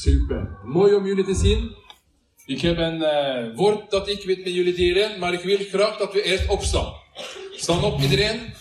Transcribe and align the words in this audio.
Super. 0.00 0.58
Mooi 0.64 0.94
om 0.94 1.06
jullie 1.06 1.24
te 1.24 1.34
zien. 1.34 1.76
Ik 2.46 2.60
heb 2.60 2.78
een 2.78 3.00
uh, 3.00 3.56
woord 3.56 3.90
dat 3.90 4.08
ik 4.08 4.22
weet 4.24 4.44
met 4.44 4.54
jullie 4.54 4.74
delen, 4.74 5.18
maar 5.18 5.32
ik 5.32 5.40
wil 5.40 5.58
graag 5.72 5.96
dat 5.96 6.12
we 6.12 6.22
eerst 6.22 6.48
opstaan. 6.48 6.92
Staan 7.56 7.84
op 7.84 8.00
iedereen. 8.00 8.54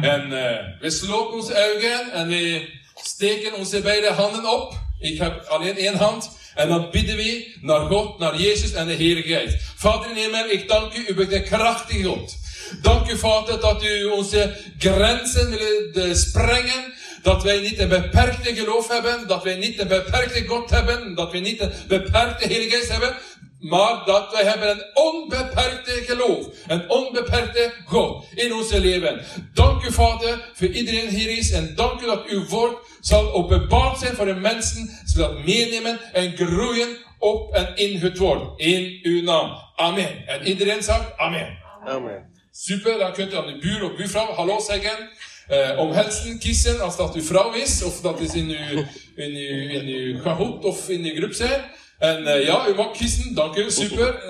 En 0.00 0.26
uh, 0.30 0.80
we 0.80 0.90
sloten 0.90 1.34
onze 1.34 1.52
ogen 1.52 2.12
en 2.12 2.28
we 2.28 2.68
steken 2.94 3.54
onze 3.54 3.80
beide 3.80 4.10
handen 4.10 4.52
op. 4.52 4.72
Ik 5.00 5.18
heb 5.18 5.44
alleen 5.48 5.76
één 5.76 5.96
hand. 5.96 6.30
En 6.54 6.68
dan 6.68 6.90
bidden 6.90 7.16
we 7.16 7.56
naar 7.60 7.80
God, 7.80 8.18
naar 8.18 8.40
Jezus 8.40 8.72
en 8.72 8.86
de 8.86 8.96
Geest. 8.96 9.56
Vader 9.76 10.10
in 10.10 10.16
hemel, 10.16 10.48
ik 10.48 10.68
dank 10.68 10.94
u, 10.94 11.06
u 11.08 11.14
bent 11.14 11.32
een 11.32 11.44
krachtige 11.44 12.02
God. 12.02 12.36
Dank 12.82 13.10
u, 13.10 13.18
Vader, 13.18 13.60
dat 13.60 13.84
u 13.84 14.04
onze 14.04 14.56
grenzen 14.78 15.50
wil 15.92 16.14
sprengen. 16.14 16.92
Dat 17.24 17.42
wij 17.42 17.60
niet 17.60 17.78
een 17.78 17.88
beperkte 17.88 18.54
geloof 18.54 18.88
hebben. 18.88 19.28
Dat 19.28 19.42
wij 19.42 19.56
niet 19.56 19.78
een 19.78 19.88
beperkte 19.88 20.46
God 20.46 20.70
hebben. 20.70 21.14
Dat 21.14 21.32
wij 21.32 21.40
niet 21.40 21.60
een 21.60 21.72
beperkte 21.88 22.46
Heilige 22.46 22.76
Geest 22.76 22.90
hebben. 22.90 23.16
Maar 23.58 24.04
dat 24.04 24.32
wij 24.32 24.42
hebben 24.42 24.70
een 24.70 24.84
onbeperkte 24.94 26.02
geloof. 26.06 26.46
Een 26.66 26.90
onbeperkte 26.90 27.72
God 27.86 28.24
in 28.34 28.52
ons 28.52 28.72
leven. 28.72 29.24
Dank 29.54 29.84
u, 29.84 29.92
Vader, 29.92 30.50
voor 30.54 30.66
iedereen 30.66 31.08
hier 31.08 31.38
is. 31.38 31.50
En 31.50 31.74
dank 31.74 32.00
u 32.00 32.06
dat 32.06 32.26
uw 32.26 32.46
woord 32.46 32.76
zal 33.00 33.32
openbaard 33.32 33.98
zijn 33.98 34.14
voor 34.14 34.26
de 34.26 34.34
mensen. 34.34 35.00
Zodat 35.04 35.44
meenemen 35.44 36.00
en 36.12 36.36
groeien 36.36 36.96
op 37.18 37.54
en 37.54 37.76
in 37.76 37.98
het 37.98 38.18
woord. 38.18 38.60
In 38.60 39.00
uw 39.02 39.22
naam. 39.22 39.56
Amen. 39.76 40.26
En 40.26 40.46
iedereen 40.46 40.82
zegt 40.82 41.16
Amen. 41.16 41.58
Amen. 41.84 42.32
Super, 42.50 42.98
dan 42.98 43.12
kunt 43.12 43.32
u 43.32 43.36
aan 43.36 43.46
de 43.46 43.58
buur 43.58 43.82
of 43.82 43.96
buurvrouw 43.96 44.32
hallo 44.32 44.60
zeggen. 44.60 45.10
Uh, 45.50 45.78
omhelzen 45.78 46.38
kiezen 46.38 46.80
als 46.80 46.96
dat 46.96 47.14
uw 47.14 47.22
vrouw 47.22 47.52
is, 47.52 47.82
of 47.82 48.00
dat 48.00 48.20
is 48.20 48.34
in 48.34 48.48
uw, 48.48 48.84
in 49.14 49.30
uw, 49.30 49.68
in 49.68 49.86
uw 49.86 50.20
gehoed 50.20 50.64
of 50.64 50.88
in 50.88 51.04
uw 51.04 51.14
groep 51.14 51.32
zijn. 51.32 51.64
En 51.98 52.22
uh, 52.22 52.44
ja, 52.44 52.68
u 52.68 52.74
mag 52.74 52.90
kiezen, 52.96 53.34
dank 53.34 53.56
u, 53.56 53.70
super. 53.70 54.22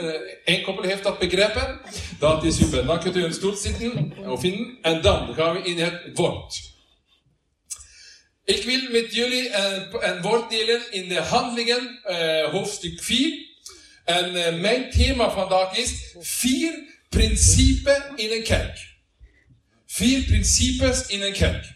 Eén 0.44 0.58
uh, 0.58 0.64
koppel 0.64 0.84
heeft 0.84 1.02
dat 1.02 1.18
begrepen. 1.18 1.80
Dat 2.18 2.44
is 2.44 2.56
super. 2.56 2.86
Dan 2.86 3.00
kunt 3.00 3.16
u 3.16 3.20
de 3.20 3.32
stoel 3.32 3.54
zitten, 3.54 4.12
of 4.26 4.44
in, 4.44 4.78
en 4.82 5.02
dan 5.02 5.34
gaan 5.34 5.52
we 5.52 5.62
in 5.62 5.78
het 5.78 6.10
woord. 6.14 6.72
Ik 8.44 8.62
wil 8.62 8.90
met 8.90 9.14
jullie 9.14 9.54
een, 9.54 10.10
een 10.10 10.22
woord 10.22 10.50
delen 10.50 10.92
in 10.92 11.08
de 11.08 11.20
handelingen, 11.20 12.00
uh, 12.06 12.44
hoofdstuk 12.44 13.02
4. 13.02 13.52
En 14.04 14.60
mijn 14.60 14.90
thema 14.90 15.30
vandaag 15.30 15.78
is 15.78 16.14
vier 16.20 16.72
principes 17.08 18.02
in 18.14 18.32
een 18.32 18.42
kerk. 18.42 18.93
Vier 19.94 20.24
principes 20.24 21.06
in 21.06 21.22
een 21.22 21.32
kerk. 21.32 21.72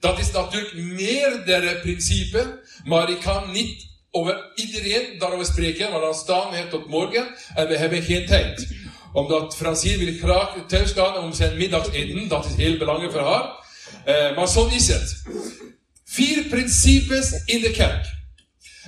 Dat 0.00 0.18
is 0.18 0.30
natuurlijk 0.30 0.74
meerdere 0.74 1.80
principes, 1.80 2.46
maar 2.84 3.10
ik 3.10 3.20
kan 3.20 3.50
niet 3.50 3.86
over 4.10 4.52
iedereen 4.54 5.18
daarover 5.18 5.46
spreken, 5.46 5.90
want 5.90 6.02
dan 6.02 6.14
staan 6.14 6.50
we 6.50 6.68
tot 6.68 6.86
morgen 6.86 7.34
en 7.54 7.68
we 7.68 7.76
hebben 7.76 8.02
geen 8.02 8.26
tijd. 8.26 8.68
Omdat 9.12 9.56
Francine 9.56 10.04
wil 10.04 10.14
graag 10.14 10.66
thuis 10.66 10.90
gaan 10.90 11.16
om 11.16 11.32
zijn 11.32 11.56
middageten, 11.56 12.28
dat 12.28 12.44
is 12.44 12.54
heel 12.54 12.76
belangrijk 12.76 13.12
voor 13.12 13.20
haar. 13.20 13.64
Uh, 14.06 14.36
maar 14.36 14.48
zo 14.48 14.66
is 14.66 14.88
het. 14.88 15.22
Vier 16.04 16.44
principes 16.44 17.42
in 17.44 17.60
de 17.60 17.70
kerk. 17.70 18.06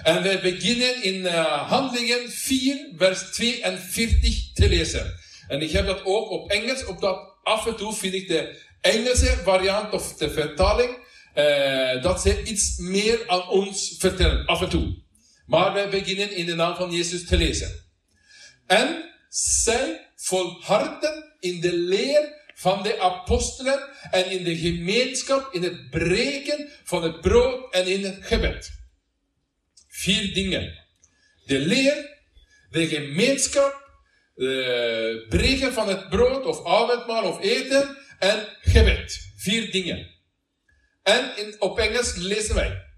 En 0.03 0.23
wij 0.23 0.41
beginnen 0.41 1.03
in 1.03 1.15
uh, 1.15 1.69
Handelingen 1.69 2.31
4, 2.31 2.89
vers 2.97 3.33
42 3.33 4.53
te 4.53 4.69
lezen. 4.69 5.15
En 5.49 5.63
ik 5.63 5.71
heb 5.71 5.87
dat 5.87 6.05
ook 6.05 6.31
op 6.31 6.51
Engels, 6.51 6.85
opdat 6.85 7.32
af 7.43 7.67
en 7.67 7.77
toe 7.77 7.95
vind 7.95 8.15
ik 8.15 8.29
de 8.29 8.61
Engelse 8.81 9.37
variant 9.45 9.93
of 9.93 10.15
de 10.15 10.31
vertaling, 10.31 10.97
uh, 11.35 12.03
dat 12.03 12.21
ze 12.21 12.43
iets 12.43 12.77
meer 12.77 13.29
aan 13.29 13.49
ons 13.49 13.95
vertellen, 13.99 14.47
af 14.47 14.63
en 14.63 14.69
toe. 14.69 14.97
Maar 15.47 15.73
wij 15.73 15.89
beginnen 15.91 16.31
in 16.31 16.47
de 16.47 16.55
naam 16.55 16.77
van 16.77 16.91
Jezus 16.91 17.27
te 17.27 17.37
lezen. 17.37 17.71
En 18.67 19.11
zij 19.29 20.11
volharden 20.17 21.35
in 21.41 21.61
de 21.61 21.73
leer 21.73 22.41
van 22.55 22.83
de 22.83 23.01
apostelen 23.01 23.89
en 24.11 24.31
in 24.31 24.45
de 24.45 24.57
gemeenschap, 24.57 25.55
in 25.55 25.63
het 25.63 25.91
breken 25.91 26.69
van 26.85 27.03
het 27.03 27.21
brood 27.21 27.75
en 27.75 27.87
in 27.87 28.05
het 28.05 28.19
gebed. 28.21 28.71
Vier 29.89 30.35
dingen. 30.35 30.79
De 31.45 31.59
leer, 31.59 32.19
de 32.71 32.89
gemeenschap, 32.89 33.92
uh, 34.37 35.73
van 35.73 35.89
het 35.89 36.09
brood 36.09 36.47
of 36.47 36.67
avondmaal 36.67 37.25
of 37.25 37.41
eten 37.41 37.97
en 38.19 38.49
gebed. 38.61 39.31
Vier 39.37 39.71
dingen. 39.71 40.11
En 41.03 41.37
in, 41.37 41.57
op 41.59 41.79
Engels 41.79 42.15
lezen 42.15 42.55
wij. 42.55 42.91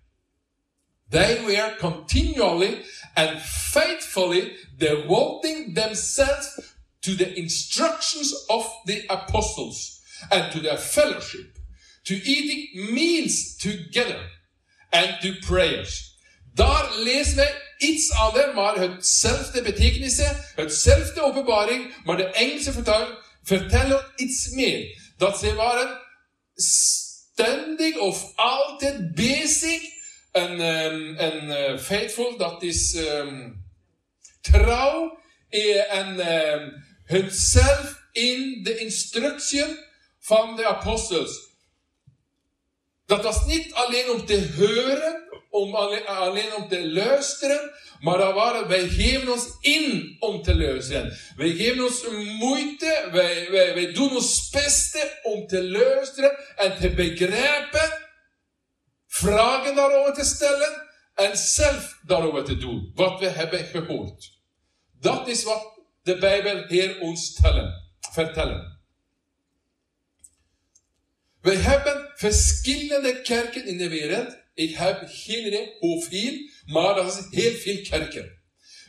They 1.10 1.44
were 1.44 1.76
continually 1.78 2.84
and 3.14 3.40
faithfully 3.42 4.56
devoting 4.76 5.74
themselves 5.74 6.60
to 7.00 7.14
the 7.14 7.34
instructions 7.34 8.46
of 8.46 8.66
the 8.84 9.04
apostles 9.06 10.00
and 10.30 10.52
to 10.52 10.60
their 10.60 10.78
fellowship, 10.78 11.58
to 12.04 12.14
eating 12.14 12.92
meals 12.94 13.56
together 13.56 14.30
and 14.90 15.20
to 15.20 15.34
prayers. 15.46 16.16
Daar 16.54 16.98
lezen 16.98 17.36
wij 17.36 17.63
iets 17.88 18.10
anders, 18.10 18.54
maar 18.54 18.76
hetzelfde 18.76 19.62
betekenissen, 19.62 20.44
hetzelfde 20.54 21.22
openbaring, 21.22 21.94
maar 22.04 22.16
de 22.16 22.26
Engelse 22.26 22.72
vertaling 22.72 23.18
vertellen 23.42 24.06
iets 24.16 24.48
meer. 24.48 25.00
Dat 25.16 25.38
ze 25.38 25.54
waren 25.54 26.00
ständig 26.54 27.98
of 27.98 28.32
altijd 28.34 29.14
bezig 29.14 29.82
en, 30.32 30.60
um, 30.60 31.16
en 31.16 31.44
uh, 31.44 31.78
faithful, 31.78 32.36
dat 32.36 32.62
is 32.62 32.94
um, 32.94 33.64
trouw 34.40 35.18
eh, 35.48 35.94
en 35.94 36.34
um, 36.34 36.84
hunzelf 37.04 38.02
in 38.12 38.62
de 38.62 38.78
instructie 38.78 39.64
van 40.18 40.56
de 40.56 40.66
apostels. 40.66 41.52
Dat 43.06 43.22
was 43.22 43.46
niet 43.46 43.72
alleen 43.72 44.10
om 44.10 44.26
te 44.26 44.52
horen, 44.56 45.23
om 45.54 45.74
alleen, 45.74 46.54
om 46.54 46.68
te 46.68 46.90
luisteren, 46.90 47.72
maar 48.00 48.18
dat 48.18 48.34
waren, 48.34 48.68
wij 48.68 48.88
geven 48.88 49.32
ons 49.32 49.56
in 49.60 50.16
om 50.18 50.42
te 50.42 50.56
luisteren. 50.56 51.18
Wij 51.36 51.50
geven 51.50 51.84
ons 51.84 52.06
moeite, 52.38 53.08
wij, 53.12 53.50
wij, 53.50 53.74
wij 53.74 53.92
doen 53.92 54.10
ons 54.10 54.50
beste 54.50 55.18
om 55.22 55.46
te 55.46 55.68
luisteren 55.68 56.56
en 56.56 56.78
te 56.80 56.90
begrijpen, 56.90 57.98
vragen 59.06 59.74
daarover 59.74 60.14
te 60.14 60.24
stellen 60.24 60.82
en 61.14 61.36
zelf 61.36 61.98
daarover 62.02 62.44
te 62.44 62.56
doen, 62.56 62.90
wat 62.94 63.20
we 63.20 63.28
hebben 63.28 63.64
gehoord. 63.64 64.32
Dat 65.00 65.28
is 65.28 65.42
wat 65.42 65.80
de 66.02 66.18
Bijbel 66.18 66.64
Heer 66.66 67.00
ons 67.00 67.34
tellen, 67.34 67.82
vertellen. 68.12 68.80
We 71.40 71.54
hebben 71.54 72.10
verschillende 72.14 73.20
kerken 73.20 73.66
in 73.66 73.78
de 73.78 73.88
wereld. 73.88 74.42
Ik 74.54 74.74
heb 74.74 75.02
geen 75.06 75.46
idee 75.46 75.76
hoeveel, 75.78 76.50
maar 76.66 76.94
dat 76.94 77.06
is 77.06 77.40
heel 77.40 77.52
veel 77.52 77.80
kerken. 77.82 78.42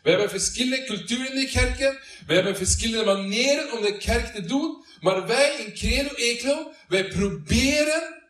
We 0.04 0.10
hebben 0.10 0.30
verschillende 0.30 0.84
culturen 0.84 1.34
in 1.34 1.40
de 1.40 1.50
kerken. 1.50 2.00
We 2.28 2.34
hebben 2.34 2.56
verschillende 2.56 3.06
manieren 3.06 3.72
om 3.72 3.82
de 3.82 3.98
kerk 3.98 4.36
te 4.36 4.42
doen. 4.42 4.84
Maar 5.00 5.28
wij 5.28 5.56
in 5.66 5.74
Credo 5.74 6.16
Eclo, 6.16 6.72
wij 6.88 7.08
proberen 7.08 8.24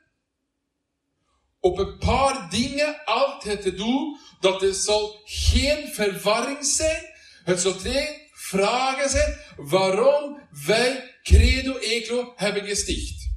op 1.60 1.78
een 1.78 1.98
paar 1.98 2.50
dingen 2.50 3.04
altijd 3.06 3.62
te 3.62 3.74
doen. 3.74 4.18
Dat 4.40 4.62
er 4.62 4.74
zal 4.74 5.22
geen 5.26 5.88
verwarring 5.94 6.66
zijn. 6.66 7.04
Het 7.44 7.60
zal 7.60 7.74
geen 7.74 8.08
vragen 8.32 9.10
zijn 9.10 9.38
waarom 9.58 10.40
wij 10.66 11.16
Credo 11.24 11.78
Eclo 11.78 12.34
hebben 12.36 12.66
gesticht. 12.66 13.30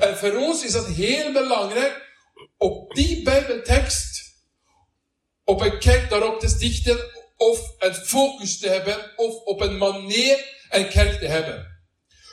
En 0.00 0.16
voor 0.16 0.36
ons 0.36 0.64
is 0.64 0.72
dat 0.72 0.86
heel 0.86 1.32
belangrijk 1.32 2.11
op 2.56 2.94
die 2.94 3.22
Bijbeltekst 3.22 4.22
op 5.44 5.60
een 5.60 5.78
kerk 5.78 6.10
daarop 6.10 6.40
te 6.40 6.48
stichten 6.48 7.10
of 7.36 7.74
een 7.78 7.94
focus 7.94 8.58
te 8.58 8.68
hebben 8.68 9.18
of 9.18 9.34
op 9.34 9.60
een 9.60 9.78
manier 9.78 10.64
een 10.70 10.88
kerk 10.88 11.18
te 11.18 11.26
hebben. 11.26 11.72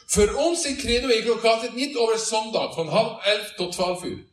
Voor 0.05 0.33
ons 0.33 0.65
in 0.65 0.77
Credo 0.77 1.37
gaat 1.37 1.61
het 1.61 1.75
niet 1.75 1.97
over 1.97 2.19
zondag 2.19 2.73
van 2.73 2.87
half 2.87 3.25
elf 3.25 3.53
tot 3.55 3.71
twaalf 3.71 4.03
uur. 4.03 4.25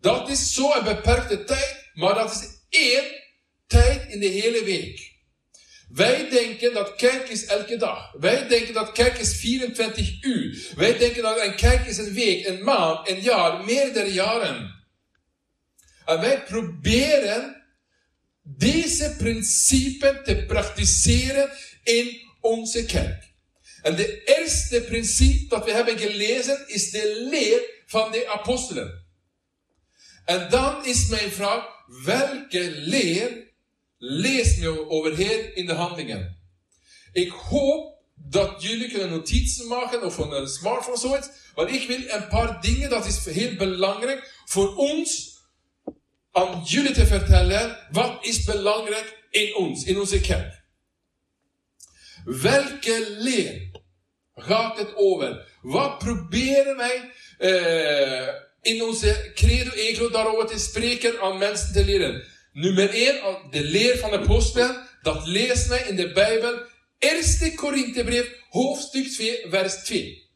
Dat 0.00 0.28
is 0.28 0.54
zo 0.54 0.72
een 0.72 0.84
beperkte 0.84 1.44
tijd, 1.44 1.90
maar 1.92 2.14
dat 2.14 2.30
is 2.30 2.48
één 2.68 3.04
tijd 3.66 4.12
in 4.12 4.20
de 4.20 4.26
hele 4.26 4.64
week. 4.64 5.12
Wij 5.88 6.28
denken 6.30 6.74
dat 6.74 6.94
kerk 6.94 7.28
is 7.28 7.46
elke 7.46 7.76
dag. 7.76 8.12
Wij 8.12 8.48
denken 8.48 8.74
dat 8.74 8.92
kerk 8.92 9.18
is 9.18 9.36
24 9.36 10.22
uur. 10.22 10.72
Wij 10.76 10.98
denken 10.98 11.22
dat 11.22 11.40
een 11.40 11.56
kerk 11.56 11.86
is 11.86 11.98
een 11.98 12.12
week, 12.12 12.46
een 12.46 12.64
maand, 12.64 13.08
een 13.08 13.20
jaar, 13.20 13.64
meerdere 13.64 14.12
jaren. 14.12 14.73
En 16.06 16.20
wij 16.20 16.42
proberen 16.42 17.62
deze 18.42 19.14
principe 19.18 20.20
te 20.24 20.44
praktiseren 20.46 21.50
in 21.82 22.20
onze 22.40 22.84
kerk. 22.84 23.32
En 23.82 23.96
de 23.96 24.24
eerste 24.24 24.82
principe 24.82 25.48
dat 25.48 25.64
we 25.64 25.72
hebben 25.72 25.98
gelezen 25.98 26.68
is 26.68 26.90
de 26.90 27.26
leer 27.30 27.60
van 27.86 28.12
de 28.12 28.28
apostelen. 28.28 29.04
En 30.24 30.50
dan 30.50 30.86
is 30.86 31.06
mijn 31.06 31.30
vraag, 31.30 31.64
welke 32.04 32.70
leer 32.70 33.52
leest 33.98 34.58
me 34.58 34.88
over 34.88 35.56
in 35.56 35.66
de 35.66 35.72
handelingen? 35.72 36.38
Ik 37.12 37.30
hoop 37.30 37.94
dat 38.14 38.62
jullie 38.62 38.88
kunnen 38.90 39.10
notities 39.10 39.62
maken 39.62 40.02
of 40.02 40.14
van 40.14 40.32
een 40.32 40.48
smartphone 40.48 40.98
zoiets. 40.98 41.28
Want 41.54 41.70
ik 41.70 41.86
wil 41.86 42.00
een 42.08 42.28
paar 42.28 42.60
dingen, 42.60 42.90
dat 42.90 43.06
is 43.06 43.24
heel 43.24 43.56
belangrijk 43.56 44.42
voor 44.44 44.76
ons, 44.76 45.33
aan 46.34 46.62
jullie 46.64 46.92
te 46.92 47.06
vertellen. 47.06 47.78
Wat 47.90 48.26
is 48.26 48.44
belangrijk 48.44 49.26
in 49.30 49.54
ons, 49.54 49.84
in 49.84 49.98
onze 49.98 50.20
kerk? 50.20 50.62
Welke 52.24 53.06
leer 53.18 53.70
gaat 54.34 54.78
het 54.78 54.94
over? 54.96 55.46
Wat 55.62 55.98
proberen 55.98 56.76
wij 56.76 57.10
uh, 57.38 58.28
in 58.62 58.82
onze 58.82 59.30
credo 59.34 59.70
ego 59.70 60.10
daarover 60.10 60.46
te 60.46 60.58
spreken 60.58 61.20
aan 61.20 61.38
mensen 61.38 61.72
te 61.72 61.84
leren? 61.84 62.24
Nummer 62.52 62.90
1, 62.90 63.20
de 63.50 63.64
leer 63.64 63.98
van 63.98 64.10
de 64.10 64.18
apostel, 64.18 64.76
dat 65.02 65.26
leest 65.26 65.68
mij 65.68 65.82
in 65.88 65.96
de 65.96 66.12
Bijbel 66.12 66.62
1 66.98 67.54
Korinthebrief, 67.54 68.30
hoofdstuk 68.48 69.08
2, 69.08 69.46
vers 69.48 69.74
2. 69.74 70.30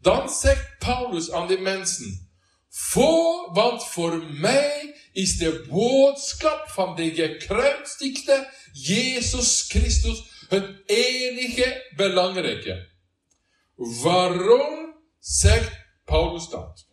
Dan 0.00 0.28
zegt 0.28 0.78
Paulus 0.78 1.30
aan 1.30 1.46
de 1.46 1.58
mensen, 1.58 2.23
voor, 2.76 3.52
wat 3.52 3.88
voor 3.88 4.24
mij 4.24 4.96
is 5.12 5.36
de 5.36 5.66
boodschap 5.68 6.68
van 6.68 6.96
de 6.96 7.14
gekruisigde 7.14 8.52
Jezus 8.72 9.62
Christus 9.68 10.46
het 10.48 10.82
enige 10.86 11.92
belangrijke. 11.96 12.90
Waarom 13.74 14.94
zegt 15.18 15.72
Paulus 16.04 16.48
dat? 16.48 16.86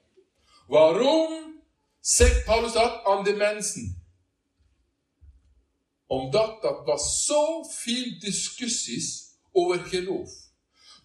Waarom 0.67 1.61
zegt 1.99 2.45
Paulus 2.45 2.73
dat 2.73 3.03
aan 3.05 3.23
de 3.23 3.33
mensen? 3.33 4.05
Omdat 6.05 6.61
dat 6.61 6.85
was 6.85 7.25
zoveel 7.25 8.19
discussies 8.19 9.37
over 9.51 9.85
geloof. 9.85 10.50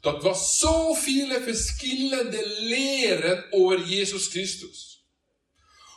Dat 0.07 0.23
was 0.23 0.59
zoveel 0.59 1.41
verschillende 1.43 2.57
leren 2.59 3.53
over 3.53 3.87
Jezus 3.87 4.27
Christus. 4.27 5.05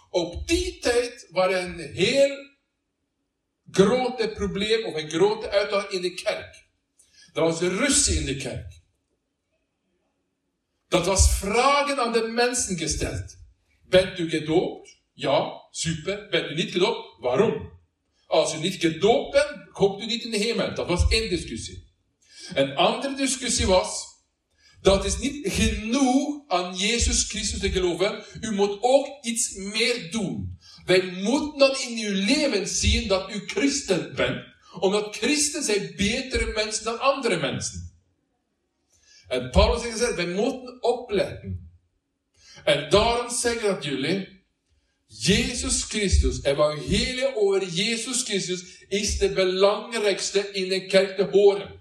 Op 0.10 0.48
die 0.48 0.80
tijd 0.80 1.28
waren 1.32 1.80
een 1.80 1.94
heel 1.94 2.38
grote 3.72 4.30
probleem 4.30 4.86
of 4.86 4.96
een 4.96 5.10
grote 5.10 5.50
uitdaging 5.50 5.92
in 5.92 6.02
de 6.02 6.14
kerk. 6.14 6.66
Dat 7.34 7.44
was 7.44 7.70
Russen 7.70 8.16
in 8.16 8.26
de 8.26 8.36
kerk. 8.36 8.82
Dat 10.88 11.06
was 11.06 11.38
vragen 11.38 12.00
aan 12.00 12.14
de 12.14 12.28
mensen 12.28 12.78
gesteld. 12.78 13.38
Bent 13.84 14.20
u 14.20 14.30
gedoopt? 14.30 15.02
Ja, 15.14 15.68
super. 15.72 16.28
Bent 16.30 16.52
u 16.52 16.56
niet 16.56 16.72
gedoopt? 16.72 17.20
Waarom? 17.20 17.72
Als 18.28 18.54
u 18.54 18.58
niet 18.58 18.76
gedoopt 18.76 19.32
bent, 19.32 19.72
komt 19.72 20.02
u 20.02 20.06
niet 20.06 20.24
in 20.24 20.32
de 20.32 20.38
hemel. 20.38 20.74
Dat 20.74 20.88
was 20.88 21.08
één 21.10 21.30
discussie. 21.30 21.89
Een 22.54 22.76
andere 22.76 23.16
discussie 23.16 23.66
was, 23.66 24.10
dat 24.82 25.06
is 25.06 25.18
niet 25.18 25.52
genoeg 25.52 26.44
aan 26.48 26.76
Jezus 26.76 27.24
Christus 27.24 27.60
te 27.60 27.72
geloven. 27.72 28.24
U 28.42 28.52
moet 28.52 28.78
ook 28.82 29.24
iets 29.26 29.54
meer 29.54 30.12
doen. 30.12 30.58
Wij 30.86 31.02
moeten 31.02 31.60
dan 31.60 31.76
in 31.88 32.06
uw 32.06 32.26
leven 32.26 32.68
zien 32.68 33.08
dat 33.08 33.32
u 33.32 33.44
christen 33.48 34.16
bent. 34.16 34.44
Omdat 34.80 35.16
christen 35.16 35.64
zijn 35.64 35.94
betere 35.96 36.52
mensen 36.54 36.84
dan 36.84 37.00
andere 37.00 37.38
mensen. 37.38 37.98
En 39.28 39.50
Paulus 39.50 39.82
heeft 39.82 39.94
gezegd, 39.94 40.16
wij 40.16 40.28
moeten 40.28 40.84
opletten. 40.84 41.72
En 42.64 42.90
daarom 42.90 43.30
zeggen 43.30 43.68
dat 43.68 43.84
jullie, 43.84 44.44
Jezus 45.06 45.84
Christus, 45.84 46.44
evangelie 46.44 47.36
over 47.36 47.68
Jezus 47.68 48.24
Christus, 48.24 48.64
is 48.88 49.18
de 49.18 49.30
belangrijkste 49.30 50.52
in 50.52 50.70
de 50.70 50.86
kerk 50.86 51.16
te 51.16 51.24
horen. 51.24 51.79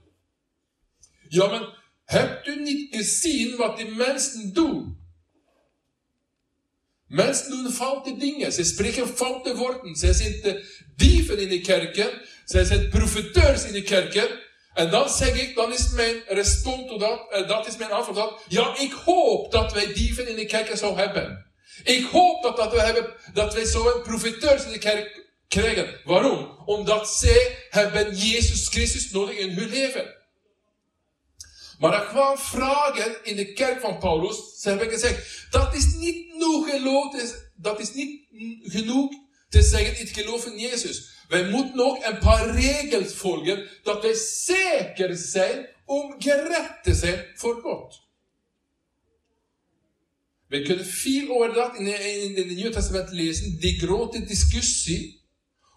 Ja, 1.28 1.46
maar 1.46 1.82
hebt 2.04 2.46
u 2.46 2.62
niet 2.62 2.94
gezien 2.94 3.56
wat 3.56 3.76
die 3.76 3.94
mensen 3.94 4.52
doen? 4.52 4.98
Mensen 7.06 7.50
doen 7.50 7.72
foute 7.72 8.16
dingen. 8.16 8.52
Ze 8.52 8.64
spreken 8.64 9.08
foute 9.08 9.56
woorden. 9.56 9.96
Ze 9.96 10.12
zijn 10.12 10.64
dieven 10.96 11.38
in 11.38 11.48
de 11.48 11.60
kerken. 11.60 12.10
Ze 12.44 12.64
zijn 12.64 12.88
profiteurs 12.88 13.64
in 13.64 13.72
de 13.72 13.82
kerken. 13.82 14.28
En 14.75 14.90
dan 14.90 15.08
zeg 15.08 15.40
ik, 15.40 15.54
dan 15.54 15.72
is 15.72 15.88
mijn 15.88 16.22
respons 16.26 16.90
op 16.90 17.00
dat, 17.00 17.26
uh, 17.32 17.48
dat 17.48 17.66
is 17.66 17.76
mijn 17.76 17.90
antwoord 17.90 18.42
ja, 18.48 18.78
ik 18.78 18.92
hoop 18.92 19.52
dat 19.52 19.72
wij 19.72 19.92
dieven 19.92 20.28
in 20.28 20.36
de 20.36 20.46
kerken 20.46 20.78
zo 20.78 20.96
hebben. 20.96 21.46
Ik 21.84 22.04
hoop 22.04 22.42
dat, 22.42 22.56
dat, 22.56 22.72
we 22.72 22.80
hebben, 22.80 23.14
dat 23.32 23.54
wij 23.54 23.64
zo'n 23.64 24.02
profiteurs 24.02 24.64
in 24.64 24.72
de 24.72 24.78
kerk 24.78 25.26
krijgen. 25.48 26.00
Waarom? 26.04 26.62
Omdat 26.64 27.08
zij 27.08 27.66
hebben 27.70 28.16
Jezus 28.16 28.69
Christus 28.69 29.10
nodig 29.10 29.36
in 29.36 29.50
hun 29.50 29.69
leven. 29.69 30.18
Maar 31.78 31.92
er 31.92 32.08
kwamen 32.08 32.38
vragen 32.38 33.25
in 33.25 33.36
de 33.36 33.52
kerk 33.52 33.80
van 33.80 33.98
Paulus. 33.98 34.60
Ze 34.60 34.69
hebben 34.69 34.88
gezegd, 34.88 35.46
dat 35.50 35.75
is 35.75 35.94
niet 35.94 36.26
genoeg 36.30 36.70
geloof, 36.70 37.34
dat 37.56 37.80
is 37.80 37.94
niet 37.94 38.26
genoeg 38.62 39.12
te 39.48 39.62
zeggen, 39.62 40.00
ik 40.00 40.08
geloof 40.08 40.46
in 40.46 40.58
Jezus. 40.58 41.16
Wij 41.28 41.48
moeten 41.48 41.80
ook 41.80 42.04
een 42.04 42.19
paar 42.19 42.50
regels 42.50 43.12
volgen, 43.12 43.69
dat 43.82 44.02
wij 44.02 44.14
zeker 44.14 45.16
zijn 45.16 45.69
om 45.84 46.14
gered 46.19 46.78
te 46.82 46.94
zijn 46.94 47.26
voor 47.34 47.60
God. 47.60 48.06
We 50.46 50.62
kunnen 50.62 50.86
veel 50.86 51.28
over 51.28 51.54
dat 51.54 51.76
in, 51.76 52.36
het 52.36 52.46
Nieuwe 52.46 52.70
Testament 52.70 53.10
lezen, 53.10 53.58
die 53.58 53.78
grote 53.78 54.25
discussie 54.25 55.22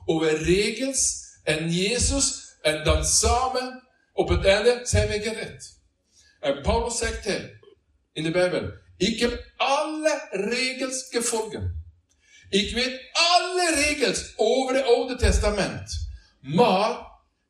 over 0.06 0.44
regels 0.44 1.20
en 1.44 1.72
Jezus, 1.72 2.56
en 2.62 2.84
dan 2.84 3.06
samen, 3.06 3.88
op 4.14 4.30
het 4.30 4.46
einde 4.46 4.80
zijn 4.84 5.08
we 5.08 5.22
gered. 5.22 5.81
Eh, 6.46 6.64
Paulus 6.64 6.94
sagte 6.94 7.50
inni 8.16 8.30
Bibelen 8.30 8.72
ikke 9.00 9.38
alle 9.60 10.14
regelske 10.34 11.22
skal. 11.24 11.62
Ikke 12.52 12.76
vet 12.76 13.00
alle 13.16 13.66
regels 13.78 14.24
over 14.38 14.74
Det 14.74 14.84
ålde 14.86 15.18
testament. 15.18 15.90
Men 16.44 16.96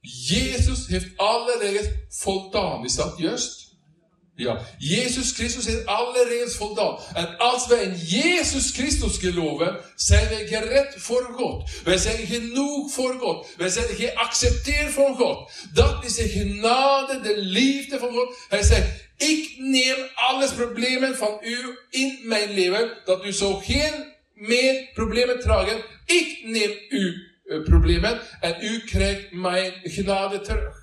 Jesus 0.04 0.88
har 0.88 1.02
alle 1.20 1.54
regels 1.62 1.88
fått 2.24 2.24
fulgt 2.24 2.56
an. 2.56 2.84
Vi 2.84 2.90
satt 2.90 3.20
just. 3.20 3.71
Ja. 4.42 4.66
Jezus 4.78 5.32
Christus 5.32 5.66
heeft 5.66 5.86
alle 5.86 6.26
regels 6.28 6.56
voldaan. 6.56 6.98
En 7.14 7.38
als 7.38 7.68
wij 7.68 7.84
in 7.84 7.96
Jezus 7.96 8.72
Christus 8.72 9.18
geloven, 9.18 9.80
zijn 9.96 10.30
wij 10.30 10.48
gered 10.48 10.94
voor 10.98 11.24
God. 11.24 11.70
Wij 11.84 11.98
zijn 11.98 12.26
genoeg 12.26 12.92
voor 12.92 13.14
God. 13.20 13.48
Wij 13.58 13.70
zijn 13.70 13.88
geaccepteerd 13.88 14.92
voor 14.92 15.16
God. 15.16 15.52
Dat 15.74 16.06
is 16.06 16.16
de 16.16 16.30
genade, 16.30 17.20
de 17.20 17.38
liefde 17.38 18.00
van 18.00 18.10
God. 18.10 18.36
Hij 18.50 18.64
zegt, 18.64 18.88
ik 19.18 19.56
neem 19.58 19.98
alles 20.16 20.52
problemen 20.52 21.16
van 21.16 21.38
u 21.42 21.78
in 21.90 22.20
mijn 22.24 22.52
leven, 22.52 22.98
dat 23.06 23.26
u 23.26 23.32
zo 23.32 23.54
geen 23.56 24.14
meer 24.34 24.90
problemen 24.94 25.40
dragen. 25.40 25.84
Ik 26.06 26.40
neem 26.44 26.72
uw 26.90 27.14
uh, 27.46 27.64
problemen 27.64 28.22
en 28.40 28.56
u 28.62 28.80
krijgt 28.80 29.32
mijn 29.32 29.74
genade 29.84 30.42
terug. 30.42 30.81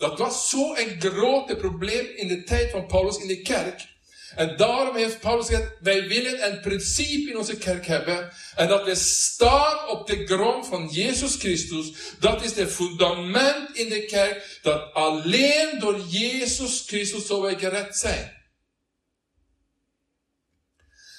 Dat 0.00 0.18
was 0.18 0.48
zo 0.48 0.74
een 0.74 1.00
groot 1.00 1.58
probleem 1.58 2.06
in 2.16 2.28
de 2.28 2.42
tijd 2.42 2.70
van 2.70 2.86
Paulus 2.86 3.16
in 3.16 3.26
de 3.26 3.42
kerk. 3.42 3.88
En 4.36 4.56
daarom 4.56 4.96
heeft 4.96 5.20
Paulus 5.20 5.46
gezegd, 5.46 5.72
wij 5.80 6.08
willen 6.08 6.52
een 6.52 6.60
principe 6.60 7.30
in 7.30 7.38
onze 7.38 7.56
kerk 7.56 7.86
hebben. 7.86 8.32
En 8.56 8.68
dat 8.68 8.84
we 8.84 8.94
staan 8.94 9.88
op 9.88 10.06
de 10.06 10.26
grond 10.26 10.66
van 10.66 10.88
Jezus 10.88 11.34
Christus. 11.34 11.92
Dat 12.20 12.44
is 12.44 12.52
het 12.54 12.72
fundament 12.72 13.76
in 13.76 13.88
de 13.88 14.04
kerk. 14.04 14.58
Dat 14.62 14.92
alleen 14.94 15.78
door 15.78 16.00
Jezus 16.08 16.84
Christus 16.86 17.26
zullen 17.26 17.42
wij 17.42 17.58
gered 17.58 17.96
zijn. 17.96 18.38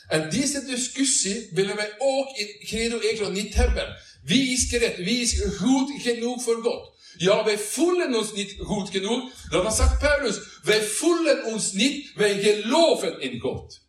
En 0.08 0.30
deze 0.30 0.66
discussie 0.66 1.50
willen 1.52 1.76
wij 1.76 1.96
ook 1.98 2.38
in 2.38 2.60
Credo 2.60 3.00
Ecro 3.00 3.30
niet 3.30 3.54
hebben. 3.54 3.98
Wie 4.24 4.52
is 4.52 4.66
gered? 4.70 4.98
Wie 4.98 5.22
is 5.22 5.42
goed 5.58 6.02
genoeg 6.02 6.44
voor 6.44 6.64
God? 6.64 7.00
Ja, 7.18 7.44
wij 7.44 7.58
voelen 7.58 8.16
ons 8.16 8.34
niet 8.34 8.56
goed 8.60 8.90
genoeg. 8.90 9.32
Dat 9.50 9.76
zegt 9.76 10.00
Paulus. 10.00 10.40
Wij 10.64 10.82
voelen 10.82 11.46
ons 11.46 11.72
niet, 11.72 12.14
wij 12.14 12.40
geloven 12.40 13.22
in 13.22 13.40
God. 13.40 13.82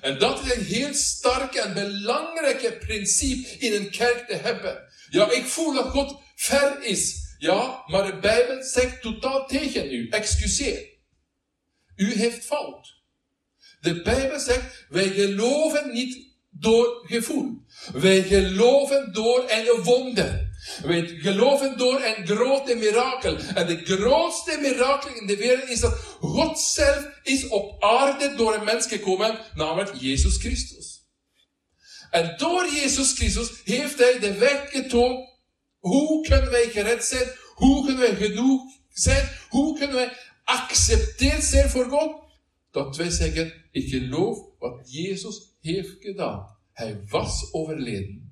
En 0.00 0.18
dat 0.18 0.44
is 0.44 0.54
een 0.54 0.64
heel 0.64 0.94
sterke 0.94 1.60
en 1.60 1.74
belangrijke 1.74 2.72
principe 2.72 3.48
in 3.58 3.72
een 3.72 3.90
kerk 3.90 4.26
te 4.28 4.34
hebben. 4.34 4.82
Ja, 5.10 5.30
ik 5.30 5.44
voel 5.44 5.74
dat 5.74 5.90
God 5.90 6.20
ver 6.34 6.82
is. 6.82 7.22
Ja, 7.38 7.82
maar 7.86 8.06
de 8.06 8.18
Bijbel 8.18 8.62
zegt 8.62 9.02
totaal 9.02 9.46
tegen 9.46 9.92
u. 9.92 10.08
Excuseer. 10.08 10.88
U 11.96 12.12
heeft 12.12 12.44
fout. 12.44 13.02
De 13.80 14.02
Bijbel 14.02 14.38
zegt, 14.38 14.86
wij 14.88 15.08
geloven 15.08 15.92
niet 15.92 16.26
door 16.50 17.04
gevoel. 17.06 17.62
Wij 17.92 18.22
geloven 18.22 19.12
door 19.12 19.44
een 19.48 19.82
wonder. 19.82 20.43
Wij 20.82 21.06
geloven 21.06 21.78
door 21.78 22.02
een 22.02 22.26
grote 22.26 22.74
mirakel. 22.74 23.36
En 23.36 23.66
de 23.66 23.84
grootste 23.84 24.58
mirakel 24.60 25.14
in 25.14 25.26
de 25.26 25.36
wereld 25.36 25.68
is 25.68 25.80
dat 25.80 25.94
God 26.20 26.60
zelf 26.60 27.08
is 27.22 27.48
op 27.48 27.82
aarde 27.82 28.34
door 28.36 28.54
een 28.54 28.64
mens 28.64 28.86
gekomen, 28.86 29.38
namelijk 29.54 29.94
Jezus 29.94 30.36
Christus. 30.36 31.02
En 32.10 32.34
door 32.36 32.68
Jezus 32.72 33.12
Christus 33.12 33.50
heeft 33.64 33.98
hij 33.98 34.18
de 34.18 34.34
weg 34.34 34.70
getoond. 34.70 35.28
Hoe 35.78 36.28
kunnen 36.28 36.50
wij 36.50 36.68
gered 36.70 37.04
zijn? 37.04 37.28
Hoe 37.54 37.84
kunnen 37.84 38.02
wij 38.02 38.16
genoeg 38.16 38.62
zijn? 38.92 39.28
Hoe 39.48 39.78
kunnen 39.78 39.96
wij 39.96 40.12
accepteerd 40.44 41.44
zijn 41.44 41.70
voor 41.70 41.84
God? 41.84 42.22
Dat 42.70 42.96
wij 42.96 43.10
zeggen, 43.10 43.52
ik 43.70 43.88
geloof 43.88 44.38
wat 44.58 44.92
Jezus 44.92 45.56
heeft 45.60 45.96
gedaan. 45.98 46.56
Hij 46.72 47.04
was 47.08 47.52
overleden. 47.52 48.23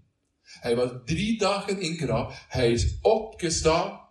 Hij 0.62 0.76
was 0.76 0.90
drie 1.04 1.38
dagen 1.38 1.81
in 1.81 1.97
graf. 1.97 2.45
Hij 2.49 2.73
is 2.73 2.99
opgestaan. 3.00 4.09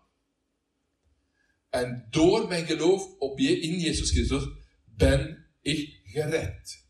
En 1.70 2.08
door 2.10 2.48
mijn 2.48 2.66
geloof 2.66 3.18
op 3.18 3.40
je, 3.40 3.60
in 3.60 3.80
Jezus 3.80 4.12
Christus 4.12 4.48
ben 4.86 5.48
ik 5.62 6.02
gered. 6.04 6.86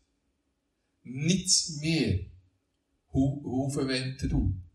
Niets 1.00 1.78
meer 1.80 2.30
hoe, 3.04 3.42
hoeven 3.42 3.86
wij 3.86 4.14
te 4.16 4.26
doen. 4.26 4.68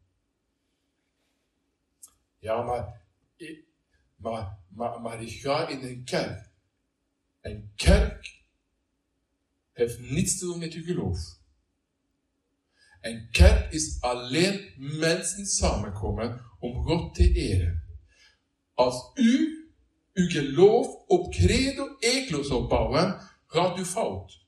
Ja, 2.40 2.62
maar 2.62 3.02
ik, 3.36 3.64
maar, 4.16 4.60
maar, 4.68 5.02
maar 5.02 5.22
ik 5.22 5.42
ga 5.42 5.68
in 5.68 5.84
een 5.84 6.04
kerk. 6.04 6.50
Een 7.42 7.72
kerk 7.76 8.42
heeft 9.72 10.00
niets 10.00 10.38
te 10.38 10.46
doen 10.46 10.60
met 10.60 10.74
uw 10.74 10.84
geloof. 10.84 11.37
Een 13.08 13.28
kerk 13.32 13.72
is 13.72 13.98
alleen 14.00 14.74
mensen 14.78 15.46
samenkomen 15.46 16.42
om 16.60 16.86
God 16.86 17.16
te 17.16 17.32
eren. 17.32 17.84
Als 18.74 19.12
u 19.14 19.66
uw 20.14 20.30
geloof 20.30 20.88
op 21.08 21.32
credo 21.32 21.98
zal 22.44 22.68
bouwen, 22.68 23.20
gaat 23.46 23.80
u 23.80 23.86
fout. 23.86 24.46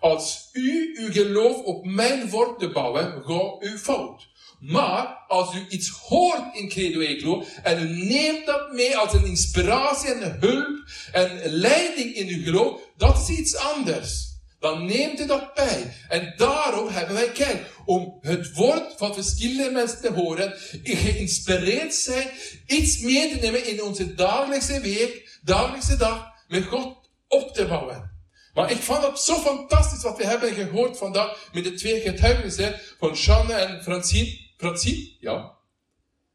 Als 0.00 0.48
u 0.52 0.96
uw 0.98 1.12
geloof 1.12 1.64
op 1.64 1.84
mijn 1.84 2.30
woord 2.30 2.72
bouwen, 2.72 3.22
gaat 3.24 3.62
u 3.62 3.78
fout. 3.78 4.28
Maar 4.60 5.24
als 5.28 5.54
u 5.54 5.66
iets 5.68 5.88
hoort 5.88 6.54
in 6.56 6.68
Credo 6.68 7.00
Eclo 7.00 7.44
en 7.62 7.82
u 7.82 8.04
neemt 8.04 8.46
dat 8.46 8.72
mee 8.72 8.96
als 8.96 9.12
een 9.12 9.26
inspiratie 9.26 10.10
en 10.10 10.22
een 10.22 10.40
hulp 10.40 10.84
en 11.12 11.50
leiding 11.50 12.14
in 12.14 12.28
uw 12.28 12.42
geloof, 12.42 12.80
dat 12.96 13.16
is 13.16 13.38
iets 13.38 13.56
anders. 13.56 14.29
Dan 14.60 14.84
neemt 14.84 15.20
u 15.20 15.26
dat 15.26 15.54
bij. 15.54 15.96
En 16.08 16.34
daarom 16.36 16.88
hebben 16.88 17.14
wij 17.14 17.32
kerk. 17.32 17.72
Om 17.84 18.18
het 18.20 18.52
woord 18.52 18.94
van 18.96 19.14
verschillende 19.14 19.70
mensen 19.70 20.00
te 20.00 20.12
horen, 20.12 20.54
geïnspireerd 20.82 21.94
zijn, 21.94 22.28
iets 22.66 22.98
mee 22.98 23.30
te 23.30 23.36
nemen 23.40 23.66
in 23.66 23.82
onze 23.82 24.14
dagelijkse 24.14 24.80
week, 24.80 25.38
dagelijkse 25.42 25.96
dag, 25.96 26.26
met 26.48 26.64
God 26.64 27.10
op 27.28 27.54
te 27.54 27.66
bouwen. 27.66 28.10
Maar 28.54 28.70
ik 28.70 28.76
vond 28.76 29.06
het 29.06 29.18
zo 29.18 29.34
fantastisch 29.34 30.02
wat 30.02 30.16
we 30.16 30.26
hebben 30.26 30.52
gehoord 30.52 30.98
vandaag 30.98 31.48
met 31.52 31.64
de 31.64 31.72
twee 31.72 32.00
getuigenissen 32.00 32.80
van 32.98 33.16
Shanne 33.16 33.52
en 33.52 33.82
Francine. 33.82 34.38
Francine, 34.56 35.16
ja. 35.20 35.58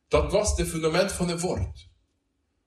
Dat 0.07 0.31
was 0.31 0.57
het 0.57 0.67
fundament 0.67 1.11
van 1.11 1.27
het 1.27 1.41
woord. 1.41 1.87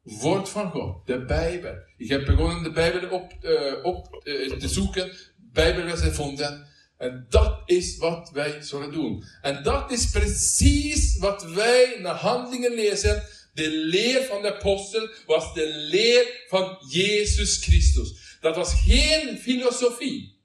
Woord 0.02 0.48
van 0.48 0.70
God, 0.70 1.06
de 1.06 1.24
Bijbel. 1.24 1.74
Ik 1.96 2.08
heb 2.08 2.24
begonnen 2.24 2.62
de 2.62 2.70
Bijbel 2.70 3.08
op, 3.10 3.32
uh, 3.40 3.84
op 3.84 4.22
uh, 4.24 4.52
te 4.52 4.68
zoeken, 4.68 5.12
Bijbelversen 5.52 6.08
gevonden. 6.08 6.66
En 6.98 7.26
dat 7.28 7.62
is 7.66 7.96
wat 7.96 8.30
wij 8.30 8.62
zullen 8.62 8.92
doen. 8.92 9.24
En 9.42 9.62
dat 9.62 9.90
is 9.90 10.10
precies 10.10 11.18
wat 11.18 11.44
wij 11.44 11.96
naar 12.00 12.14
handelingen 12.14 12.74
lezen. 12.74 13.24
De 13.54 13.70
leer 13.70 14.24
van 14.24 14.42
de 14.42 14.54
apostel 14.54 15.08
was 15.26 15.54
de 15.54 15.66
leer 15.68 16.44
van 16.48 16.78
Jezus 16.88 17.56
Christus. 17.56 18.36
Dat 18.40 18.56
was 18.56 18.74
geen 18.86 19.38
filosofie. 19.38 20.36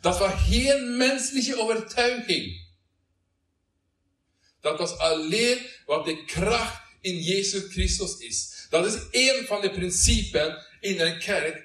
Dat 0.00 0.18
was 0.18 0.32
geen 0.48 0.96
menselijke 0.96 1.60
overtuiging. 1.60 2.62
Dat 4.60 4.78
was 4.78 4.98
alleen 4.98 5.58
wat 5.86 6.04
de 6.04 6.24
kracht 6.24 6.82
in 7.00 7.22
Jezus 7.22 7.72
Christus 7.72 8.18
is. 8.18 8.66
Dat 8.70 8.86
is 8.86 9.00
een 9.10 9.46
van 9.46 9.60
de 9.60 9.70
principes 9.70 10.52
in 10.80 11.00
een 11.00 11.18
kerk, 11.18 11.64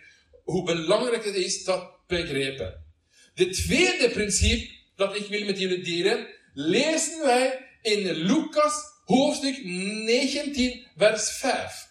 hoe 0.50 0.64
belangrijk 0.64 1.26
het 1.26 1.36
is 1.36 1.64
dat 1.64 2.08
begrijpen. 2.08 2.86
De 3.34 3.50
tweede 3.50 4.10
principe 4.10 4.78
dat 4.96 5.16
ik 5.16 5.28
wil 5.28 5.46
met 5.46 5.60
jullie 5.60 5.84
delen, 5.84 6.28
lezen 6.54 7.26
wij 7.26 7.66
in 7.82 8.12
Lucas 8.12 8.74
hoofdstuk 9.06 9.64
19, 9.64 10.88
vers 10.98 11.32
5. 11.32 11.88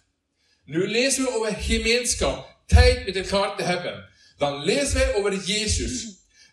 Nu 0.65 0.89
lezen 0.89 1.23
we 1.23 1.31
over 1.31 1.55
gemeenschap 1.55 2.57
tijd 2.67 3.07
met 3.07 3.17
elkaar 3.17 3.57
te 3.57 3.63
hebben. 3.63 4.09
Dan 4.39 4.65
lezen 4.65 4.95
wij 4.95 5.15
over 5.15 5.35
Jezus. 5.35 6.07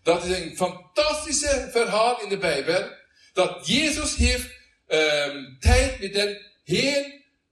Dat 0.03 0.25
is 0.25 0.37
een 0.37 0.55
fantastische 0.55 1.69
verhaal 1.71 2.21
in 2.21 2.29
de 2.29 2.37
Bijbel. 2.37 2.89
Dat 3.33 3.67
Jezus 3.67 4.15
heeft 4.15 4.49
um, 4.87 5.57
tijd 5.59 5.99
met 5.99 6.15
een 6.15 6.37
heel 6.63 7.03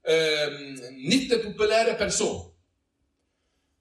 um, 0.03 0.79
niet 0.95 1.29
de 1.29 1.39
populaire 1.39 1.95
persoon. 1.95 2.52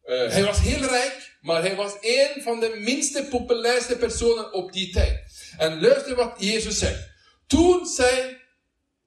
Uh, 0.04 0.30
hij 0.30 0.44
was 0.44 0.61
heel 0.61 0.88
rijk, 0.88 1.37
maar 1.40 1.62
hij 1.62 1.76
was 1.76 1.92
een 2.00 2.42
van 2.42 2.61
de 2.61 2.76
minste 2.78 3.25
populairste 3.25 3.97
personen 3.97 4.52
op 4.52 4.73
die 4.73 4.92
tijd. 4.92 5.23
En 5.59 5.80
luister 5.80 6.14
wat 6.14 6.35
Jezus 6.38 6.78
zegt. 6.78 7.11
Toen, 7.47 7.87
zij, 7.87 8.40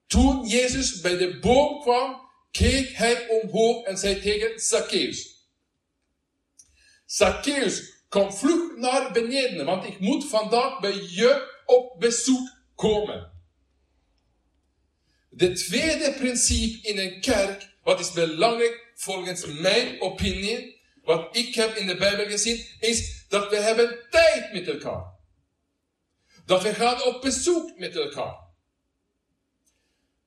toen 0.07 0.47
Jezus 0.47 1.01
bij 1.01 1.17
de 1.17 1.39
boom 1.39 1.81
kwam, 1.81 2.21
keek 2.51 2.89
hij 2.91 3.27
omhoog 3.27 3.85
en 3.85 3.97
zei 3.97 4.21
tegen 4.21 4.59
Zacchaeus. 4.59 5.49
Zacchaeus, 7.05 7.93
kom 8.09 8.33
vlug 8.33 8.77
naar 8.77 9.11
beneden, 9.11 9.65
want 9.65 9.85
ik 9.85 9.99
moet 9.99 10.25
vandaag 10.25 10.79
bij 10.79 11.01
je 11.09 11.61
op 11.65 11.99
bezoek 11.99 12.49
komen. 12.75 13.31
De 15.29 15.51
tweede 15.51 16.13
principe 16.13 16.87
in 16.87 16.97
een 16.97 17.21
kerk, 17.21 17.75
wat 17.83 17.99
is 17.99 18.11
belangrijk 18.11 18.91
volgens 18.95 19.45
mijn 19.45 20.01
opinie, 20.01 20.74
wat 21.05 21.35
ik 21.37 21.55
heb 21.55 21.75
in 21.75 21.87
de 21.87 21.95
Bijbel 21.95 22.25
gezien, 22.25 22.65
is 22.79 23.25
dat 23.27 23.49
we 23.49 23.55
hebben 23.55 23.99
tijd 24.09 24.53
met 24.53 24.67
elkaar. 24.67 25.03
Dat 26.45 26.63
we 26.63 26.73
gaan 26.73 27.03
op 27.03 27.21
bezoek 27.21 27.77
met 27.77 27.95
elkaar. 27.95 28.35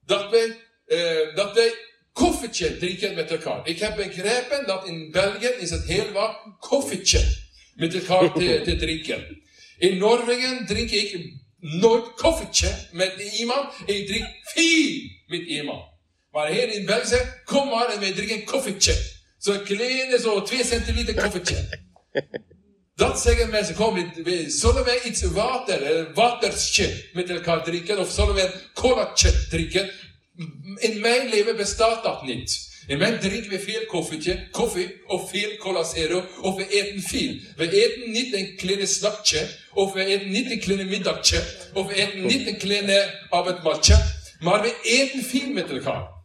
Dat 0.04 0.30
wij, 0.30 0.56
uh, 0.87 1.35
dat 1.35 1.54
wij 1.54 1.75
koffietje 2.12 2.78
drinken 2.78 3.14
met 3.14 3.30
elkaar. 3.30 3.66
Ik 3.66 3.78
heb 3.78 3.97
begrepen 3.97 4.66
dat 4.66 4.87
in 4.87 5.11
België 5.11 5.47
is 5.47 5.70
het 5.70 5.85
heel 5.85 6.12
wat 6.12 6.37
koffietje 6.58 7.37
met 7.75 7.94
elkaar 7.94 8.32
te, 8.32 8.61
te 8.64 8.76
drinken. 8.76 9.42
In 9.78 9.99
Noorwegen 9.99 10.66
drink 10.66 10.90
ik 10.90 11.32
nooit 11.58 12.14
koffietje 12.14 12.88
met 12.92 13.20
iemand. 13.38 13.75
Ik 13.87 14.06
drink 14.06 14.26
veel 14.42 15.00
met 15.26 15.40
iemand. 15.40 15.85
Maar 16.30 16.50
hier 16.50 16.68
in 16.68 16.87
België, 16.87 17.42
kom 17.44 17.68
maar 17.68 17.88
en 17.88 18.00
wij 18.00 18.12
drinken 18.12 18.44
koffietje. 18.44 19.17
Zo'n 19.38 19.62
kleine, 19.62 20.18
zo 20.21 20.42
2 20.42 20.64
centiliter 20.64 21.14
koffietje. 21.14 21.87
Dat 22.95 23.21
zeggen 23.21 23.50
mensen, 23.50 23.75
kom, 23.75 24.12
zullen 24.47 24.85
wij 24.85 25.02
iets 25.02 25.23
water, 25.23 25.97
een 25.97 26.12
met 27.12 27.30
elkaar 27.30 27.64
drinken? 27.64 27.99
Of 27.99 28.11
zullen 28.11 28.35
wij 28.35 28.45
een 28.45 28.62
drinken? 29.49 29.90
In 30.76 31.00
mijn 31.00 31.28
leven 31.28 31.57
bestaat 31.57 32.02
dat 32.02 32.23
niet. 32.23 32.66
In 32.87 32.99
mijn 32.99 33.21
drinken 33.21 33.50
we 33.50 33.61
veel 33.61 33.87
koffietje, 33.87 34.49
koffie 34.50 35.07
of 35.07 35.30
veel 35.30 35.57
cola 35.57 35.85
zero, 35.85 36.25
of 36.40 36.57
we 36.57 36.68
eten 36.68 37.02
veel. 37.02 37.38
We 37.57 37.85
eten 37.85 38.11
niet 38.11 38.35
een 38.35 38.57
kleine 38.57 38.87
snackje, 38.87 39.49
of 39.73 39.92
we 39.92 40.04
eten 40.04 40.30
niet 40.30 40.50
een 40.50 40.61
kleine 40.61 40.85
middagje, 40.85 41.42
of 41.73 41.87
we 41.87 41.95
eten 41.95 42.26
niet 42.26 42.47
een 42.47 42.59
kleine 42.59 43.26
avondmatje, 43.30 44.14
maar 44.38 44.62
we 44.62 44.80
eten 44.83 45.23
veel 45.23 45.49
met 45.49 45.71
elkaar. 45.71 46.17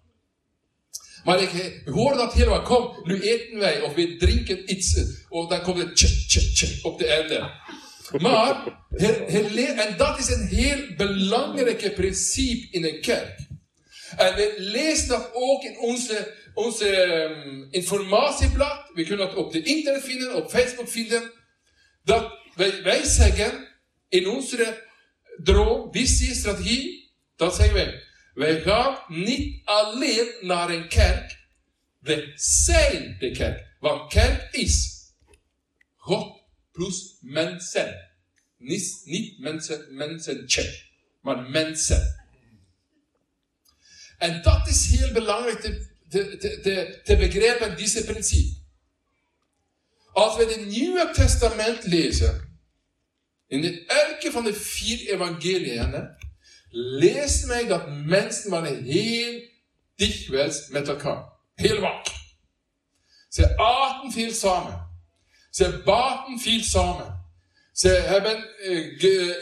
Maar 1.24 1.42
ik 1.42 1.82
hoor 1.86 2.14
dat 2.14 2.34
heel 2.34 2.50
wat. 2.50 2.64
Kom, 2.64 3.00
nu 3.04 3.22
eten 3.22 3.60
wij, 3.60 3.82
of 3.82 3.94
we 3.94 4.16
drinken 4.16 4.72
iets, 4.72 5.02
of 5.30 5.50
dan 5.50 5.62
komt 5.62 5.78
het 5.78 5.96
tje, 5.96 6.26
tje, 6.28 6.52
tje 6.52 6.80
op 6.82 7.00
de 7.00 7.06
einde. 7.06 7.52
Maar, 8.18 8.86
en 9.78 9.98
dat 9.98 10.20
is 10.20 10.30
een 10.30 10.48
heel 10.48 10.96
belangrijke 10.98 11.92
principe 11.92 12.68
in 12.72 12.84
een 12.86 13.02
kerk. 13.02 13.40
En 14.18 14.36
we 14.36 14.54
lezen 14.58 15.08
dat 15.08 15.30
ook 15.34 15.64
in 15.64 15.78
onze, 15.78 16.34
onze 16.54 17.04
um, 17.06 17.68
informatieblad. 17.72 18.90
We 18.94 19.04
kunnen 19.04 19.28
dat 19.28 19.36
op 19.36 19.52
de 19.52 19.64
internet 19.64 20.04
vinden, 20.04 20.36
op 20.36 20.50
Facebook 20.50 20.90
vinden. 20.90 21.32
Dat 22.04 22.32
wij, 22.56 22.84
wij 22.84 23.04
zeggen 23.04 23.68
in 24.10 24.28
onze 24.28 24.88
droom, 25.44 25.92
visie, 25.92 26.34
strategie, 26.34 27.12
dat 27.36 27.56
zeggen 27.56 27.74
wij. 27.74 28.03
Wij 28.34 28.62
gaan 28.62 29.00
niet 29.08 29.62
alleen 29.66 30.34
naar 30.42 30.70
een 30.70 30.88
kerk. 30.88 31.38
We 32.00 32.32
zijn 32.36 33.16
de 33.20 33.32
kerk. 33.32 33.76
Want 33.80 34.14
kerk 34.14 34.54
is 34.54 35.02
God 35.96 36.42
plus 36.72 37.18
mensen. 37.22 38.12
Niet, 38.58 39.02
niet 39.04 39.40
mensen, 39.40 39.96
mensen, 39.96 40.46
maar 41.22 41.50
mensen. 41.50 42.26
En 44.18 44.42
dat 44.42 44.68
is 44.68 44.86
heel 44.86 45.12
belangrijk 45.12 45.60
te, 45.60 45.88
te, 46.10 46.38
te, 46.38 47.02
te 47.04 47.18
begrijpen, 47.18 47.78
deze 47.78 48.04
principe. 48.04 48.62
Als 50.12 50.38
we 50.38 50.44
het 50.44 50.66
Nieuwe 50.66 51.12
Testament 51.14 51.86
lezen, 51.86 52.52
In 53.48 53.62
de 53.62 53.86
elke 53.86 54.32
van 54.32 54.44
de 54.44 54.54
vier 54.54 55.10
evangeliën 55.10 56.16
leest 56.76 57.46
mij 57.46 57.68
dat 57.68 57.84
mensen 57.88 58.50
waren 58.50 58.84
heel 58.84 59.42
dikwijls 59.96 60.68
met 60.68 60.88
elkaar. 60.88 61.26
Heel 61.56 61.80
wat. 61.80 62.12
Ze 63.30 63.58
aten 63.58 64.12
veel 64.12 64.32
samen. 64.32 64.88
Ze 65.50 65.82
baten 65.86 66.40
veel 66.40 66.62
samen. 66.62 67.22
Ze 67.72 67.88
hebben 67.88 68.50
uh, 68.62 69.00
ge, 69.00 69.40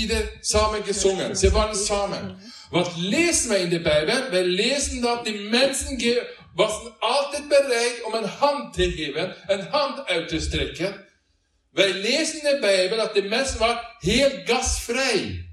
uh, 0.00 0.26
samen 0.40 0.84
gezongen. 0.84 1.36
Ze 1.36 1.50
waren 1.50 1.76
samen. 1.76 2.38
Wat 2.70 2.96
lezen 2.96 3.48
wij 3.48 3.60
in 3.60 3.68
de 3.68 3.80
Bijbel? 3.80 4.30
Wij 4.30 4.44
lezen 4.44 5.00
dat 5.00 5.24
die 5.24 5.40
mensen 5.40 6.26
was 6.54 6.90
altijd 6.98 7.48
bereid 7.48 8.02
om 8.02 8.14
een 8.14 8.28
hand 8.28 8.74
te 8.74 8.90
geven, 8.90 9.36
een 9.46 9.66
hand 9.66 10.06
uit 10.06 10.28
te 10.28 10.40
strekken. 10.40 11.04
Wij 11.72 11.92
lezen 11.92 12.42
in 12.42 12.54
de 12.54 12.58
Bijbel 12.60 12.96
dat 12.96 13.14
de 13.14 13.22
mensen 13.22 13.58
waren 13.58 13.96
heel 13.98 14.30
gasvrij. 14.44 15.45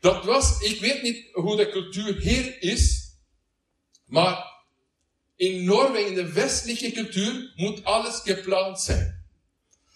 Dat 0.00 0.24
was, 0.24 0.60
ik 0.60 0.80
weet 0.80 1.02
niet 1.02 1.28
hoe 1.32 1.56
de 1.56 1.70
cultuur 1.70 2.16
hier 2.16 2.62
is, 2.62 3.10
maar 4.06 4.54
in 5.36 5.64
Noorwegen, 5.64 6.08
in 6.08 6.14
de 6.14 6.32
westelijke 6.32 6.92
cultuur, 6.92 7.52
moet 7.56 7.84
alles 7.84 8.20
gepland 8.24 8.80
zijn. 8.80 9.24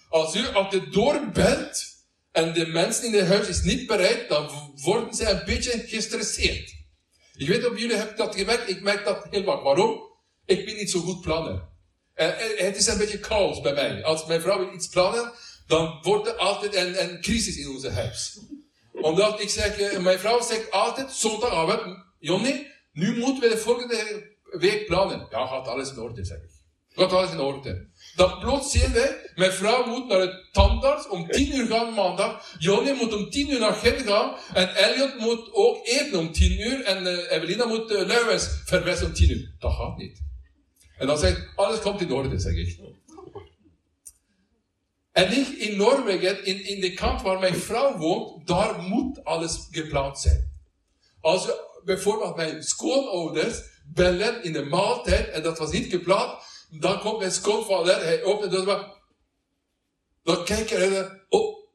Als 0.08 0.34
u 0.34 0.46
op 0.54 0.70
de 0.70 0.88
doorbelt 0.88 1.84
en 2.32 2.52
de 2.52 2.66
mensen 2.66 3.06
in 3.06 3.14
het 3.14 3.26
huis 3.28 3.48
is 3.48 3.62
niet 3.62 3.86
bereid, 3.86 4.28
dan 4.28 4.74
worden 4.74 5.14
ze 5.14 5.28
een 5.28 5.44
beetje 5.44 5.84
gestresseerd. 5.86 6.74
Ik 7.36 7.48
weet 7.48 7.66
of 7.66 7.78
jullie 7.78 7.96
hebben 7.96 8.16
dat 8.16 8.34
gemerkt, 8.34 8.70
ik 8.70 8.82
merk 8.82 9.04
dat 9.04 9.26
heel 9.30 9.44
wat. 9.44 9.62
Waarom? 9.62 10.00
Ik 10.46 10.64
ben 10.64 10.76
niet 10.76 10.90
zo 10.90 11.00
goed 11.00 11.20
plannen. 11.20 11.68
En, 12.14 12.34
het 12.56 12.76
is 12.76 12.86
een 12.86 12.98
beetje 12.98 13.22
chaos 13.22 13.60
bij 13.60 13.72
mij. 13.72 14.04
Als 14.04 14.26
mijn 14.26 14.40
vrouw 14.40 14.58
wil 14.58 14.74
iets 14.74 14.88
plannen, 14.88 15.32
dan 15.66 15.98
wordt 16.02 16.28
er 16.28 16.34
altijd 16.34 16.74
een, 16.74 17.02
een 17.02 17.20
crisis 17.20 17.56
in 17.56 17.68
onze 17.68 17.90
huis. 17.90 18.38
Omdat 19.00 19.40
ik 19.40 19.48
zeg, 19.48 19.78
eh, 19.78 19.98
mijn 19.98 20.18
vrouw 20.18 20.40
zegt 20.40 20.70
altijd, 20.70 21.12
zondagavond, 21.12 22.04
Jonny, 22.18 22.66
nu 22.92 23.18
moeten 23.18 23.42
we 23.42 23.48
de 23.48 23.58
volgende 23.58 24.28
week 24.50 24.86
plannen. 24.86 25.26
Ja, 25.30 25.46
gaat 25.46 25.68
alles 25.68 25.90
in 25.90 25.98
orde, 25.98 26.24
zeg 26.24 26.38
ik. 26.38 26.50
Gaat 26.94 27.12
alles 27.12 27.30
in 27.30 27.40
orde. 27.40 27.88
Dan 28.16 28.38
plots 28.38 28.70
zien 28.70 28.92
wij, 28.92 29.30
mijn 29.34 29.52
vrouw 29.52 29.86
moet 29.86 30.06
naar 30.06 30.20
het 30.20 30.48
tandarts 30.52 31.08
om 31.08 31.28
tien 31.28 31.56
uur 31.56 31.66
gaan 31.66 31.94
maandag. 31.94 32.56
Johnny 32.58 32.92
moet 32.92 33.14
om 33.14 33.30
tien 33.30 33.50
uur 33.50 33.58
naar 33.58 33.72
Gent 33.72 34.02
gaan. 34.06 34.36
En 34.54 34.74
Elliot 34.74 35.18
moet 35.18 35.52
ook 35.52 35.86
eten 35.86 36.18
om 36.18 36.32
tien 36.32 36.60
uur. 36.60 36.84
En 36.84 37.02
uh, 37.02 37.32
Evelina 37.32 37.64
moet 37.64 37.90
uh, 37.90 38.06
luiwes 38.06 38.48
verwessen 38.64 39.06
om 39.06 39.12
tien 39.12 39.30
uur. 39.30 39.54
Dat 39.58 39.72
gaat 39.72 39.96
niet. 39.96 40.22
En 40.98 41.06
dan 41.06 41.18
zeg 41.18 41.36
ik, 41.36 41.52
alles 41.56 41.80
komt 41.80 42.00
in 42.00 42.12
orde, 42.12 42.38
zeg 42.38 42.54
ik. 42.54 42.78
En 45.12 45.38
ik 45.38 45.48
in 45.48 45.76
Noorwegen, 45.76 46.44
in, 46.44 46.64
in 46.64 46.80
de 46.80 46.94
kant 46.94 47.22
waar 47.22 47.38
mijn 47.38 47.54
vrouw 47.54 47.96
woont, 47.96 48.46
daar 48.46 48.78
moet 48.78 49.24
alles 49.24 49.68
gepland 49.70 50.18
zijn. 50.18 50.52
Als 51.20 51.46
we 51.46 51.80
bijvoorbeeld 51.84 52.36
mijn 52.36 52.62
schoonouders 52.62 53.62
bellen 53.86 54.42
in 54.42 54.52
de 54.52 54.64
maaltijd, 54.64 55.28
en 55.28 55.42
dat 55.42 55.58
was 55.58 55.72
niet 55.72 55.90
gepland, 55.90 56.42
dan 56.70 57.00
komt 57.00 57.18
mijn 57.18 57.32
schoonvader, 57.32 58.02
hij 58.02 58.22
opent 58.22 58.50
de 58.50 58.64
deur. 58.64 58.98
Dan 60.22 60.44
kijkt 60.44 60.70
hij 60.70 61.10
oh, 61.28 61.68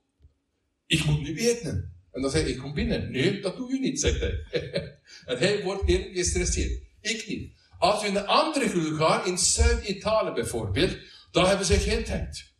ik 0.87 1.05
moet 1.05 1.21
nu 1.21 1.39
eten. 1.39 1.93
En 2.11 2.21
dan 2.21 2.31
zeg 2.31 2.41
ik, 2.41 2.47
ik 2.47 2.57
kom 2.57 2.73
binnen. 2.73 3.11
Nee, 3.11 3.41
dat 3.41 3.57
doe 3.57 3.73
je 3.73 3.79
niet, 3.79 3.99
zegt 3.99 4.19
hij. 4.19 4.45
en 5.25 5.37
hij 5.37 5.63
wordt 5.63 5.85
heel 5.85 6.09
gestresseerd. 6.13 6.81
Ik 7.01 7.27
niet. 7.27 7.53
Als 7.79 8.01
je 8.01 8.07
in 8.07 8.15
een 8.15 8.27
andere 8.27 8.69
groep 8.69 8.97
gaat, 8.97 9.25
in 9.25 9.37
Zuid-Italië 9.37 10.31
bijvoorbeeld, 10.31 10.97
dan 11.31 11.45
hebben 11.45 11.65
ze 11.65 11.79
geen 11.79 12.03
tijd. 12.03 12.53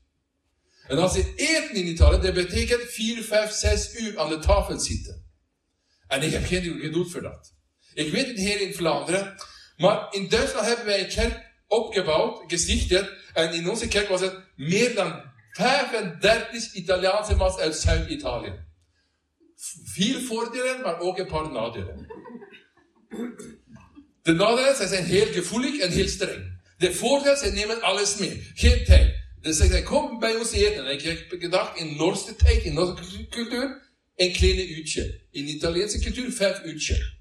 En 0.88 0.98
als 0.98 1.14
ze 1.14 1.34
eten 1.36 1.76
in 1.76 1.88
Italië, 1.88 2.22
dat 2.22 2.34
betekent 2.34 2.82
4, 2.82 3.24
5, 3.24 3.52
6 3.52 4.00
uur 4.00 4.20
aan 4.20 4.30
de 4.30 4.40
tafel 4.40 4.80
zitten. 4.80 5.26
En 6.08 6.22
ik 6.22 6.32
heb 6.32 6.46
geen 6.46 6.80
geduld 6.80 7.12
voor 7.12 7.22
dat. 7.22 7.54
Ik 7.94 8.12
weet 8.12 8.28
het 8.28 8.38
hier 8.38 8.62
in 8.62 8.74
Vlaanderen, 8.74 9.36
maar 9.78 10.08
in 10.14 10.30
Duitsland 10.30 10.66
hebben 10.66 10.86
wij 10.86 11.04
een 11.04 11.10
kerk 11.10 11.54
opgebouwd, 11.68 12.44
gesticht. 12.48 13.10
En 13.34 13.54
in 13.54 13.70
onze 13.70 13.88
kerk 13.88 14.08
was 14.08 14.22
het 14.22 14.36
meer 14.56 14.96
dan 14.96 15.22
35 15.52 16.74
Italiaanse 16.74 17.36
mensen 17.36 17.62
uit 17.62 17.76
Zuid-Italië. 17.76 18.54
Vier 19.84 20.20
voordelen, 20.20 20.82
maar 20.82 21.00
ook 21.00 21.18
een 21.18 21.28
paar 21.28 21.52
nadelen. 21.52 22.08
De 24.22 24.34
nadelen, 24.34 24.76
zij 24.76 24.88
zijn 24.88 25.04
heel 25.04 25.32
gevoelig 25.32 25.80
en 25.80 25.92
heel 25.92 26.08
streng. 26.08 26.62
De 26.78 26.94
voordelen, 26.94 27.38
zij 27.38 27.52
nemen 27.52 27.82
alles 27.82 28.18
mee. 28.18 28.52
Geen 28.54 28.84
tijd. 28.86 29.15
Dus 29.46 29.58
ze 29.58 29.66
zeggen, 29.66 29.84
kom 29.84 30.20
bij 30.20 30.36
ons 30.36 30.52
eten. 30.52 30.86
En 30.86 30.92
ik 30.92 31.02
heb 31.02 31.36
gedacht, 31.40 31.78
in 31.78 31.96
Noorse 31.96 32.36
tijd, 32.36 32.64
in 32.64 32.74
Noorse 32.74 33.28
cultuur, 33.30 33.82
een 34.16 34.34
kleine 34.34 34.68
uurtje. 34.68 35.22
In 35.32 35.48
Italiaanse 35.48 36.00
cultuur, 36.00 36.32
vijf 36.32 36.64
uurtje. 36.64 37.14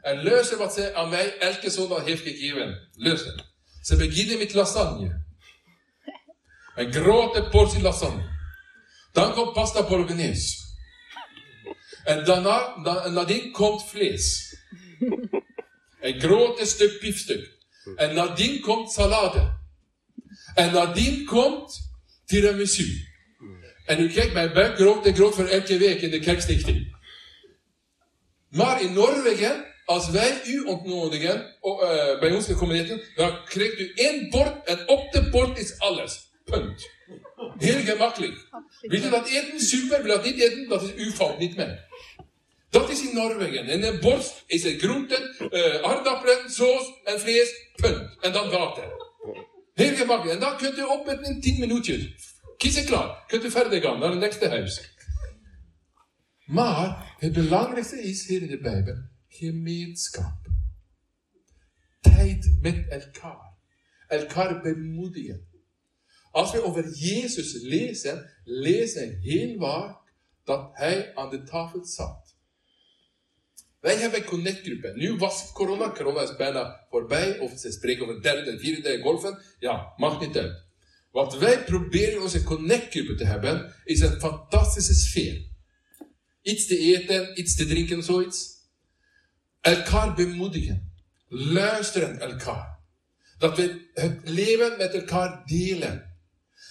En 0.00 0.22
luister 0.22 0.58
wat 0.58 0.74
zij 0.74 0.94
aan 0.94 1.08
mij 1.08 1.38
elke 1.38 1.70
zondag 1.70 2.04
heeft 2.04 2.22
gegeven. 2.22 2.88
Luister. 2.92 3.52
Ze 3.82 3.96
beginnen 3.96 4.38
met 4.38 4.54
lasagne. 4.54 5.24
Een 6.74 6.92
grote 6.92 7.48
portie 7.48 7.82
lasagne. 7.82 8.36
Dan 9.12 9.34
komt 9.34 9.52
pasta 9.52 9.86
bolognese. 9.86 10.56
En 12.04 12.24
daarna, 12.24 12.76
nadien 13.08 13.52
komt 13.52 13.84
vlees. 13.84 14.56
Een 16.00 16.20
grote 16.20 16.64
stuk 16.64 17.00
biefstuk. 17.00 17.56
En 17.96 18.14
nadien 18.14 18.60
komt 18.60 18.92
salade. 18.92 19.57
En 20.54 20.72
nadien 20.72 21.24
komt 21.24 21.90
tiramisu. 22.24 23.06
En 23.84 24.00
u 24.00 24.08
kijkt, 24.08 24.32
mijn 24.32 24.52
buik 24.52 24.78
en 25.04 25.14
groot 25.14 25.34
voor 25.34 25.46
elke 25.46 25.78
week 25.78 26.00
in 26.00 26.10
de 26.10 26.18
kerkstichting. 26.18 26.96
Maar 28.48 28.82
in 28.82 28.92
Noorwegen, 28.92 29.64
als 29.84 30.10
wij 30.10 30.40
u 30.46 30.64
ontnodigen, 30.64 31.56
uh, 31.62 32.18
bij 32.20 32.32
ons 32.32 32.48
eten, 32.48 33.02
dan 33.14 33.44
krijgt 33.44 33.78
u 33.78 33.92
één 33.94 34.30
bord 34.30 34.64
en 34.64 34.88
op 34.88 35.12
de 35.12 35.28
bord 35.28 35.58
is 35.58 35.78
alles. 35.78 36.26
Punt. 36.44 36.90
Heel 37.58 37.84
gemakkelijk. 37.84 38.48
Wil 38.80 39.00
je 39.00 39.08
dat 39.08 39.28
eten? 39.28 39.60
Super. 39.60 40.02
Wil 40.02 40.14
dat 40.14 40.24
niet 40.24 40.40
eten? 40.40 40.68
Dat 40.68 40.82
is 40.82 40.94
uw 40.94 41.10
fout, 41.10 41.38
niet 41.38 41.56
mij. 41.56 41.86
Dat 42.70 42.90
is 42.90 43.02
in 43.02 43.14
Noorwegen. 43.14 43.66
En 43.66 43.82
een 43.82 44.00
bord 44.00 44.44
is 44.46 44.64
er 44.64 44.78
groenten, 44.78 45.36
uh, 45.50 45.82
aardappelen, 45.82 46.50
soos 46.50 46.92
en 47.04 47.20
vlees. 47.20 47.54
Punt. 47.76 48.16
En 48.20 48.32
dan 48.32 48.50
water. 48.50 48.84
Heel 49.78 49.96
gemakkelijk. 49.96 50.34
En 50.34 50.40
dan 50.40 50.56
kunt 50.56 50.78
u 50.78 50.82
op 50.82 51.06
een 51.06 51.40
tien 51.40 51.58
minuutjes. 51.58 52.10
Kies 52.56 52.84
klaar. 52.84 53.24
Kunt 53.26 53.44
u 53.44 53.50
verder 53.50 53.80
gaan 53.80 53.98
naar 53.98 54.10
het 54.10 54.18
nächste 54.18 54.48
huis. 54.48 54.94
Maar 56.44 57.14
het 57.18 57.32
belangrijkste 57.32 58.02
is 58.02 58.26
hier 58.26 58.42
in 58.42 58.48
de 58.48 58.60
Bijbel 58.60 58.96
gemeenschap. 59.28 60.46
Tijd 62.00 62.58
met 62.60 62.88
elkaar. 62.88 63.56
Elkaar 64.06 64.62
bemoedigen. 64.62 65.48
Als 66.30 66.52
we 66.52 66.62
over 66.62 66.88
Jezus 66.94 67.62
lezen, 67.62 68.30
lezen 68.44 69.18
heel 69.20 69.58
vaak 69.58 69.98
dat 70.44 70.70
hij 70.72 71.14
aan 71.14 71.30
de 71.30 71.42
tafel 71.42 71.84
zat. 71.84 72.27
Wij 73.88 73.96
hebben 73.96 74.24
connectgroepen. 74.24 74.98
Nu 74.98 75.16
was 75.16 75.52
corona, 75.52 75.90
corona 75.90 76.22
is 76.22 76.36
bijna 76.36 76.86
voorbij, 76.90 77.38
of 77.38 77.58
ze 77.58 77.72
spreken 77.72 78.02
over 78.02 78.22
derde 78.22 78.50
en 78.50 78.58
vierde 78.58 79.00
golven. 79.00 79.42
Ja, 79.58 79.92
maakt 79.96 80.20
niet 80.20 80.36
uit. 80.36 80.64
Wat 81.10 81.38
wij 81.38 81.64
proberen 81.64 82.22
onze 82.22 82.42
connectgroepen 82.42 83.16
te 83.16 83.24
hebben, 83.24 83.74
is 83.84 84.00
een 84.00 84.20
fantastische 84.20 84.94
sfeer. 84.94 85.42
Iets 86.42 86.66
te 86.66 86.78
eten, 86.78 87.40
iets 87.40 87.56
te 87.56 87.66
drinken, 87.66 88.02
zoiets. 88.02 88.48
Elkaar 89.60 90.14
bemoedigen. 90.14 90.92
Luisteren 91.28 92.20
elkaar. 92.20 92.78
Dat 93.38 93.56
we 93.56 93.88
het 93.94 94.28
leven 94.28 94.78
met 94.78 94.94
elkaar 94.94 95.42
delen. 95.46 96.18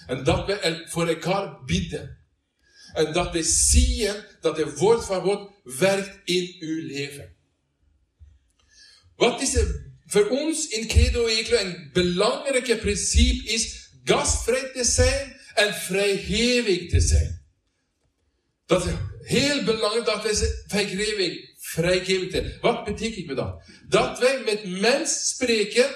En 0.08 0.24
dat 0.24 0.46
we 0.46 0.84
voor 0.88 1.08
elkaar 1.08 1.64
bidden. 1.64 2.17
En 2.94 3.14
dat 3.14 3.32
we 3.32 3.44
zien 3.44 4.16
dat 4.42 4.58
het 4.58 4.78
woord 4.78 5.06
van 5.06 5.22
God 5.22 5.52
werkt 5.64 6.20
in 6.24 6.56
uw 6.60 6.88
leven. 6.88 7.36
Wat 9.16 9.42
is 9.42 9.56
er 9.56 9.92
voor 10.06 10.28
ons 10.28 10.68
in 10.68 10.88
Credo 10.88 11.28
een 11.28 11.90
belangrijke 11.94 12.78
principe 12.78 13.50
is 13.50 13.90
gastvrij 14.04 14.72
te 14.74 14.84
zijn 14.84 15.40
en 15.54 15.74
vrijgevig 15.74 16.90
te 16.90 17.00
zijn. 17.00 17.46
Dat 18.66 18.86
is 18.86 18.92
heel 19.22 19.64
belangrijk 19.64 20.06
dat 20.06 20.24
wij 20.24 20.36
vrijgevig, 20.68 21.50
vrijgevig 21.58 22.32
zijn. 22.32 22.58
Wat 22.62 22.84
betekent 22.84 23.36
dat? 23.36 23.62
Dat 23.88 24.20
wij 24.20 24.42
met 24.46 24.80
mensen 24.80 25.26
spreken 25.26 25.96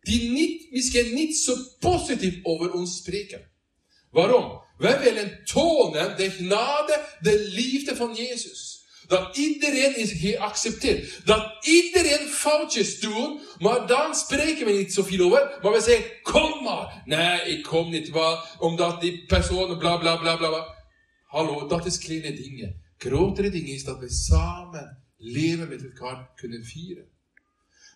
die 0.00 0.30
niet, 0.30 0.70
misschien 0.70 1.14
niet 1.14 1.36
zo 1.36 1.56
positief 1.78 2.38
over 2.42 2.72
ons 2.72 2.96
spreken. 2.96 3.50
Waarom? 4.10 4.63
Wij 4.76 5.00
willen 5.00 5.44
tonen 5.44 6.16
de 6.16 6.30
genade, 6.30 7.00
de 7.20 7.48
liefde 7.52 7.96
van 7.96 8.14
Jezus. 8.14 8.82
Dat 9.06 9.36
iedereen 9.36 9.96
is 9.96 10.12
geaccepteerd. 10.12 11.20
Dat 11.24 11.66
iedereen 11.66 12.28
foutjes 12.28 13.00
doet, 13.00 13.40
maar 13.58 13.86
dan 13.86 14.14
spreken 14.14 14.66
we 14.66 14.72
niet 14.72 14.94
zoveel 14.94 15.24
over. 15.24 15.58
Maar 15.62 15.72
we 15.72 15.80
zeggen, 15.80 16.04
kom 16.22 16.62
maar. 16.62 17.02
Nee, 17.04 17.40
ik 17.40 17.62
kom 17.62 17.90
niet 17.90 18.10
wel, 18.10 18.38
omdat 18.58 19.00
die 19.00 19.24
persoon 19.26 19.78
bla 19.78 19.96
bla 19.96 20.16
bla 20.16 20.36
bla. 20.36 20.74
Hallo, 21.26 21.66
dat 21.66 21.86
is 21.86 21.98
kleine 21.98 22.32
dingen. 22.32 22.82
Grotere 22.96 23.50
dingen 23.50 23.72
is 23.72 23.84
dat 23.84 23.98
we 23.98 24.10
samen 24.10 25.04
leven 25.16 25.68
met 25.68 25.84
elkaar 25.84 26.30
kunnen 26.34 26.64
vieren. 26.64 27.12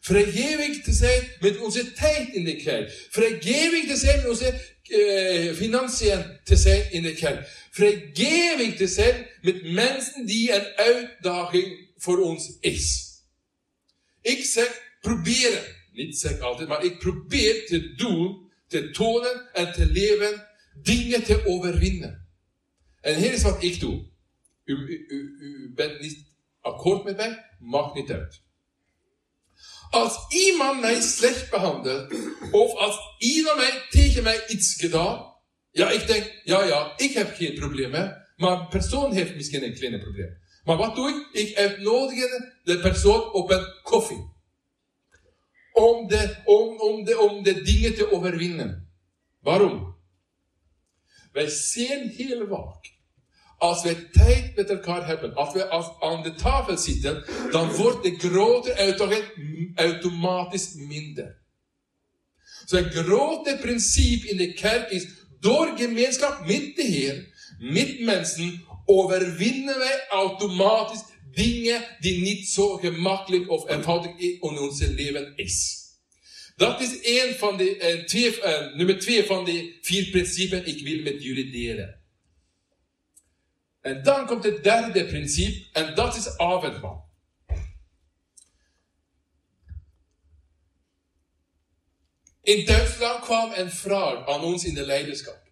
Vrijgevig 0.01 0.83
te 0.83 0.93
zijn 0.93 1.29
met 1.41 1.59
onze 1.59 1.93
tijd 1.93 2.29
in 2.29 2.45
de 2.45 2.57
kerk. 2.57 3.07
Vrijgevig 3.11 3.87
te 3.87 3.97
zijn 3.97 4.17
met 4.17 4.29
onze 4.29 4.77
financiën 5.55 6.39
te 6.45 6.57
zijn 6.57 6.93
in 6.93 7.03
de 7.03 7.15
kerk. 7.15 7.67
Vrijgevig 7.71 8.77
te 8.77 8.87
zijn 8.87 9.27
met 9.41 9.73
mensen 9.73 10.27
die 10.27 10.55
een 10.55 10.67
uitdaging 10.77 11.89
voor 11.97 12.21
ons 12.21 12.57
is. 12.61 13.09
Ik 14.21 14.45
zeg 14.45 14.83
proberen. 15.01 15.77
Niet 15.93 16.19
zeg 16.19 16.41
altijd, 16.41 16.69
maar 16.69 16.85
ik 16.85 16.99
probeer 16.99 17.67
te 17.67 17.95
doen, 17.95 18.51
te 18.67 18.91
tonen 18.91 19.55
en 19.55 19.73
te 19.73 19.87
leven, 19.87 20.47
dingen 20.83 21.23
te 21.23 21.47
overwinnen. 21.47 22.29
En 23.01 23.17
hier 23.17 23.33
is 23.33 23.43
wat 23.43 23.63
ik 23.63 23.81
doe. 23.81 24.05
U 24.65 25.73
bent 25.75 26.01
niet 26.01 26.25
akkoord 26.61 27.05
met 27.05 27.17
mij, 27.17 27.45
maakt 27.59 27.95
niet 27.95 28.11
uit. 28.11 28.41
Als 29.91 30.27
iemand 30.29 30.81
mij 30.81 31.01
slecht 31.01 31.51
behandelt, 31.51 32.13
of 32.51 32.75
als 32.75 32.99
iemand 33.19 33.57
mij 33.57 33.87
tegen 33.91 34.23
mij 34.23 34.47
iets 34.47 34.75
gedaan, 34.75 35.35
ja, 35.71 35.91
ik 35.91 36.07
denk, 36.07 36.41
ja, 36.45 36.65
ja, 36.65 36.93
ik 36.97 37.13
heb 37.13 37.35
geen 37.35 37.55
probleem, 37.55 37.93
hè. 37.93 38.09
Maar 38.37 38.69
persoon 38.69 39.13
heeft 39.13 39.35
misschien 39.35 39.65
een 39.65 39.75
kleine 39.75 39.99
probleem. 39.99 40.39
Maar 40.65 40.77
wat 40.77 40.95
doe 40.95 41.09
ik? 41.09 41.47
Ik 41.47 41.57
uitnodig 41.57 42.19
de 42.65 42.79
persoon 42.79 43.33
op 43.33 43.51
een 43.51 43.67
koffie. 43.83 44.37
Om 45.73 46.09
de, 46.09 46.37
om, 46.45 46.81
om, 46.81 47.05
de, 47.05 47.19
om 47.19 47.43
de 47.43 47.63
dingen 47.63 47.95
te 47.95 48.13
overwinnen. 48.13 48.93
Waarom? 49.41 49.97
Wij 51.33 51.49
zien 51.49 52.09
heel 52.09 52.47
vaak 52.49 52.98
als 53.59 53.83
wij 53.83 53.95
tijd 53.95 54.57
met 54.57 54.71
elkaar 54.71 55.07
hebben, 55.07 55.35
als 55.35 55.53
we 55.53 55.67
an 55.99 56.23
de 56.23 56.35
tafel 56.35 56.77
zitten, 56.77 57.25
dan 57.51 57.73
wordt 57.73 58.03
de 58.03 58.19
grote 58.19 58.75
uitdaging 58.75 59.71
automatisch 59.75 60.75
minder. 60.75 61.39
Zo'n 62.65 62.83
dus 62.83 62.93
grote 62.93 63.57
principe 63.61 64.29
in 64.29 64.37
de 64.37 64.53
kerk 64.53 64.91
is, 64.91 65.07
door 65.41 65.77
gemeenschap 65.77 66.47
met 66.47 66.77
de 66.77 66.83
Heer, 66.83 67.27
met 67.59 68.01
mensen, 68.01 68.65
overwinnen 68.85 69.79
wij 69.79 70.07
automatisch 70.09 71.03
dingen 71.33 71.85
die 72.01 72.21
niet 72.21 72.49
zo 72.49 72.77
gemakkelijk 72.77 73.51
of 73.51 73.69
eenvoudig 73.69 74.19
in 74.19 74.41
ons 74.41 74.81
leven 74.81 75.33
is. 75.37 75.87
Dat 76.57 76.81
is 76.81 76.99
een 77.03 77.35
van 77.35 77.57
de, 77.57 77.77
uh, 77.77 78.05
twee, 78.05 78.37
uh, 78.37 78.75
nummer 78.75 78.99
twee 78.99 79.25
van 79.25 79.45
de 79.45 79.79
vier 79.81 80.11
principes 80.11 80.65
ik 80.65 80.85
wil 80.85 81.03
met 81.03 81.23
jullie 81.23 81.51
delen. 81.51 81.98
En 83.81 84.03
dan 84.03 84.27
komt 84.27 84.45
het 84.45 84.65
derde 84.65 85.07
principe, 85.07 85.67
en 85.73 85.95
dat 85.95 86.17
is 86.17 86.37
avondmaal. 86.37 87.09
In 92.43 92.65
Duitsland 92.65 93.21
kwam 93.21 93.53
een 93.53 93.71
vraag 93.71 94.27
aan 94.27 94.41
ons 94.41 94.65
in 94.65 94.75
de 94.75 94.87
leiderschap. 94.87 95.43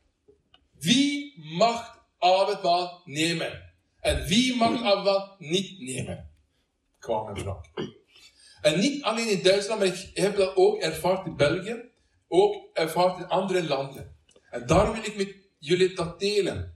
Wie 0.78 1.34
mag 1.56 2.04
avondmaal 2.18 3.02
nemen? 3.04 3.72
En 4.00 4.26
wie 4.26 4.56
mag 4.56 4.82
avondmaal 4.82 5.36
niet 5.38 5.80
nemen? 5.80 6.30
Kwam 6.98 7.28
een 7.28 7.36
vraag. 7.36 7.60
En 8.60 8.80
niet 8.80 9.02
alleen 9.02 9.28
in 9.28 9.42
Duitsland, 9.42 9.80
maar 9.80 9.88
ik 9.88 10.10
heb 10.14 10.36
dat 10.36 10.56
ook 10.56 10.80
ervaren 10.80 11.26
in 11.26 11.36
België, 11.36 11.82
ook 12.28 12.70
ervaren 12.72 13.18
in 13.18 13.28
andere 13.28 13.64
landen. 13.64 14.16
En 14.50 14.66
daarom 14.66 14.94
wil 14.94 15.04
ik 15.04 15.16
met 15.16 15.34
jullie 15.58 15.94
dat 15.94 16.20
delen. 16.20 16.75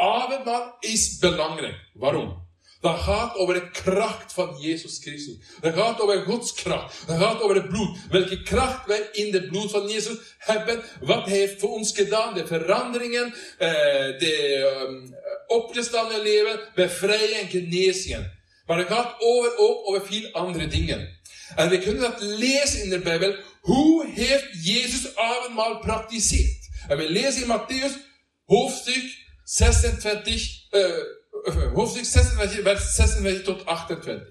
Avondmaal 0.00 0.76
is 0.78 1.18
belangrijk. 1.18 1.76
Waarom? 1.92 2.48
Dat 2.80 2.98
gaat 2.98 3.34
over 3.36 3.54
de 3.54 3.70
kracht 3.70 4.32
van 4.32 4.56
Jezus 4.60 4.98
Christus. 5.00 5.34
Dat 5.60 5.74
gaat 5.74 6.00
over 6.00 6.22
Gods 6.22 6.54
kracht. 6.54 7.06
Dat 7.06 7.18
gaat 7.18 7.40
over 7.42 7.56
het 7.56 7.68
bloed. 7.68 7.98
Welke 8.10 8.42
kracht 8.42 8.86
wij 8.86 9.08
in 9.12 9.32
het 9.32 9.48
bloed 9.48 9.70
van 9.70 9.88
Jezus 9.88 10.16
hebben. 10.38 10.82
Wat 11.00 11.26
hij 11.26 11.36
heeft 11.36 11.60
voor 11.60 11.70
ons 11.70 11.92
gedaan. 11.92 12.34
De 12.34 12.46
veranderingen. 12.46 13.34
Eh, 13.58 13.70
de 14.18 14.56
um, 14.88 15.14
opgestane 15.46 16.22
leven. 16.22 16.60
Bevrijding 16.74 17.40
en 17.40 17.48
genezingen. 17.48 18.38
Maar 18.66 18.78
het 18.78 18.88
gaat 18.88 19.14
over, 19.18 19.56
ook 19.56 19.88
over 19.88 20.06
veel 20.06 20.32
andere 20.32 20.66
dingen. 20.66 21.18
En 21.56 21.68
we 21.68 21.78
kunnen 21.78 22.02
dat 22.02 22.20
lezen 22.20 22.82
in 22.82 22.90
de 22.90 22.98
Bijbel. 22.98 23.36
Hoe 23.60 24.06
heeft 24.06 24.48
Jezus 24.66 25.16
avondmaal 25.16 25.78
praktiseerd? 25.78 26.68
En 26.88 26.96
we 26.96 27.10
lezen 27.10 27.42
in 27.42 27.58
Matthäus 27.58 27.92
hoofdstuk 28.44 29.28
26, 29.50 30.66
uh, 30.70 31.74
hoofdstuk 31.74 32.04
26, 32.04 32.62
vers 32.62 32.94
26 32.94 33.42
tot 33.42 33.66
28. 33.66 34.28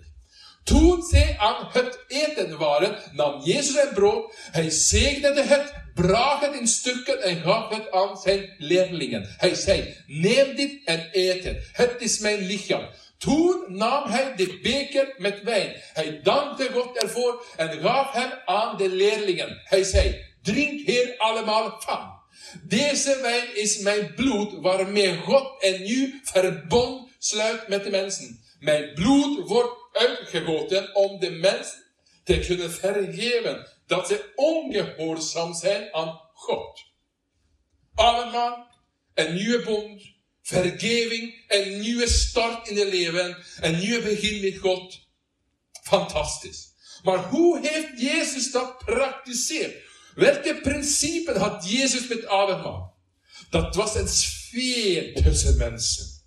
Toen 0.64 1.04
zij 1.04 1.36
aan 1.38 1.68
het 1.72 2.00
eten 2.08 2.58
waren, 2.58 2.98
nam 3.12 3.42
Jezus 3.42 3.76
een 3.76 3.94
brood, 3.94 4.36
hij 4.52 4.70
zegende 4.70 5.44
het, 5.44 5.74
brak 5.94 6.42
het 6.42 6.54
in 6.54 6.68
stukken 6.68 7.22
en 7.22 7.42
gaf 7.42 7.70
het 7.76 7.92
aan 7.92 8.18
zijn 8.18 8.56
leerlingen. 8.58 9.36
Hij 9.38 9.54
zei, 9.56 9.96
neem 10.08 10.56
dit 10.56 10.82
en 10.86 11.10
eet 11.12 11.44
het, 11.44 11.70
het 11.72 11.96
is 11.98 12.20
mijn 12.20 12.40
lichaam. 12.40 12.90
Toen 13.18 13.64
nam 13.68 14.10
hij 14.10 14.36
de 14.36 14.60
beker 14.62 15.16
met 15.18 15.44
wijn. 15.44 15.74
Hij 15.94 16.20
dankte 16.24 16.70
God 16.74 16.98
ervoor 16.98 17.46
en 17.56 17.80
gaf 17.80 18.12
hem 18.12 18.32
aan 18.46 18.78
de 18.78 18.90
leerlingen. 18.90 19.62
Hij 19.64 19.84
zei, 19.84 20.26
drink 20.42 20.88
hier 20.88 21.14
allemaal 21.18 21.82
van. 21.82 22.19
Deze 22.64 23.20
wijn 23.22 23.56
is 23.56 23.78
mijn 23.78 24.14
bloed 24.14 24.54
waarmee 24.62 25.18
God 25.18 25.62
en 25.62 25.84
nu 25.84 26.20
verbond 26.24 27.10
sluit 27.18 27.68
met 27.68 27.84
de 27.84 27.90
mensen. 27.90 28.44
Mijn 28.60 28.94
bloed 28.94 29.48
wordt 29.48 29.80
uitgegoten 29.92 30.96
om 30.96 31.20
de 31.20 31.30
mensen 31.30 31.84
te 32.24 32.40
kunnen 32.40 32.72
vergeven 32.72 33.68
dat 33.88 34.08
ze 34.08 34.32
ongehoorzaam 34.36 35.54
zijn 35.54 35.94
aan 35.94 36.22
God. 36.34 36.84
Allemaal 37.96 38.68
een 39.14 39.34
nieuwe 39.34 39.64
bond, 39.64 40.02
vergeving, 40.42 41.44
een 41.48 41.80
nieuwe 41.80 42.08
start 42.08 42.68
in 42.68 42.78
het 42.78 42.88
leven, 42.88 43.38
een 43.62 43.80
nieuw 43.80 44.02
begin 44.02 44.42
met 44.42 44.58
God. 44.58 45.00
Fantastisch. 45.84 46.68
Maar 47.04 47.18
hoe 47.18 47.68
heeft 47.68 48.02
Jezus 48.02 48.52
dat 48.52 48.78
praktiseerd? 48.78 49.88
Welche 50.20 50.56
Prinzipien 50.56 51.40
hat 51.40 51.64
Jesus 51.64 52.10
mit 52.10 52.26
Abendmahl? 52.28 52.92
Das, 53.52 53.76
was 53.78 53.96
es 53.96 54.24
fehlt 54.52 55.26
hos 55.26 55.56
mensen. 55.56 56.20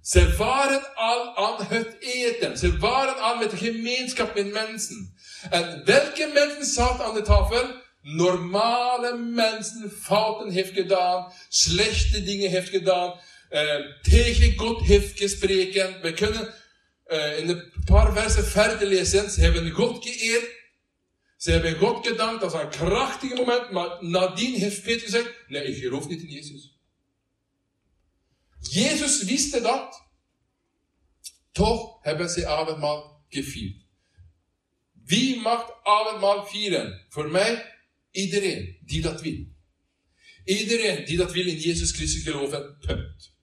Sie 0.00 0.38
waren 0.38 0.80
all 0.96 1.28
an 1.36 1.70
Hött 1.70 2.02
Eden. 2.02 2.56
Sie 2.56 2.80
waren 2.80 3.18
all 3.20 3.38
mit 3.40 3.58
Gemeinschaft 3.58 4.34
mit 4.36 4.52
Menschen. 4.54 5.14
Und 5.50 5.86
welche 5.86 6.28
Menschen 6.28 6.64
satt 6.64 7.00
an 7.00 7.14
der 7.14 7.24
Tafel? 7.24 7.82
Normale 8.02 9.18
Menschen, 9.18 9.90
Faten 9.90 10.50
heeft 10.50 10.74
gedaan, 10.74 11.30
schlechte 11.50 12.22
Dinge 12.22 12.48
heeft 12.48 12.70
gedaan, 12.70 13.20
äh, 13.50 13.60
eh, 13.60 13.84
tegen 14.02 14.56
Gott 14.56 14.82
heeft 14.86 15.18
gesproken. 15.18 16.02
Wir 16.02 16.14
können 16.14 16.48
äh, 17.10 17.16
eh, 17.16 17.42
in 17.42 17.50
ein 17.50 17.62
paar 17.86 18.14
Verse 18.14 18.42
fertig 18.42 18.88
lesen. 18.88 19.28
Sie 19.28 19.46
haben 19.46 19.70
Gott 19.74 20.02
geehrt, 20.02 20.44
ze 21.38 21.50
hebben 21.50 21.78
God 21.78 22.06
gedankt, 22.06 22.40
dat 22.40 22.52
was 22.52 22.62
een 22.62 22.68
krachtig 22.68 23.34
moment, 23.34 23.70
maar 23.70 24.04
nadien 24.04 24.54
heeft 24.54 24.82
Peter 24.82 25.00
gezegd, 25.00 25.34
nee, 25.48 25.64
ik 25.64 25.82
geloof 25.82 26.08
niet 26.08 26.22
in 26.22 26.30
Jezus. 26.30 26.76
Jezus 28.60 29.22
wist 29.22 29.62
dat. 29.62 30.06
Toch 31.52 31.98
hebben 32.02 32.30
ze 32.30 32.46
avondmaal 32.46 33.24
gevierd. 33.28 33.86
Wie 35.04 35.40
mag 35.40 35.84
avondmaal 35.84 36.46
vieren? 36.46 37.06
Voor 37.08 37.30
mij, 37.30 37.74
iedereen 38.10 38.78
die 38.84 39.00
dat 39.00 39.20
wil. 39.20 39.46
Iedereen 40.44 41.04
die 41.04 41.16
dat 41.16 41.32
wil 41.32 41.46
in 41.46 41.58
Jezus 41.58 41.90
Christus 41.90 42.22
geloven, 42.22 42.78
punt. 42.78 43.34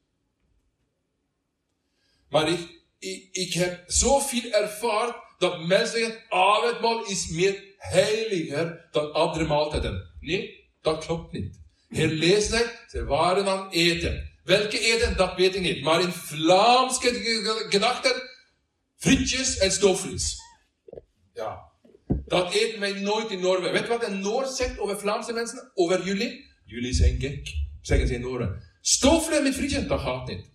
Maar 2.29 2.49
ik, 2.49 2.81
ik, 2.99 3.27
ik 3.31 3.53
heb 3.53 3.83
zoveel 3.87 4.51
ervaren 4.51 5.15
dat 5.37 5.65
mensen 5.65 5.99
zeggen, 5.99 6.23
avondmaal 6.29 7.05
is 7.05 7.27
meer 7.27 7.74
heiliger 7.89 8.87
dan 8.91 9.13
andere 9.13 9.45
maaltijden. 9.45 10.11
Nee, 10.19 10.69
dat 10.81 11.05
klopt 11.05 11.31
niet. 11.31 11.59
Hij, 11.89 12.39
ze 12.87 13.03
waren 13.05 13.47
aan 13.47 13.69
eten. 13.69 14.29
Welke 14.43 14.79
eten, 14.79 15.17
dat 15.17 15.35
weet 15.35 15.55
ik 15.55 15.61
niet. 15.61 15.81
Maar 15.81 16.01
in 16.01 16.11
Vlaamse 16.11 17.65
gedachten, 17.69 18.29
frietjes 18.97 19.57
en 19.57 19.71
stoofvlees. 19.71 20.37
Ja. 21.33 21.73
Dat 22.25 22.53
eten 22.53 22.79
wij 22.79 22.93
nooit 22.93 23.31
in 23.31 23.39
Noorwegen. 23.39 23.73
Weet 23.73 23.87
wat 23.87 24.07
een 24.07 24.19
Noor 24.19 24.45
zegt 24.45 24.79
over 24.79 24.99
Vlaamse 24.99 25.33
mensen? 25.33 25.71
Over 25.73 26.05
jullie? 26.05 26.45
Jullie 26.65 26.93
zijn 26.93 27.19
gek, 27.19 27.53
zeggen 27.81 28.07
ze 28.07 28.13
in 28.13 28.21
Noorden. 28.21 28.63
Stoofvlees 28.81 29.41
met 29.41 29.55
frietjes, 29.55 29.87
dat 29.87 29.99
gaat 29.99 30.27
niet. 30.27 30.53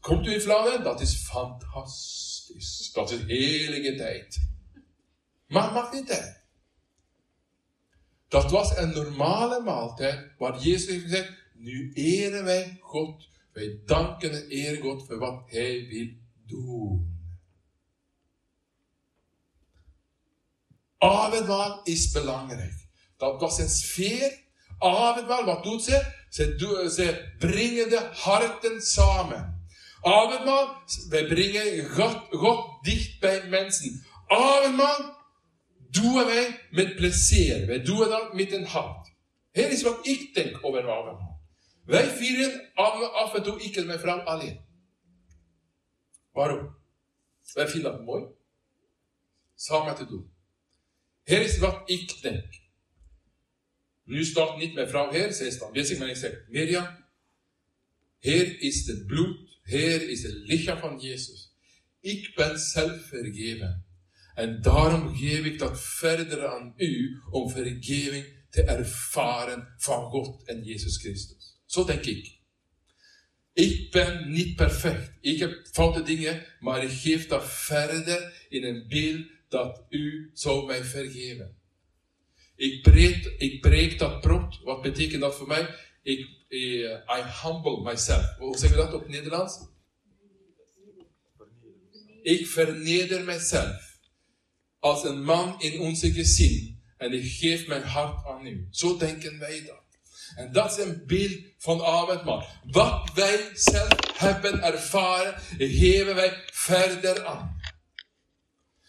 Komt 0.00 0.26
u 0.26 0.32
in 0.32 0.40
Vlaanderen? 0.40 0.84
Dat 0.84 1.00
is 1.00 1.14
fantastisch. 1.14 2.90
Dat 2.92 3.10
is 3.10 3.18
heerlijke 3.26 3.94
tijd. 3.94 4.38
Maar 5.46 5.72
mag 5.72 5.92
niet 5.92 6.06
tijd. 6.06 6.44
Dat 8.28 8.50
was 8.50 8.76
een 8.76 8.92
normale 8.92 9.62
maaltijd 9.62 10.32
waar 10.38 10.58
Jezus 10.58 10.88
heeft 10.88 11.02
gezegd, 11.02 11.32
nu 11.54 11.92
eren 11.92 12.44
wij 12.44 12.78
God. 12.80 13.28
Wij 13.52 13.80
danken 13.84 14.32
en 14.32 14.48
eren 14.48 14.82
God 14.82 15.06
voor 15.06 15.18
wat 15.18 15.42
Hij 15.46 15.86
wil 15.88 16.08
doen. 16.46 17.14
Avondmaal 20.98 21.80
is 21.82 22.10
belangrijk. 22.10 22.88
Dat 23.16 23.40
was 23.40 23.58
een 23.58 23.68
sfeer. 23.68 24.44
Avondmaal, 24.78 25.44
wat 25.44 25.62
doet 25.62 25.82
ze? 25.82 26.12
Ze 26.28 27.34
brengen 27.38 27.88
de 27.88 28.10
harten 28.12 28.80
samen. 28.80 29.66
Avondmaal, 30.00 30.82
wij 31.08 31.26
brengen 31.26 31.88
God, 31.90 32.26
God 32.30 32.84
dicht 32.84 33.20
bij 33.20 33.48
mensen. 33.48 34.04
Avondmaal 34.26 35.15
doen 35.90 36.14
wij 36.14 36.60
met 36.70 36.96
plezier. 36.96 37.66
Wij 37.66 37.82
doen 37.82 37.98
dat 37.98 38.34
met 38.34 38.52
een 38.52 38.64
hart. 38.64 39.14
Hier 39.52 39.70
is 39.70 39.82
wat 39.82 40.06
ik 40.06 40.34
denk 40.34 40.64
over 40.64 40.90
avondmaal. 40.90 41.40
Wij 41.84 42.08
vieren 42.08 42.70
af 42.74 43.34
en 43.34 43.42
toe, 43.42 43.62
ik 43.62 43.76
en 43.76 43.86
mijn 43.86 43.98
vrouw 43.98 44.20
alleen. 44.20 44.60
Waarom? 46.32 46.76
Wij 47.52 47.68
vinden 47.68 47.92
dat 47.92 48.04
mooi. 48.04 48.24
Samen 49.54 49.94
te 49.94 50.06
doen. 50.06 50.32
Hier 51.24 51.40
is 51.40 51.58
wat 51.58 51.90
ik 51.90 52.22
denk. 52.22 52.54
Nu 54.04 54.24
staat 54.24 54.56
niet 54.58 54.74
mijn 54.74 54.88
vrouw 54.88 55.12
hier, 55.12 55.32
zij 55.32 55.50
staat 55.50 55.72
bezig, 55.72 55.98
maar 55.98 56.08
ik 56.08 56.16
zeg, 56.16 56.44
Mirjam, 56.48 57.04
hier 58.18 58.60
is 58.60 58.86
het 58.86 59.06
bloed, 59.06 59.58
hier 59.62 60.08
is 60.08 60.22
het 60.22 60.32
lichaam 60.34 60.78
van 60.78 60.98
Jezus. 60.98 61.54
Ik 62.00 62.34
ben 62.34 62.58
zelf 62.58 63.02
vergeven. 63.06 63.85
En 64.36 64.62
daarom 64.62 65.16
geef 65.16 65.44
ik 65.44 65.58
dat 65.58 65.80
verder 65.80 66.46
aan 66.46 66.72
u 66.76 67.20
om 67.30 67.50
vergeving 67.50 68.24
te 68.50 68.62
ervaren 68.62 69.74
van 69.76 70.10
God 70.10 70.46
en 70.46 70.64
Jezus 70.64 70.96
Christus. 70.96 71.60
Zo 71.64 71.84
denk 71.84 72.04
ik. 72.04 72.38
Ik 73.52 73.90
ben 73.90 74.30
niet 74.30 74.56
perfect. 74.56 75.12
Ik 75.20 75.38
heb 75.38 75.66
foute 75.72 76.02
dingen, 76.02 76.46
maar 76.60 76.82
ik 76.82 76.90
geef 76.90 77.26
dat 77.26 77.50
verder 77.50 78.46
in 78.48 78.64
een 78.64 78.88
beeld 78.88 79.26
dat 79.48 79.86
u 79.88 80.30
zou 80.32 80.66
mij 80.66 80.84
vergeven. 80.84 81.56
Ik 82.56 82.82
breek, 82.82 83.24
ik 83.38 83.98
dat 83.98 84.20
brood. 84.20 84.60
Wat 84.62 84.82
betekent 84.82 85.20
dat 85.20 85.36
voor 85.36 85.46
mij? 85.46 85.74
Ik, 86.02 86.28
uh, 86.48 86.90
I 86.90 87.22
humble 87.42 87.82
myself. 87.82 88.36
Hoe 88.38 88.58
zeggen 88.58 88.78
we 88.78 88.84
dat 88.84 88.94
op 88.94 89.08
Nederlands? 89.08 89.58
Ik 92.22 92.46
verneder 92.46 93.24
mijzelf. 93.24 93.95
Als 94.86 95.04
een 95.04 95.24
man 95.24 95.60
in 95.60 95.80
onze 95.80 96.12
gezin. 96.12 96.80
En 96.96 97.12
ik 97.12 97.32
geef 97.32 97.66
mijn 97.66 97.82
hart 97.82 98.26
aan 98.26 98.46
u. 98.46 98.68
Zo 98.70 98.96
denken 98.96 99.38
wij 99.38 99.62
dat. 99.66 99.82
En 100.36 100.52
dat 100.52 100.78
is 100.78 100.84
een 100.84 101.02
beeld 101.06 101.38
van 101.58 101.82
avondmaal. 101.84 102.46
Wat 102.70 103.10
wij 103.14 103.50
zelf 103.54 103.92
hebben 104.16 104.62
ervaren, 104.62 105.34
geven 105.58 106.14
wij 106.14 106.42
verder 106.52 107.24
aan. 107.24 107.60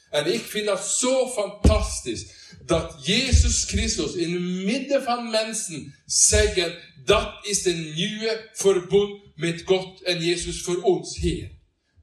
En 0.09 0.33
ik 0.33 0.41
vind 0.41 0.65
dat 0.65 0.87
zo 0.87 1.27
fantastisch. 1.27 2.25
Dat 2.65 3.05
Jezus 3.05 3.63
Christus 3.63 4.13
in 4.13 4.33
het 4.33 4.65
midden 4.65 5.03
van 5.03 5.29
mensen 5.29 5.95
zeggen, 6.05 6.77
dat 7.05 7.45
is 7.45 7.65
een 7.65 7.93
nieuwe 7.93 8.49
verbond 8.53 9.21
met 9.35 9.61
God 9.65 10.01
en 10.01 10.19
Jezus 10.23 10.61
voor 10.61 10.81
ons, 10.81 11.17
Heer. 11.17 11.56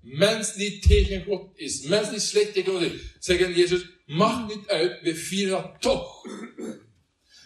Mens 0.05 0.55
die 0.55 0.79
tegen 0.79 1.25
God 1.25 1.51
is, 1.55 1.81
mens 1.81 2.11
die 2.11 2.19
slecht 2.19 2.53
tegen 2.53 2.73
God 2.73 2.83
is, 2.83 2.93
zeggen 3.19 3.55
Jezus, 3.55 3.87
mag 4.07 4.49
niet 4.49 4.69
uit, 4.69 5.01
we 5.03 5.17
vieren 5.17 5.63
dat 5.63 5.81
toch. 5.81 6.27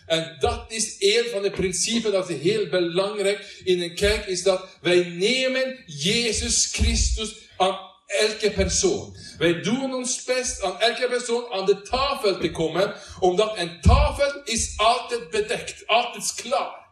En 0.07 0.37
dat 0.39 0.73
is 0.73 0.97
een 0.99 1.25
van 1.31 1.43
de 1.43 1.51
principes 1.51 2.13
dat 2.13 2.31
is 2.31 2.41
heel 2.41 2.69
belangrijk 2.69 3.63
in 3.65 3.83
een 3.83 3.95
kerk, 3.95 4.27
is 4.27 4.43
dat 4.43 4.79
wij 4.81 5.05
nemen 5.05 5.83
Jezus 5.87 6.67
Christus 6.73 7.35
aan 7.57 7.79
elke 8.07 8.51
persoon. 8.51 9.17
Wij 9.39 9.63
doen 9.63 9.95
ons 9.95 10.25
best 10.25 10.63
aan 10.63 10.81
elke 10.81 11.09
persoon 11.09 11.53
aan 11.53 11.67
de 11.67 11.83
tafel 11.83 12.39
te 12.39 12.51
komen, 12.51 12.95
omdat 13.21 13.59
een 13.59 13.81
tafel 13.81 14.43
is 14.45 14.75
altijd 14.77 15.31
bedekt, 15.31 15.87
altijd 15.87 16.35
klaar. 16.35 16.87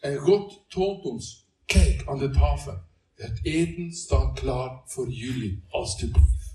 En 0.00 0.16
God 0.16 0.64
toont 0.68 1.04
ons, 1.04 1.46
kijk 1.66 2.02
aan 2.06 2.18
de 2.18 2.30
tafel. 2.30 2.85
Het 3.16 3.38
eten 3.42 3.92
staat 3.92 4.40
klaar 4.40 4.82
voor 4.86 5.10
jullie, 5.10 5.64
alstublieft. 5.68 6.54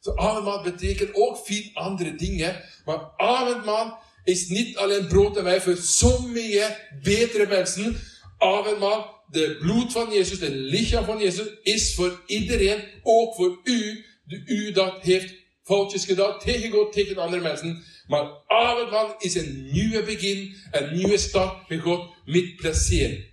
Zo, 0.00 0.14
avondmaal 0.14 0.62
betekent 0.62 1.14
ook 1.14 1.38
veel 1.38 1.70
andere 1.72 2.14
dingen, 2.14 2.64
maar 2.84 3.12
avondmaal 3.16 4.02
is 4.24 4.48
niet 4.48 4.76
alleen 4.76 5.06
brood 5.06 5.36
en 5.36 5.44
wijn 5.44 5.60
voor 5.60 5.76
sommige 5.76 6.76
betere 7.02 7.46
mensen. 7.46 7.96
Avondmaal 8.38 9.24
de 9.30 9.56
bloed 9.60 9.92
van 9.92 10.12
Jezus, 10.12 10.38
de 10.38 10.50
lichaam 10.50 11.04
van 11.04 11.18
Jezus, 11.18 11.46
is 11.62 11.94
voor 11.94 12.22
iedereen, 12.26 12.84
ook 13.02 13.34
voor 13.34 13.60
u, 13.64 14.04
De, 14.24 14.42
u 14.46 14.72
dat 14.72 15.00
heeft 15.00 15.34
foutjes 15.62 16.04
gedaan 16.04 16.38
tegen 16.38 16.70
God, 16.70 16.92
tegen 16.92 17.16
andere 17.16 17.42
mensen. 17.42 17.84
Maar 18.06 18.30
avondmaal 18.46 19.14
is 19.18 19.34
een 19.34 19.68
nieuwe 19.72 20.02
begin, 20.02 20.54
een 20.70 20.94
nieuwe 20.94 21.18
start 21.18 21.68
met 21.68 21.80
God, 21.80 22.14
met 22.24 22.56
plezier. 22.56 23.29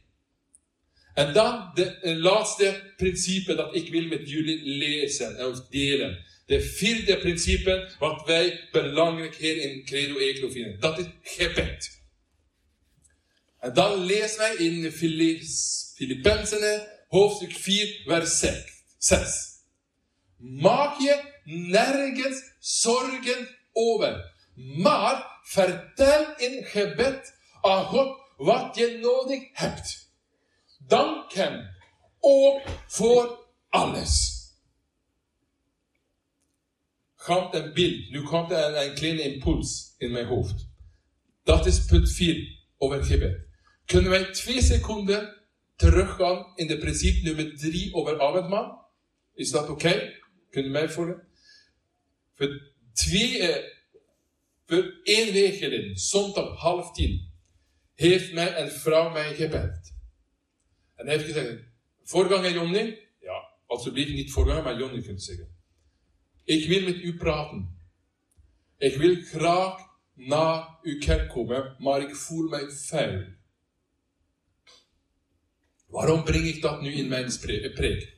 En 1.17 1.33
dan 1.33 1.71
de, 1.73 2.15
laatste 2.15 2.93
principe 2.97 3.55
dat 3.55 3.75
ik 3.75 3.89
wil 3.89 4.03
met 4.03 4.29
jullie 4.29 4.61
lezen 4.63 5.37
en 5.37 5.65
delen. 5.69 6.25
De 6.45 6.61
vierde 6.61 7.17
principe 7.17 7.89
wat 7.99 8.25
wij 8.25 8.67
belangrijk 8.71 9.35
hier 9.35 9.57
in 9.57 9.85
Credo 9.85 10.17
Eclo 10.17 10.49
vinden. 10.49 10.79
Dat 10.79 10.99
is 10.99 11.05
gebed. 11.23 12.01
En 13.59 13.73
dan 13.73 13.99
lezen 13.99 14.37
wij 14.37 14.55
in 14.55 14.91
Filippenzen 15.95 16.87
hoofdstuk 17.07 17.51
4 17.51 18.01
vers 18.05 18.39
6. 18.97 19.25
Maak 20.37 20.99
je 20.99 21.23
nergens 21.43 22.43
zorgen 22.59 23.49
over. 23.73 24.33
Maar 24.55 25.39
vertel 25.43 26.35
in 26.37 26.63
gebed 26.63 27.33
aan 27.61 27.85
God 27.85 28.19
wat 28.37 28.75
je 28.75 28.97
nodig 29.01 29.43
hebt. 29.53 30.06
Dank 30.87 31.33
hem 31.33 31.69
ook 32.19 32.61
voor 32.87 33.45
alles. 33.69 34.35
Gaat 37.15 37.55
een 37.55 37.73
beeld, 37.73 38.09
nu 38.09 38.23
komt 38.23 38.51
er 38.51 38.87
een 38.87 38.93
kleine 38.93 39.21
impuls 39.21 39.93
in 39.97 40.11
mijn 40.11 40.25
hoofd. 40.25 40.67
Dat 41.43 41.65
is 41.65 41.85
punt 41.85 42.11
4 42.11 42.59
over 42.77 43.03
gebed. 43.03 43.47
Kunnen 43.85 44.09
wij 44.09 44.31
twee 44.31 44.61
seconden 44.61 45.35
teruggaan 45.75 46.51
in 46.55 46.67
de 46.67 46.77
principe 46.77 47.21
nummer 47.23 47.57
3 47.57 47.93
over 47.93 48.21
avondmaal? 48.21 48.91
Is 49.33 49.51
dat 49.51 49.69
oké? 49.69 49.71
Okay? 49.71 50.21
Kunnen 50.49 50.71
mij 50.71 50.89
volgen? 50.89 51.27
Voor 52.35 52.61
twee, 52.93 53.41
eh, 53.41 53.63
voor 54.65 54.99
één 55.03 55.33
week 55.33 55.55
geleden, 55.55 55.97
zondag 55.97 56.57
half 56.57 56.91
tien, 56.91 57.31
heeft 57.93 58.33
mij 58.33 58.61
een 58.61 58.71
vrouw 58.71 59.09
mij 59.09 59.35
gebeld. 59.35 59.95
En 60.97 61.05
hij 61.05 61.15
heeft 61.15 61.27
gezegd, 61.27 61.63
voorganger 62.03 62.53
Jonny, 62.53 62.99
ja, 63.19 63.49
alsjeblieft 63.65 64.13
niet 64.13 64.31
voorganger, 64.31 64.63
maar 64.63 64.79
Jonny 64.79 65.01
kunt 65.01 65.23
zeggen. 65.23 65.55
Ik 66.43 66.67
wil 66.67 66.83
met 66.83 66.95
u 66.95 67.17
praten. 67.17 67.79
Ik 68.77 68.95
wil 68.95 69.15
graag 69.15 69.87
naar 70.13 70.77
uw 70.81 70.97
kerk 70.97 71.29
komen, 71.29 71.75
maar 71.79 72.01
ik 72.01 72.15
voel 72.15 72.49
mij 72.49 72.69
vuil. 72.69 73.25
Waarom 75.87 76.23
breng 76.23 76.45
ik 76.45 76.61
dat 76.61 76.81
nu 76.81 76.91
in 76.91 77.07
mijn 77.07 77.39
preek? 77.39 78.15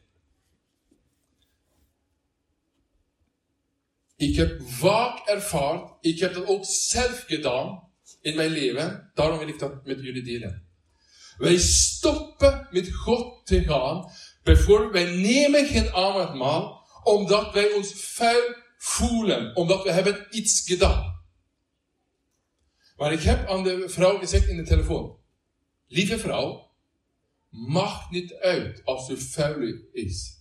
Ik 4.15 4.35
heb 4.35 4.61
vaak 4.61 5.27
ervaren, 5.27 5.97
ik 6.01 6.19
heb 6.19 6.33
dat 6.33 6.45
ook 6.45 6.65
zelf 6.65 7.23
gedaan 7.27 7.91
in 8.21 8.35
mijn 8.35 8.51
leven, 8.51 9.11
daarom 9.13 9.37
wil 9.37 9.47
ik 9.47 9.59
dat 9.59 9.85
met 9.85 10.01
jullie 10.01 10.23
delen. 10.23 10.68
Wij 11.39 11.57
stoppen 11.57 12.67
met 12.71 12.93
God 12.93 13.45
te 13.45 13.63
gaan, 13.63 14.11
bijvoorbeeld 14.43 14.91
wij 14.91 15.15
nemen 15.15 15.65
geen 15.65 15.93
avondmaal, 15.93 16.87
omdat 17.03 17.53
wij 17.53 17.71
ons 17.71 17.93
vuil 17.93 18.55
voelen, 18.77 19.55
omdat 19.55 19.83
we 19.83 19.91
hebben 19.91 20.27
iets 20.29 20.61
gedaan. 20.65 21.23
Maar 22.97 23.13
ik 23.13 23.21
heb 23.21 23.47
aan 23.47 23.63
de 23.63 23.89
vrouw 23.89 24.17
gezegd 24.17 24.47
in 24.47 24.57
de 24.57 24.63
telefoon, 24.63 25.17
lieve 25.87 26.19
vrouw, 26.19 26.71
mag 27.49 28.11
niet 28.11 28.33
uit 28.33 28.81
als 28.85 29.05
ze 29.05 29.17
vuil 29.17 29.79
is. 29.91 30.37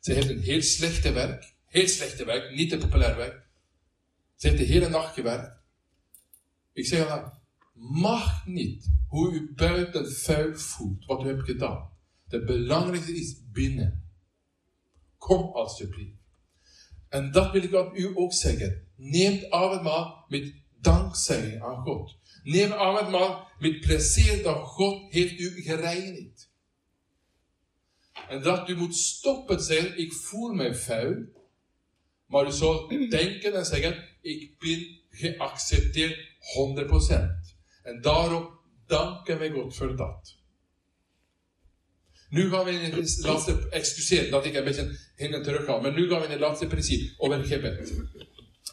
Ze 0.00 0.12
heeft 0.12 0.28
een 0.28 0.42
heel 0.42 0.62
slechte 0.62 1.12
werk. 1.12 1.54
Heel 1.66 1.88
slechte 1.88 2.24
werk, 2.24 2.54
niet 2.54 2.72
een 2.72 2.78
populair 2.78 3.16
werk. 3.16 3.46
Ze 4.36 4.48
heeft 4.48 4.60
de 4.60 4.66
hele 4.66 4.88
nacht 4.88 5.14
gewerkt. 5.14 5.60
Ik 6.72 6.86
zeg 6.86 7.08
haar, 7.08 7.41
mag 7.72 8.46
niet 8.46 8.90
hoe 9.08 9.32
u 9.32 9.52
buiten 9.54 10.12
vuil 10.12 10.54
voelt, 10.54 11.04
wat 11.04 11.24
u 11.24 11.26
hebt 11.26 11.44
gedaan. 11.44 11.90
Het 12.28 12.46
belangrijkste 12.46 13.16
is 13.16 13.36
binnen. 13.52 14.10
Kom 15.18 15.52
alsjeblieft. 15.52 16.20
En 17.08 17.32
dat 17.32 17.52
wil 17.52 17.62
ik 17.62 17.74
aan 17.74 17.90
u 17.94 18.10
ook 18.14 18.32
zeggen. 18.32 18.86
Neem 18.96 19.52
avondmaal 19.52 20.24
met 20.28 20.54
dankzegging 20.80 21.62
aan 21.62 21.82
God. 21.82 22.16
Neem 22.42 22.72
avondmaal 22.72 23.48
met 23.58 23.80
plezier 23.80 24.42
dat 24.42 24.66
God 24.66 25.12
heeft 25.12 25.38
u 25.38 25.62
gereinigd. 25.62 26.50
En 28.28 28.42
dat 28.42 28.68
u 28.68 28.76
moet 28.76 28.96
stoppen 28.96 29.60
zeggen, 29.60 29.98
ik 29.98 30.12
voel 30.12 30.52
mij 30.52 30.74
vuil. 30.74 31.24
Maar 32.26 32.46
u 32.46 32.52
zou 32.52 33.08
denken 33.08 33.54
en 33.54 33.66
zeggen, 33.66 34.08
ik 34.20 34.58
ben 34.58 35.00
geaccepteerd 35.10 36.30
100%. 36.38 37.41
En 37.82 38.00
daarom 38.00 38.58
danken 38.86 39.38
wij 39.38 39.50
God 39.50 39.76
voor 39.76 39.96
dat. 39.96 40.40
Nu 42.28 42.50
gaan 42.50 42.64
we 42.64 42.70
in 42.70 42.92
het 42.92 43.22
laatste, 43.22 43.68
excuseer 43.70 44.30
dat 44.30 44.44
ik 44.44 44.54
een 44.54 44.64
beetje 44.64 44.98
heen 45.14 45.34
en 45.34 45.42
terug 45.42 45.64
ga, 45.64 45.78
maar 45.78 45.92
nu 45.92 46.08
gaan 46.08 46.18
we 46.18 46.24
in 46.24 46.30
het 46.30 46.40
laatste 46.40 46.66
principe 46.66 47.14
over 47.16 47.44
gebed. 47.44 47.92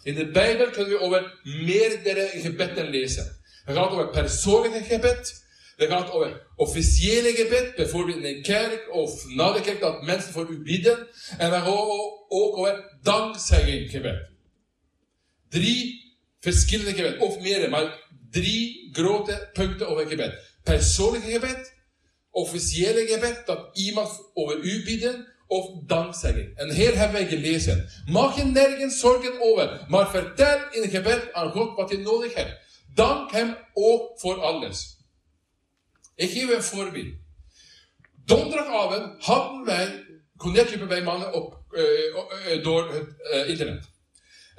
In 0.04 0.16
de 0.16 0.32
Bijbel 0.32 0.70
kunnen 0.70 0.92
we 0.92 1.00
over 1.00 1.40
meerdere 1.44 2.30
gebeden 2.34 2.90
lezen. 2.90 3.40
Het 3.64 3.76
gaat 3.76 3.92
over 3.92 4.10
persoonlijke 4.10 4.84
gebed, 4.84 5.44
het 5.76 5.90
gaat 5.90 6.12
over 6.12 6.48
officiële 6.56 7.32
gebed, 7.32 7.76
bijvoorbeeld 7.76 8.18
in 8.18 8.36
een 8.36 8.42
kerk 8.42 8.94
of 8.94 9.26
na 9.28 9.52
de 9.52 9.62
kerk 9.62 9.80
dat 9.80 10.04
mensen 10.04 10.32
voor 10.32 10.50
u 10.50 10.62
bidden. 10.62 11.08
En 11.38 11.50
dan 11.50 11.62
gaan 11.62 11.72
we 11.72 12.26
ook 12.28 12.58
over 12.58 12.98
dankzegging 13.02 13.92
gebed. 13.92 14.30
Drie 15.50 16.18
verschillende 16.40 16.94
gebed, 16.94 17.18
of 17.18 17.40
meerdere, 17.40 17.70
maar 17.70 18.08
drie 18.32 18.90
grote 18.92 19.50
punten 19.54 19.88
over 19.88 20.08
gebed. 20.08 20.58
Persoonlijke 20.64 21.32
gebed, 21.32 21.74
officiële 22.30 23.06
gebed, 23.08 23.46
dat 23.46 23.78
iemand 23.78 24.32
over 24.34 24.58
u 24.58 24.84
bidden, 24.84 25.28
of 25.50 25.70
dankzegging. 25.86 26.58
En 26.58 26.74
hier 26.74 26.96
hebben 26.96 27.20
wij 27.20 27.28
gelezen. 27.28 27.90
Mag 28.06 28.36
je 28.36 28.44
nergens 28.44 29.00
zorgen 29.00 29.42
over, 29.42 29.86
maar 29.88 30.10
vertel 30.10 30.60
in 30.72 30.90
gebed 30.90 31.34
aan 31.34 31.52
God 31.52 31.76
wat 31.76 31.90
je 31.90 31.98
nodig 31.98 32.34
hebt. 32.34 32.58
Dank 32.94 33.32
hem 33.32 33.56
ook 33.74 34.20
voor 34.20 34.42
alles. 34.42 34.98
Ik 36.16 36.32
geef 36.32 36.50
een 36.56 36.64
voorbeeld. 36.64 37.14
Donderdagavond 38.26 39.24
hadden 39.24 39.66
wij 39.66 40.06
connectie 40.38 40.86
bij 40.86 41.04
mannen 41.04 41.34
op, 41.34 41.64
uh, 41.72 42.64
door 42.64 42.94
het 42.94 43.08
uh, 43.34 43.50
internet. 43.50 43.90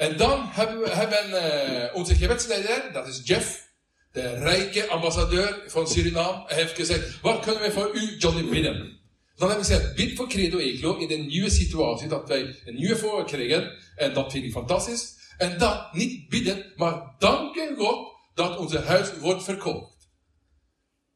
En 0.00 0.16
dan 0.16 0.48
hebben 0.50 0.80
we 0.80 0.90
hebben, 0.90 1.94
onze 1.94 2.14
gebedsleider, 2.14 2.92
dat 2.92 3.06
is 3.06 3.20
Jeff, 3.24 3.68
de 4.12 4.34
rijke 4.34 4.86
ambassadeur 4.86 5.62
van 5.66 5.88
Suriname, 5.88 6.42
heeft 6.46 6.74
gezegd, 6.74 7.20
wat 7.20 7.40
kunnen 7.40 7.62
we 7.62 7.72
voor 7.72 7.94
u, 7.94 8.16
Johnny, 8.18 8.50
bidden? 8.50 8.98
Dan 9.36 9.48
hebben 9.48 9.66
we 9.66 9.74
gezegd, 9.74 9.94
bid 9.94 10.16
voor 10.16 10.28
Credo 10.28 10.58
Eclo 10.58 10.96
in 10.96 11.10
een 11.10 11.26
nieuwe 11.26 11.50
situatie, 11.50 12.08
dat 12.08 12.28
wij 12.28 12.60
een 12.64 12.74
nieuwe 12.74 12.96
voor 12.96 13.24
krijgen. 13.24 13.76
En 13.96 14.14
dat 14.14 14.32
vind 14.32 14.44
ik 14.44 14.52
fantastisch. 14.52 15.16
En 15.38 15.58
dan 15.58 15.88
niet 15.92 16.28
bidden, 16.28 16.72
maar 16.76 17.14
danken 17.18 17.76
God 17.76 18.12
dat 18.34 18.58
onze 18.58 18.78
huis 18.78 19.18
wordt 19.18 19.42
verkocht. 19.42 20.08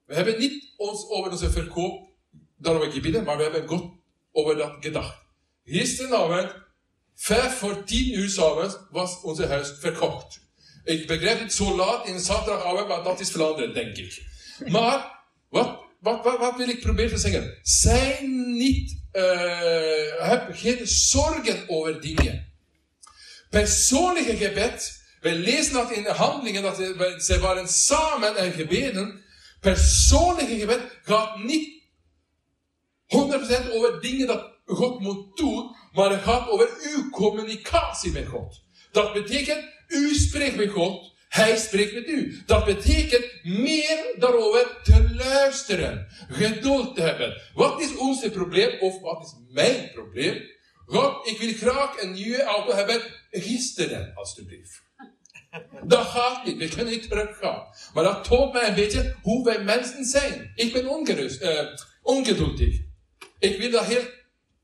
We 0.07 0.15
hebben 0.15 0.39
niet 0.39 0.73
ons 0.77 1.09
over 1.09 1.31
onze 1.31 1.51
verkoop 1.51 2.09
daarover 2.57 2.93
gebeden, 2.93 3.25
maar 3.25 3.37
we 3.37 3.43
hebben 3.43 3.69
God 3.69 3.93
over 4.33 4.57
dat 4.57 4.77
gedacht. 4.81 5.19
Gisteravond, 5.65 6.64
vijf 7.15 7.59
voor 7.59 7.85
tien 7.85 8.19
uur 8.19 8.29
s'avonds, 8.29 8.77
was 8.91 9.21
onze 9.21 9.47
huis 9.47 9.73
verkocht. 9.79 10.41
Ik 10.85 11.07
begrijp 11.07 11.39
het 11.39 11.53
zo 11.53 11.77
laat 11.77 12.07
in 12.07 12.21
zaterdagavond, 12.21 12.89
maar 12.89 13.03
dat 13.03 13.21
is 13.21 13.31
veranderd, 13.31 13.75
denk 13.75 13.97
ik. 13.97 14.23
Maar, 14.67 15.21
wat, 15.49 15.79
wat, 16.01 16.23
wat, 16.23 16.57
wil 16.57 16.69
ik 16.69 16.81
proberen 16.81 17.11
te 17.11 17.19
zeggen? 17.19 17.59
Zijn 17.63 18.57
niet, 18.57 19.03
uh, 19.13 19.23
heb 20.19 20.49
geen 20.53 20.87
zorgen 20.87 21.69
over 21.69 22.01
dingen. 22.01 22.53
Persoonlijke 23.51 24.37
gebed, 24.37 25.03
wij 25.21 25.35
lezen 25.35 25.73
dat 25.73 25.91
in 25.91 26.03
de 26.03 26.13
handelingen, 26.13 26.63
dat 26.63 26.77
ze 27.23 27.39
waren 27.41 27.69
samen 27.69 28.37
en 28.37 28.53
gebeden. 28.53 29.23
Persoonlijke 29.61 30.59
gebed 30.59 30.81
gaat 31.03 31.45
niet 31.45 31.83
100% 33.07 33.73
over 33.73 34.01
dingen 34.01 34.27
dat 34.27 34.53
God 34.65 35.01
moet 35.01 35.37
doen, 35.37 35.77
maar 35.95 36.11
het 36.11 36.23
gaat 36.23 36.49
over 36.49 36.69
uw 36.95 37.11
communicatie 37.11 38.13
met 38.13 38.27
God. 38.27 38.63
Dat 38.93 39.13
betekent, 39.13 39.65
u 39.89 40.15
spreekt 40.15 40.57
met 40.57 40.71
God, 40.71 41.13
hij 41.29 41.57
spreekt 41.57 41.95
met 41.95 42.09
u. 42.09 42.43
Dat 42.47 42.65
betekent 42.65 43.45
meer 43.45 44.15
daarover 44.19 44.81
te 44.83 45.15
luisteren, 45.15 46.07
geduld 46.29 46.95
te 46.95 47.03
hebben. 47.03 47.41
Wat 47.55 47.81
is 47.81 47.97
ons 47.97 48.29
probleem, 48.29 48.81
of 48.81 49.01
wat 49.01 49.25
is 49.25 49.35
mijn 49.55 49.91
probleem? 49.93 50.43
God, 50.87 51.29
ik 51.29 51.39
wil 51.39 51.53
graag 51.53 52.03
een 52.03 52.13
nieuwe 52.13 52.43
auto 52.43 52.75
hebben 52.75 53.03
gisteren, 53.31 54.13
alstublieft. 54.15 54.83
Dat 55.85 56.07
gaat 56.07 56.45
niet, 56.45 56.57
we 56.57 56.69
kunnen 56.69 56.93
niet 56.93 57.09
teruggaan. 57.09 57.67
Maar 57.95 58.05
dat 58.05 58.25
toont 58.25 58.53
mij 58.53 58.69
een 58.69 58.75
beetje 58.75 59.15
hoe 59.23 59.45
wij 59.45 59.65
mensen 59.65 60.05
zijn. 60.05 60.53
Ik 60.55 60.73
ben 60.73 60.89
ongerust, 60.89 61.43
uh, 61.43 61.61
ongeduldig. 62.03 62.81
Ik 63.39 63.59
wil 63.59 63.71
dat 63.71 63.85
heel 63.85 64.03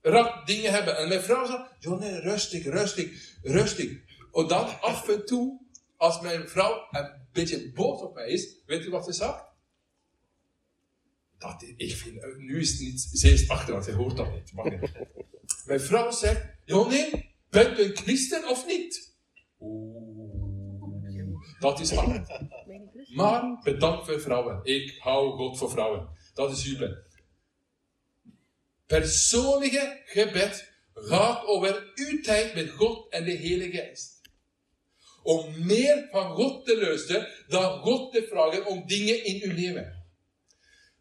rap 0.02 0.46
dingen 0.46 0.72
hebben. 0.72 0.96
En 0.96 1.08
mijn 1.08 1.22
vrouw 1.22 1.46
zegt, 1.46 1.62
Johnny, 1.78 2.08
rustig, 2.08 2.64
rustig, 2.64 3.36
rustig. 3.42 3.90
En 4.32 4.46
dan 4.46 4.80
af 4.80 5.08
en 5.08 5.26
toe, 5.26 5.60
als 5.96 6.20
mijn 6.20 6.48
vrouw 6.48 6.86
een 6.90 7.26
beetje 7.32 7.72
boos 7.72 8.00
op 8.00 8.14
mij 8.14 8.28
is, 8.28 8.54
weet 8.66 8.84
u 8.84 8.90
wat 8.90 9.04
ze 9.04 9.12
zegt? 9.12 9.48
Dat, 11.38 11.64
ik 11.76 11.94
vind, 11.94 12.38
nu 12.38 12.60
is 12.60 12.70
het 12.70 12.80
niet, 12.80 13.00
ze 13.00 13.32
is 13.32 13.48
achter, 13.48 13.72
want 13.72 13.84
ze 13.84 13.92
hoort 13.92 14.16
dat 14.16 14.32
niet. 14.32 14.52
mijn 15.64 15.80
vrouw 15.80 16.10
zegt, 16.10 16.46
Johnny, 16.64 17.32
bent 17.50 17.78
u 17.78 17.82
een 17.82 17.96
christen 17.96 18.48
of 18.48 18.66
niet? 18.66 19.14
Oeh, 19.60 20.00
dat 21.58 21.80
is 21.80 21.90
hard. 21.90 22.28
Maar 23.14 23.60
bedankt 23.62 24.06
voor 24.06 24.20
vrouwen. 24.20 24.60
Ik 24.62 24.98
hou 24.98 25.36
God 25.36 25.58
voor 25.58 25.70
vrouwen. 25.70 26.08
Dat 26.34 26.50
is 26.50 26.64
jubel. 26.64 26.96
Persoonlijke 28.90 30.00
gebed 30.04 30.72
gaat 30.94 31.44
over 31.44 31.92
uw 31.94 32.20
tijd 32.22 32.54
met 32.54 32.70
God 32.70 33.12
en 33.12 33.24
de 33.24 33.36
Heilige 33.36 33.70
Geest. 33.70 34.20
Om 35.22 35.66
meer 35.66 36.08
van 36.10 36.34
God 36.34 36.66
te 36.66 36.80
luisteren 36.80 37.28
dan 37.48 37.78
God 37.78 38.12
te 38.12 38.26
vragen 38.30 38.66
om 38.66 38.86
dingen 38.86 39.24
in 39.24 39.42
uw 39.42 39.54
leven. 39.54 40.04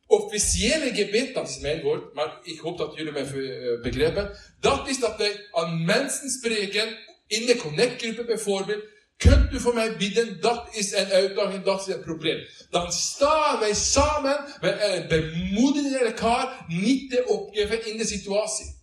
Officiële 0.07 0.93
gebed, 0.93 1.33
dat 1.33 1.49
is 1.49 1.59
mijn 1.59 1.81
woord, 1.81 2.13
maar 2.13 2.39
ik 2.43 2.59
hoop 2.59 2.77
dat 2.77 2.95
jullie 2.95 3.11
mij 3.11 3.23
eh, 3.23 3.81
begrijpen. 3.81 4.37
Dat 4.59 4.87
is 4.87 4.99
dat 4.99 5.17
wij 5.17 5.47
aan 5.51 5.85
mensen 5.85 6.29
spreken, 6.29 6.97
in 7.27 7.45
de 7.45 7.55
connectgroepen 7.55 8.25
bijvoorbeeld, 8.25 8.83
Kunt 9.19 9.53
u 9.53 9.59
voor 9.59 9.73
mij 9.73 9.97
bidden? 9.97 10.41
Dat 10.41 10.67
is 10.71 10.91
een 10.91 11.11
uitdaging, 11.11 11.63
dat 11.63 11.87
is 11.87 11.93
een 11.93 12.01
probleem. 12.01 12.47
Dan 12.69 12.91
staan 12.91 13.59
wij 13.59 13.73
samen, 13.73 14.45
wij 14.59 15.07
bemoedigen 15.07 16.05
elkaar 16.05 16.65
niet 16.67 17.11
te 17.11 17.25
opgeven 17.27 17.85
in 17.85 17.97
de 17.97 18.07
situatie. 18.07 18.77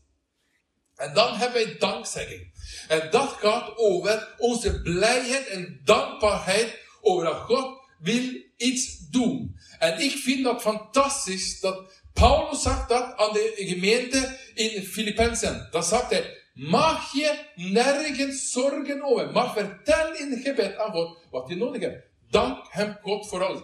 En 0.96 1.14
dan 1.14 1.34
hebben 1.34 1.64
wij 1.64 1.76
dankzegging. 1.78 2.54
En 2.88 3.08
dat 3.10 3.28
gaat 3.28 3.76
over 3.76 4.34
onze 4.38 4.82
blijheid 4.82 5.46
en 5.46 5.80
dankbaarheid 5.84 6.78
over 7.00 7.24
dat 7.24 7.36
God 7.36 7.78
wil 7.98 8.32
iets 8.56 9.08
doen. 9.10 9.56
En 9.78 10.00
ik 10.00 10.12
vind 10.12 10.44
dat 10.44 10.62
fantastisch 10.62 11.60
dat 11.60 11.92
Paulus 12.12 12.62
zegt 12.62 12.88
dat 12.88 13.16
aan 13.16 13.32
de 13.32 13.52
gemeente 13.56 14.38
in 14.54 14.84
Filippenzen. 14.84 15.68
Dat 15.70 15.86
zegt 15.86 16.10
hij, 16.10 16.45
Mag 16.56 17.12
je 17.12 17.44
nergens 17.54 18.50
zorgen 18.50 19.02
over. 19.02 19.32
Maar 19.32 19.52
vertel 19.52 20.14
in 20.14 20.30
het 20.30 20.40
gebed 20.42 20.76
aan 20.76 20.92
God 20.92 21.18
wat 21.30 21.48
je 21.48 21.56
nodig 21.56 21.80
hebt. 21.80 22.06
Dank 22.30 22.66
hem 22.68 22.98
God 23.02 23.28
voor 23.28 23.44
alles. 23.44 23.60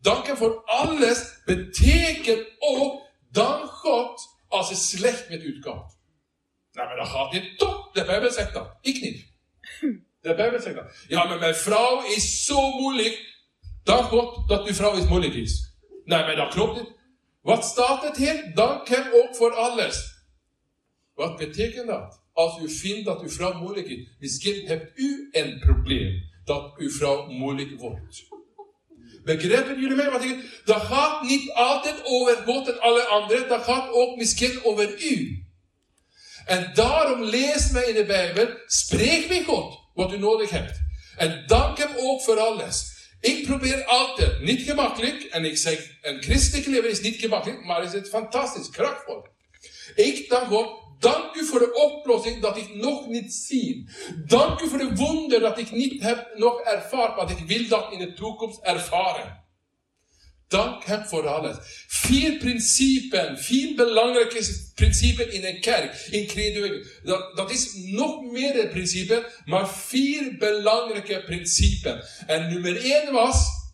Dank 0.00 0.26
hem 0.26 0.36
voor 0.36 0.62
alles 0.64 1.40
betekent 1.44 2.46
ook 2.58 3.02
dank 3.30 3.70
God 3.70 4.28
als 4.48 4.68
het 4.68 4.78
slecht 4.78 5.28
met 5.28 5.42
u 5.42 5.62
gaat. 5.62 5.98
Nou, 6.72 6.88
maar 6.88 6.96
dat 6.96 7.08
gaat 7.08 7.32
niet 7.32 7.58
toch. 7.58 7.90
De 7.92 8.04
Bijbel 8.04 8.30
zegt 8.30 8.54
dat. 8.54 8.76
Ik 8.80 9.00
niet. 9.00 9.26
De 10.20 10.34
Bijbel 10.34 10.60
zegt 10.60 10.76
dat. 10.76 11.04
Ja, 11.08 11.24
maar 11.24 11.38
mijn 11.38 11.54
vrouw 11.54 12.06
is 12.06 12.44
zo 12.44 12.70
moeilijk. 12.70 13.34
Dank 13.82 14.04
God 14.04 14.48
dat 14.48 14.66
uw 14.66 14.74
vrouw 14.74 14.96
is 14.96 15.06
moeilijk 15.06 15.34
is. 15.34 15.74
Nee, 16.04 16.22
maar 16.22 16.36
dat 16.36 16.54
klopt 16.54 16.80
niet. 16.80 16.94
Wat 17.42 17.64
staat 17.64 18.02
het 18.02 18.16
hier? 18.16 18.54
Dank 18.54 18.88
hem 18.88 19.12
ook 19.12 19.36
voor 19.36 19.52
alles. 19.52 20.24
Wat 21.14 21.36
betekent 21.36 21.86
dat? 21.86 22.24
Als 22.36 22.60
u 22.62 22.70
vindt 22.70 23.04
dat 23.04 23.22
uw 23.22 23.28
vrouw 23.28 23.60
moeilijk 23.60 23.86
is. 23.86 24.06
Misschien 24.18 24.66
hebt 24.66 24.98
u 24.98 25.28
een 25.32 25.58
probleem 25.58 26.22
dat 26.44 26.72
uw 26.76 26.90
vrouw 26.90 27.26
moeilijk 27.26 27.80
wordt. 27.80 28.24
Begrijpen 29.24 29.80
jullie 29.80 29.96
mij? 29.96 30.10
Wat 30.10 30.24
ik, 30.24 30.62
dat 30.64 30.80
gaat 30.82 31.22
niet 31.22 31.52
altijd 31.52 32.00
over 32.04 32.36
God 32.36 32.68
en 32.68 32.80
alle 32.80 33.04
anderen. 33.04 33.48
Dat 33.48 33.62
gaat 33.62 33.90
ook 33.90 34.16
misschien 34.16 34.64
over 34.64 35.02
u. 35.12 35.44
En 36.46 36.70
daarom 36.74 37.22
leest 37.22 37.72
mij 37.72 37.84
in 37.84 37.94
de 37.94 38.04
Bijbel, 38.04 38.48
spreek 38.66 39.28
met 39.28 39.44
God 39.44 39.78
wat 39.94 40.12
u 40.12 40.18
nodig 40.18 40.50
hebt. 40.50 40.78
En 41.16 41.44
dank 41.46 41.78
hem 41.78 41.96
ook 41.96 42.22
voor 42.22 42.38
alles. 42.38 42.94
Ik 43.20 43.46
probeer 43.46 43.84
altijd, 43.84 44.40
niet 44.40 44.62
gemakkelijk, 44.62 45.22
en 45.22 45.44
ik 45.44 45.56
zeg, 45.56 45.90
een 46.02 46.22
christelijk 46.22 46.66
leven 46.66 46.90
is 46.90 47.00
niet 47.00 47.16
gemakkelijk, 47.16 47.64
maar 47.64 47.84
is 47.84 47.92
het 47.92 48.08
fantastisch, 48.08 48.70
krachtvol. 48.70 49.26
Ik 49.94 50.28
dank 50.28 50.46
God, 50.46 50.85
dank 50.98 51.34
u 51.34 51.44
voor 51.44 51.58
de 51.58 51.74
oplossing 51.74 52.42
dat 52.42 52.56
ik 52.56 52.74
nog 52.74 53.06
niet 53.06 53.32
zie. 53.32 53.88
Dank 54.26 54.60
u 54.60 54.68
voor 54.68 54.78
de 54.78 54.94
wonder 54.94 55.40
dat 55.40 55.58
ik 55.58 55.70
niet 55.70 56.02
heb 56.02 56.30
nog 56.34 56.60
ervaren, 56.60 57.16
maar 57.16 57.30
ik 57.30 57.46
wil 57.46 57.68
dat 57.68 57.92
in 57.92 57.98
de 57.98 58.12
toekomst 58.12 58.60
ervaren. 58.62 59.44
Dank 60.48 60.84
hem 60.84 61.04
voor 61.04 61.28
alles. 61.28 61.56
Vier 61.86 62.36
principes, 62.36 63.46
vier 63.46 63.74
belangrijke 63.74 64.70
principes 64.74 65.26
in 65.26 65.44
een 65.44 65.60
kerk, 65.60 66.06
in 66.10 66.26
credo. 66.26 66.84
Dat, 67.02 67.36
dat 67.36 67.50
is 67.50 67.74
nog 67.74 68.22
meer 68.22 68.64
een 68.64 68.68
principe, 68.68 69.30
maar 69.44 69.68
vier 69.68 70.36
belangrijke 70.38 71.22
principes. 71.24 72.22
En 72.26 72.48
nummer 72.52 72.84
één 72.84 73.12
was 73.12 73.65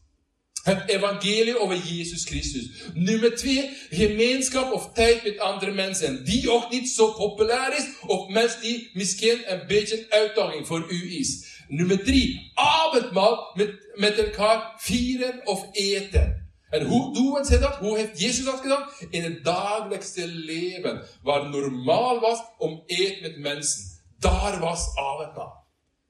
het 0.63 0.89
evangelie 0.89 1.59
over 1.59 1.77
Jezus 1.77 2.25
Christus. 2.25 2.69
Nummer 2.95 3.37
twee, 3.37 3.71
gemeenschap 3.91 4.73
of 4.73 4.93
tijd 4.93 5.25
met 5.25 5.39
andere 5.39 5.73
mensen. 5.73 6.25
Die 6.25 6.51
ook 6.51 6.71
niet 6.71 6.89
zo 6.89 7.13
populair 7.13 7.77
is, 7.77 7.87
of 8.07 8.29
mensen 8.29 8.61
die 8.61 8.91
misschien 8.93 9.53
een 9.53 9.67
beetje 9.67 10.07
uitdaging 10.09 10.67
voor 10.67 10.93
u 10.93 11.19
is. 11.19 11.61
Nummer 11.69 12.05
drie, 12.05 12.51
avondmaal 12.55 13.51
met, 13.55 13.91
met 13.95 14.19
elkaar 14.19 14.75
vieren 14.77 15.47
of 15.47 15.69
eten. 15.73 16.51
En 16.71 16.85
hoe 16.85 17.15
doen 17.15 17.45
ze 17.45 17.59
dat? 17.59 17.77
Hoe 17.77 17.99
heeft 17.99 18.21
Jezus 18.21 18.45
dat 18.45 18.61
gedaan? 18.61 18.89
In 19.11 19.23
het 19.23 19.45
dagelijkse 19.45 20.27
leven, 20.27 21.07
waar 21.23 21.49
normaal 21.49 22.21
was 22.21 22.39
om 22.59 22.83
eten 22.87 23.23
met 23.23 23.39
mensen. 23.39 23.83
Daar 24.19 24.59
was 24.59 24.97
avondmaal. 24.97 25.67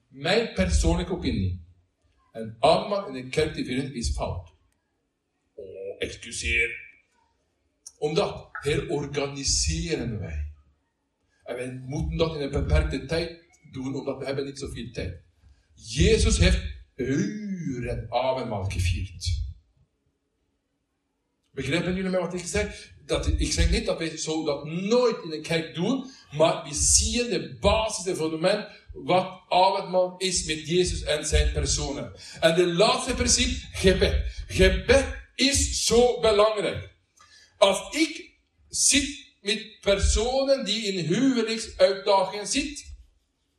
Mijn 0.09 0.53
persoonlijke 0.53 1.12
opinie. 1.12 1.62
En 2.33 2.57
allemaal 2.59 3.07
in 3.07 3.12
de 3.12 3.28
kerk 3.28 3.55
is 3.55 3.64
vinden 3.64 3.95
is 3.95 4.11
fout. 4.11 4.51
Om 7.99 8.14
dat 8.14 8.49
Omdat 8.49 8.49
herorganiseren 8.53 10.18
wij. 10.18 10.53
En 11.45 11.57
wij 11.57 11.72
moeten 11.72 12.16
dat 12.16 12.35
in 12.35 12.43
een 12.43 12.51
beperkte 12.51 13.05
tijd 13.05 13.41
doen, 13.72 13.95
omdat 13.95 14.18
we 14.18 14.24
hebben 14.24 14.45
niet 14.45 14.59
zoveel 14.59 14.91
tijd. 14.91 15.22
Jezus 15.74 16.39
heeft 16.39 16.62
uren 16.95 18.07
avondmaal 18.11 18.64
gevierd. 18.64 19.41
Begrijpen 21.51 21.95
jullie 21.95 22.11
mij 22.11 22.20
wat 22.20 22.35
ik 22.35 22.45
zeg? 22.45 22.91
Dat, 23.07 23.26
ik 23.36 23.53
zeg 23.53 23.70
niet 23.70 23.86
dat 23.86 23.98
wij 23.98 24.16
zo 24.16 24.44
dat 24.44 24.64
nooit 24.64 25.16
in 25.24 25.30
de 25.30 25.40
kerk 25.40 25.74
doen, 25.74 26.11
maar 26.36 26.64
we 26.64 26.74
zien 26.74 27.30
de 27.30 27.57
basis, 27.61 28.05
de 28.05 28.16
fundament, 28.16 28.66
wat 28.92 29.40
avondmaal 29.48 30.14
is 30.18 30.44
met 30.44 30.68
Jezus 30.68 31.03
en 31.03 31.26
zijn 31.26 31.53
personen. 31.53 32.12
En 32.40 32.55
de 32.55 32.66
laatste 32.66 33.14
principe, 33.14 33.66
gebed. 33.72 34.44
Gebed 34.46 35.05
is 35.34 35.84
zo 35.84 36.20
belangrijk. 36.20 36.90
Als 37.59 37.94
ik 37.94 38.30
zit 38.68 39.34
met 39.40 39.80
personen 39.80 40.64
die 40.64 40.82
in 40.82 41.05
huwelijksuitdagingen 41.05 42.46
zitten, 42.46 42.84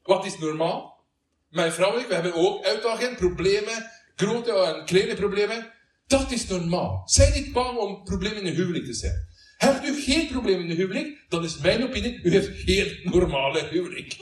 wat 0.03 0.25
is 0.25 0.37
normaal? 0.37 1.05
Mijn 1.49 1.71
vrouw 1.71 1.93
en 1.93 2.01
ik, 2.01 2.07
we 2.07 2.13
hebben 2.13 2.33
ook 2.33 2.65
uitdagingen, 2.65 3.15
problemen, 3.15 3.91
grote 4.15 4.53
en 4.53 4.85
kleine 4.85 5.15
problemen. 5.15 5.71
Dat 6.07 6.31
is 6.31 6.47
normaal. 6.47 7.01
Zij 7.05 7.39
niet 7.39 7.53
bang 7.53 7.77
om 7.77 8.03
problemen 8.03 8.43
in 8.43 8.53
huwelijk 8.53 8.85
te 8.85 8.93
zijn. 8.93 9.27
Hebt 9.63 9.85
u 9.85 10.01
geen 10.01 10.27
probleem 10.27 10.59
in 10.59 10.67
de 10.67 10.73
huwelijk, 10.73 11.25
dan 11.29 11.43
is 11.43 11.57
mijn 11.57 11.83
opinie, 11.83 12.21
u 12.23 12.31
heeft 12.31 12.61
geen 12.61 12.99
normale 13.03 13.67
huwelijk. 13.67 14.17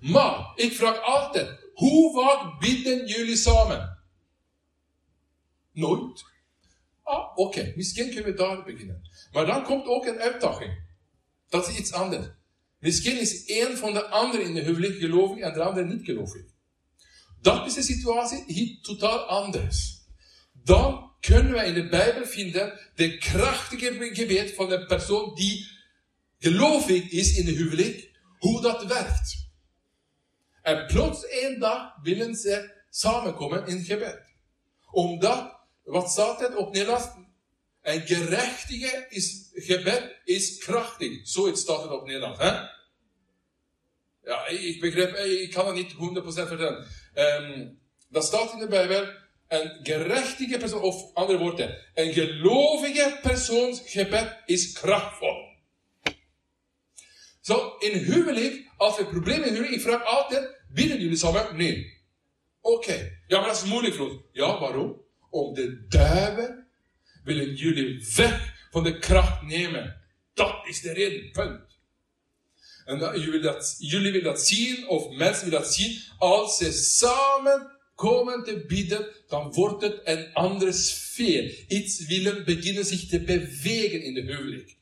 Maar, 0.00 0.52
ik 0.54 0.72
vraag 0.72 1.00
altijd, 1.02 1.68
hoe 1.72 2.12
vaak 2.14 2.60
bidden 2.60 3.06
jullie 3.06 3.36
samen? 3.36 3.98
Nooit. 5.72 6.24
Ah, 7.02 7.38
oké, 7.38 7.72
misschien 7.76 8.10
kunnen 8.10 8.30
we 8.30 8.34
daar 8.38 8.64
beginnen. 8.64 9.02
Maar 9.32 9.46
dan 9.46 9.64
komt 9.64 9.86
ook 9.86 10.06
een 10.06 10.18
uitdaging. 10.18 10.88
Dat 11.48 11.68
is 11.68 11.78
iets 11.78 11.92
anders. 11.92 12.26
Misschien 12.78 13.20
is 13.20 13.44
één 13.44 13.76
van 13.76 13.92
de 13.92 14.06
anderen 14.06 14.46
in 14.46 14.54
de 14.54 14.60
huwelijk 14.60 14.98
gelovig 14.98 15.38
en 15.38 15.52
de 15.52 15.62
andere 15.62 15.86
niet 15.86 16.04
gelovig. 16.04 16.42
Dat 17.40 17.66
is 17.66 17.74
de 17.74 17.82
situatie 17.82 18.44
hier 18.46 18.78
totaal 18.82 19.18
anders. 19.18 19.98
Dan 20.52 21.09
kunnen 21.20 21.52
wij 21.52 21.66
in 21.66 21.74
de 21.74 21.88
Bijbel 21.88 22.26
vinden 22.26 22.80
de 22.94 23.18
krachtige 23.18 24.10
gebed 24.12 24.54
van 24.54 24.68
de 24.68 24.86
persoon 24.86 25.34
die 25.34 25.68
gelovig 26.38 27.10
is 27.10 27.36
in 27.36 27.44
de 27.44 27.52
huwelijk, 27.52 28.10
hoe 28.38 28.62
dat 28.62 28.84
werkt. 28.84 29.48
En 30.62 30.86
plots 30.86 31.26
één 31.26 31.60
dag 31.60 31.96
willen 32.02 32.34
ze 32.34 32.72
samenkomen 32.90 33.66
in 33.66 33.84
gebed. 33.84 34.20
Omdat, 34.90 35.56
wat 35.84 36.10
staat 36.10 36.40
het 36.40 36.56
op 36.56 36.72
Nederlands? 36.72 37.06
Een 37.82 38.06
gerechtige 38.06 39.06
is, 39.08 39.50
gebed 39.52 40.20
is 40.24 40.58
krachtig. 40.58 41.28
Zo 41.28 41.54
staat 41.54 41.82
het 41.82 41.90
op 41.90 42.06
Nederlands. 42.06 42.38
Ja, 44.24 44.46
ik 44.46 44.80
begrijp, 44.80 45.14
ik 45.16 45.50
kan 45.50 45.66
het 45.66 45.74
niet 45.74 45.92
100% 45.92 45.96
vertellen. 46.22 46.86
Um, 47.14 47.80
dat 48.08 48.24
staat 48.24 48.52
in 48.52 48.58
de 48.58 48.66
Bijbel. 48.66 49.19
Een 49.50 49.78
gerechtige 49.82 50.58
persoon, 50.58 50.80
of 50.80 51.14
andere 51.14 51.38
woorden, 51.38 51.78
een 51.94 52.12
gelovige 52.12 53.18
persoons 53.22 53.82
gebed 53.84 54.36
is 54.46 54.72
krachtvol. 54.72 55.48
Zo, 57.40 57.76
in 57.78 57.98
huwelijk, 57.98 58.70
als 58.76 58.96
we 58.96 59.06
problemen 59.06 59.46
in 59.46 59.52
huwelijk, 59.52 59.74
ik 59.74 59.80
vraag 59.80 60.04
altijd, 60.04 60.62
bidden 60.68 61.00
jullie 61.00 61.16
samen? 61.16 61.56
Nee. 61.56 61.98
Oké. 62.60 63.18
Ja, 63.26 63.38
maar 63.38 63.48
dat 63.48 63.56
is 63.56 63.68
moeilijk, 63.68 63.94
voor 63.94 64.22
Ja, 64.32 64.58
waarom? 64.60 65.00
Om 65.30 65.54
de 65.54 65.86
duivel 65.88 66.64
willen 67.24 67.54
jullie 67.54 68.06
weg 68.16 68.68
van 68.70 68.82
de 68.82 68.98
kracht 68.98 69.42
nemen. 69.42 70.00
Dat 70.34 70.66
is 70.66 70.80
de 70.80 70.92
reden, 70.92 71.30
punt. 71.30 71.78
En 72.84 72.98
dat, 72.98 73.14
jullie, 73.14 73.30
willen 73.30 73.52
dat, 73.52 73.76
jullie 73.78 74.12
willen 74.12 74.32
dat 74.32 74.46
zien, 74.46 74.88
of 74.88 75.10
mensen 75.10 75.44
willen 75.44 75.60
dat 75.60 75.74
zien, 75.74 76.02
als 76.18 76.56
ze 76.56 76.72
samen 76.72 77.78
komen 78.00 78.44
te 78.44 78.64
bidden, 78.66 79.06
dan 79.28 79.52
wordt 79.52 79.82
het 79.82 80.00
een 80.04 80.32
andere 80.32 80.72
sfeer. 80.72 81.64
Iets 81.68 82.06
willen 82.06 82.44
beginnen 82.44 82.84
zich 82.84 83.06
te 83.06 83.20
bewegen 83.20 84.02
in 84.02 84.14
de 84.14 84.20
huwelijk. 84.20 84.76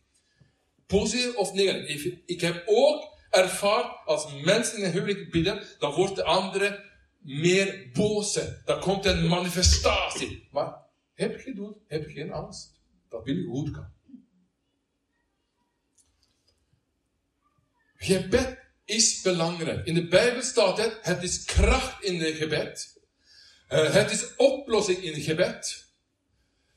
Positief 0.86 1.34
of 1.34 1.52
negatief. 1.52 2.14
Ik 2.26 2.40
heb 2.40 2.62
ook 2.66 3.16
ervaren, 3.30 4.04
als 4.04 4.42
mensen 4.44 4.78
in 4.78 4.84
een 4.84 4.92
huwelijk 4.92 5.30
bidden, 5.30 5.62
dan 5.78 5.94
wordt 5.94 6.16
de 6.16 6.24
andere 6.24 6.84
meer 7.18 7.90
boos. 7.92 8.38
Dan 8.64 8.80
komt 8.80 9.04
een 9.04 9.26
manifestatie. 9.26 10.48
Maar 10.50 10.76
heb 11.14 11.40
geduld, 11.40 11.78
heb 11.86 12.10
geen 12.10 12.32
angst. 12.32 12.72
Dat 13.08 13.24
wil 13.24 13.34
je 13.34 13.44
goed 13.44 13.74
gaan. 13.74 13.94
Gebed 17.96 18.58
is 18.84 19.20
belangrijk. 19.20 19.86
In 19.86 19.94
de 19.94 20.08
Bijbel 20.08 20.42
staat 20.42 20.78
het, 20.78 20.98
het 21.02 21.22
is 21.22 21.44
kracht 21.44 22.02
in 22.04 22.18
de 22.18 22.34
gebed. 22.34 22.96
Uh, 23.68 23.92
het 23.92 24.10
is 24.10 24.36
oplossing 24.36 24.98
in 24.98 25.22
gebed. 25.22 25.86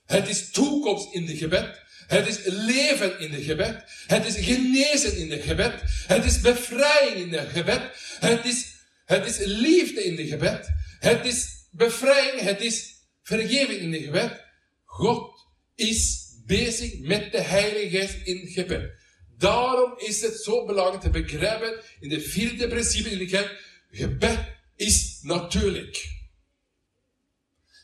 Het 0.05 0.27
is 0.27 0.51
toekomst 0.51 1.13
in 1.13 1.25
de 1.25 1.37
gebed. 1.37 1.81
Het 2.07 2.27
is 2.27 2.39
leven 2.43 3.19
in 3.19 3.31
de 3.31 3.43
gebed. 3.43 3.83
Het 4.07 4.25
is 4.25 4.45
genezen 4.45 5.17
in 5.17 5.29
de 5.29 5.41
gebed. 5.41 5.81
Het 6.07 6.25
is 6.25 6.39
bevrijding 6.39 7.17
in 7.17 7.29
de 7.29 7.49
gebed. 7.49 7.81
Het 8.19 8.45
is, 8.45 8.65
het 9.05 9.25
is 9.25 9.37
liefde 9.45 10.03
in 10.03 10.15
de 10.15 10.27
gebed. 10.27 10.69
Het 10.99 11.25
is 11.25 11.47
bevrijding. 11.71 12.41
Het 12.41 12.61
is 12.61 12.93
vergeving 13.21 13.79
in 13.79 13.91
de 13.91 14.01
gebed. 14.01 14.43
God 14.85 15.47
is 15.75 16.21
bezig 16.45 16.99
met 16.99 17.31
de 17.31 17.41
Heilige 17.41 17.97
Geest 17.97 18.17
in 18.23 18.47
gebed. 18.47 18.91
Daarom 19.37 19.93
is 19.97 20.21
het 20.21 20.41
zo 20.43 20.65
belangrijk 20.65 21.01
te 21.01 21.09
begrijpen 21.09 21.79
in 21.99 22.09
de 22.09 22.21
vierde 22.21 22.67
principe 22.67 23.09
in 23.09 23.17
de 23.17 23.25
kerk. 23.25 23.63
Gebed 23.91 24.39
is 24.75 25.19
natuurlijk. 25.21 26.20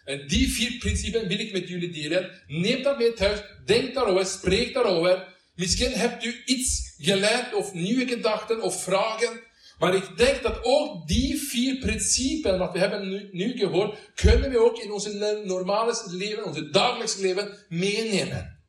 En 0.07 0.27
die 0.27 0.51
vier 0.51 0.77
principes 0.77 1.27
wil 1.27 1.39
ik 1.39 1.51
met 1.51 1.67
jullie 1.67 1.91
delen. 1.91 2.31
Neem 2.47 2.83
dat 2.83 2.97
mee 2.97 3.13
thuis, 3.13 3.39
denk 3.65 3.93
daarover, 3.93 4.25
spreek 4.25 4.73
daarover. 4.73 5.35
Misschien 5.55 5.91
hebt 5.91 6.25
u 6.25 6.41
iets 6.45 6.95
geleerd 6.97 7.53
of 7.53 7.73
nieuwe 7.73 8.07
gedachten 8.07 8.61
of 8.61 8.83
vragen. 8.83 9.41
Maar 9.79 9.95
ik 9.95 10.17
denk 10.17 10.43
dat 10.43 10.59
ook 10.63 11.07
die 11.07 11.37
vier 11.37 11.77
principes, 11.77 12.57
wat 12.57 12.73
we 12.73 12.79
hebben 12.79 13.29
nu, 13.31 13.57
gehoord, 13.57 13.97
kunnen 14.15 14.49
we 14.49 14.59
ook 14.59 14.77
in 14.77 14.91
onze 14.91 15.41
normale 15.45 16.03
leven, 16.09 16.45
onze 16.45 16.69
dagelijks 16.69 17.15
leven 17.15 17.65
meenemen. 17.69 18.59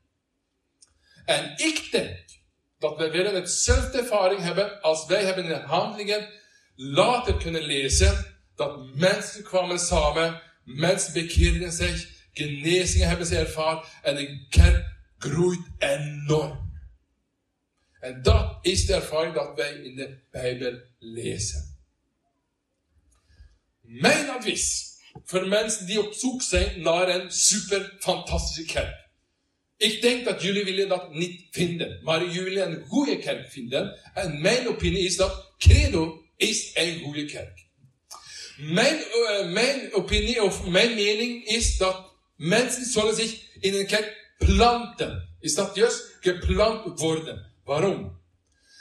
En 1.24 1.52
ik 1.56 1.88
denk 1.90 2.24
dat 2.78 2.96
wij 2.96 3.10
willen 3.10 3.34
hetzelfde 3.34 3.98
ervaring 3.98 4.40
hebben 4.40 4.80
als 4.80 5.06
wij 5.06 5.24
hebben 5.24 5.44
in 5.44 5.50
de 5.50 5.56
handelingen 5.56 6.28
later 6.74 7.36
kunnen 7.36 7.62
lezen 7.62 8.40
dat 8.56 8.94
mensen 8.94 9.42
kwamen 9.42 9.78
samen 9.78 10.46
Mensen 10.68 11.12
bekeerden 11.12 11.72
zich, 11.72 12.08
genezingen 12.32 13.08
hebben 13.08 13.26
ze 13.26 13.36
ervaren 13.36 13.84
en 14.02 14.14
de 14.14 14.46
kerk 14.48 14.86
groeit 15.18 15.60
enorm. 15.78 16.80
En 18.00 18.22
dat 18.22 18.58
is 18.62 18.86
de 18.86 18.94
ervaring 18.94 19.34
dat 19.34 19.56
wij 19.56 19.72
in 19.72 19.96
de 19.96 20.18
Bijbel 20.30 20.80
lezen. 20.98 21.76
Mijn 23.80 24.28
advies 24.28 24.96
voor 25.24 25.48
mensen 25.48 25.86
die 25.86 26.06
op 26.06 26.12
zoek 26.12 26.42
zijn 26.42 26.80
naar 26.80 27.08
een 27.08 27.30
super 27.30 27.96
fantastische 27.98 28.72
kerk. 28.72 29.08
Ik 29.76 30.02
denk 30.02 30.24
dat 30.24 30.42
jullie 30.42 30.64
willen 30.64 30.88
dat 30.88 31.12
niet 31.12 31.46
vinden, 31.50 32.00
maar 32.02 32.24
jullie 32.24 32.42
willen 32.42 32.72
een 32.72 32.86
goede 32.86 33.18
kerk 33.18 33.48
vinden. 33.48 34.12
En 34.14 34.40
mijn 34.40 34.68
opinie 34.68 35.04
is 35.04 35.16
dat 35.16 35.52
Credo 35.58 36.24
is 36.36 36.70
een 36.74 37.00
goede 37.00 37.24
kerk. 37.24 37.67
Mijn, 38.58 38.96
uh, 38.96 39.52
mijn 39.52 39.92
opinie 39.92 40.42
of 40.42 40.66
mijn 40.66 40.94
mening 40.94 41.44
is 41.44 41.76
dat 41.76 42.12
mensen 42.36 42.84
zullen 42.84 43.14
zich 43.14 43.40
in 43.60 43.74
een 43.74 43.86
kerk 43.86 44.34
planten. 44.38 45.28
Is 45.40 45.54
dat 45.54 45.74
juist? 45.74 46.16
Geplant 46.20 47.00
worden. 47.00 47.52
Waarom? 47.64 48.18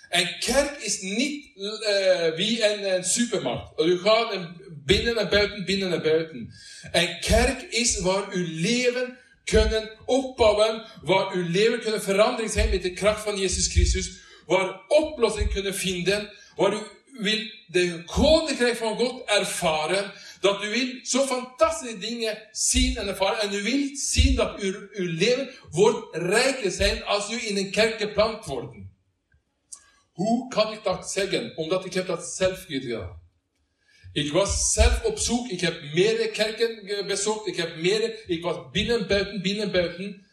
Een 0.09 0.35
kerk 0.39 0.81
is 0.81 1.01
niet 1.01 1.51
uh, 1.55 2.35
wie 2.35 2.65
een, 2.65 2.93
een, 2.95 3.03
supermarkt. 3.03 3.81
U 3.81 3.97
gaat 3.97 4.49
binnen 4.85 5.17
en 5.17 5.29
buiten, 5.29 5.65
binnen 5.65 5.93
en 5.93 6.01
buiten. 6.01 6.53
Een 6.91 7.19
kerk 7.19 7.61
is 7.61 7.99
waar 7.99 8.31
uw 8.31 8.45
leven 8.49 9.17
kunnen 9.43 9.89
opbouwen, 10.05 10.85
waar 11.01 11.33
uw 11.33 11.49
leven 11.49 11.79
kunnen 11.79 12.01
veranderen 12.01 12.51
zijn 12.51 12.69
met 12.69 12.81
de 12.81 12.93
kracht 12.93 13.23
van 13.23 13.39
Jezus 13.39 13.67
Christus, 13.67 14.11
waar 14.45 14.81
oplossingen 14.87 15.49
kunnen 15.49 15.75
vinden, 15.75 16.31
waar 16.55 16.73
u 16.73 16.79
wil 17.17 17.51
de 17.67 18.03
koninkrijk 18.05 18.75
van 18.75 18.97
God 18.97 19.29
ervaren, 19.29 20.13
dat 20.39 20.63
u 20.63 20.69
wil 20.69 20.87
zo 21.03 21.25
fantastische 21.25 21.97
dingen 21.97 22.47
zien 22.51 22.97
en 22.97 23.07
ervaren, 23.07 23.41
en 23.41 23.53
u 23.53 23.63
wilt 23.63 23.99
zien 23.99 24.35
dat 24.35 24.59
uw, 24.59 24.87
leven 24.91 25.49
wordt 25.69 26.15
rijker 26.15 26.71
zijn 26.71 27.03
als 27.03 27.31
u 27.31 27.47
in 27.47 27.57
een 27.57 27.71
kerk 27.71 27.99
geplant 27.99 28.45
wordt. 28.45 28.75
Hoe 30.11 30.47
kan 30.49 30.73
ik 30.73 30.83
dat 30.83 31.11
zeggen? 31.11 31.57
Omdat 31.57 31.85
ik 31.85 31.93
heb 31.93 32.07
dat 32.07 32.25
zelf 32.25 32.65
gedaan. 32.67 33.25
Ik 34.13 34.31
was 34.31 34.73
zelf 34.73 35.03
op 35.03 35.17
zoek. 35.17 35.47
Ik 35.47 35.61
heb 35.61 35.81
meerdere 35.93 36.31
kerken 36.31 37.05
bezocht. 37.07 37.47
Ik 37.47 37.55
heb 37.55 37.75
meerdere, 37.75 38.23
ik 38.27 38.43
was 38.43 38.57
binnen, 38.71 39.07
buiten, 39.07 39.41
binnen, 39.41 39.71
buiten. 39.71 40.25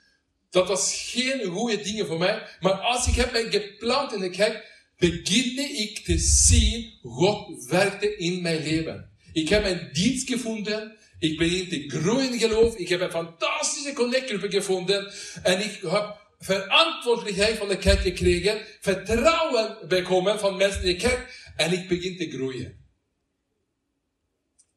Dat 0.50 0.68
was 0.68 1.10
geen 1.12 1.44
goede 1.44 1.80
dingen 1.80 2.06
voor 2.06 2.18
mij. 2.18 2.42
Maar 2.60 2.72
als 2.72 3.06
ik 3.06 3.14
heb 3.14 3.32
mij 3.32 3.50
geplant 3.50 4.12
in 4.12 4.20
de 4.20 4.30
kerk, 4.30 4.73
beginte 5.10 5.62
ik 5.62 5.98
te 5.98 6.18
zien, 6.18 6.92
God 7.02 7.66
werkte 7.66 8.16
in 8.16 8.42
mijn 8.42 8.62
leven. 8.62 9.10
Ik 9.32 9.48
heb 9.48 9.64
een 9.64 9.88
dienst 9.92 10.28
gevonden. 10.28 10.96
Ik 11.18 11.38
begin 11.38 11.68
te 11.68 11.98
groeien 11.98 12.32
in 12.32 12.38
geloof. 12.38 12.76
Ik 12.76 12.88
heb 12.88 13.00
een 13.00 13.10
fantastische 13.10 13.92
connectgroep 13.92 14.50
gevonden. 14.50 15.12
En 15.42 15.60
ik 15.60 15.80
heb 15.82 16.22
verantwoordelijkheid 16.38 17.56
van 17.58 17.68
de 17.68 17.78
kerk 17.78 18.00
gekregen. 18.00 18.60
Vertrouwen 18.80 19.88
bekomen 19.88 20.38
van 20.38 20.56
mensen 20.56 20.82
in 20.82 20.86
de 20.86 20.96
kerk. 20.96 21.52
En 21.56 21.72
ik 21.72 21.88
begin 21.88 22.16
te 22.16 22.30
groeien. 22.30 22.82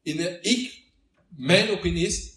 In 0.02 0.70
mijn 1.30 1.70
opinie 1.70 2.06
is, 2.06 2.34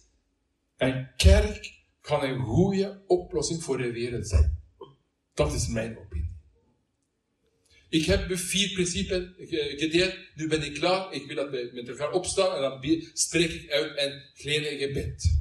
een 0.76 1.08
kerk 1.16 1.72
kan 2.00 2.22
een 2.22 2.38
goede 2.38 3.02
oplossing 3.06 3.62
voor 3.62 3.78
de 3.78 3.92
wereld 3.92 4.28
zijn. 4.28 4.58
Dat 5.34 5.52
is 5.52 5.68
mijn 5.68 5.98
opinie. 5.98 6.09
Ik 7.90 8.04
heb 8.04 8.36
vier 8.38 8.72
principes 8.72 9.22
gedeeld. 9.76 10.14
Nu 10.34 10.48
ben 10.48 10.62
ik 10.62 10.74
klaar. 10.74 11.12
Ik 11.12 11.26
wil 11.26 11.36
dat 11.36 11.50
we 11.50 11.70
met 11.72 11.88
elkaar 11.88 12.12
opstaan 12.12 12.54
en 12.54 12.60
dan 12.60 13.02
spreek 13.12 13.50
ik 13.50 13.70
uit 13.70 13.98
een 13.98 14.22
kleine 14.34 14.78
gebed. 14.78 15.38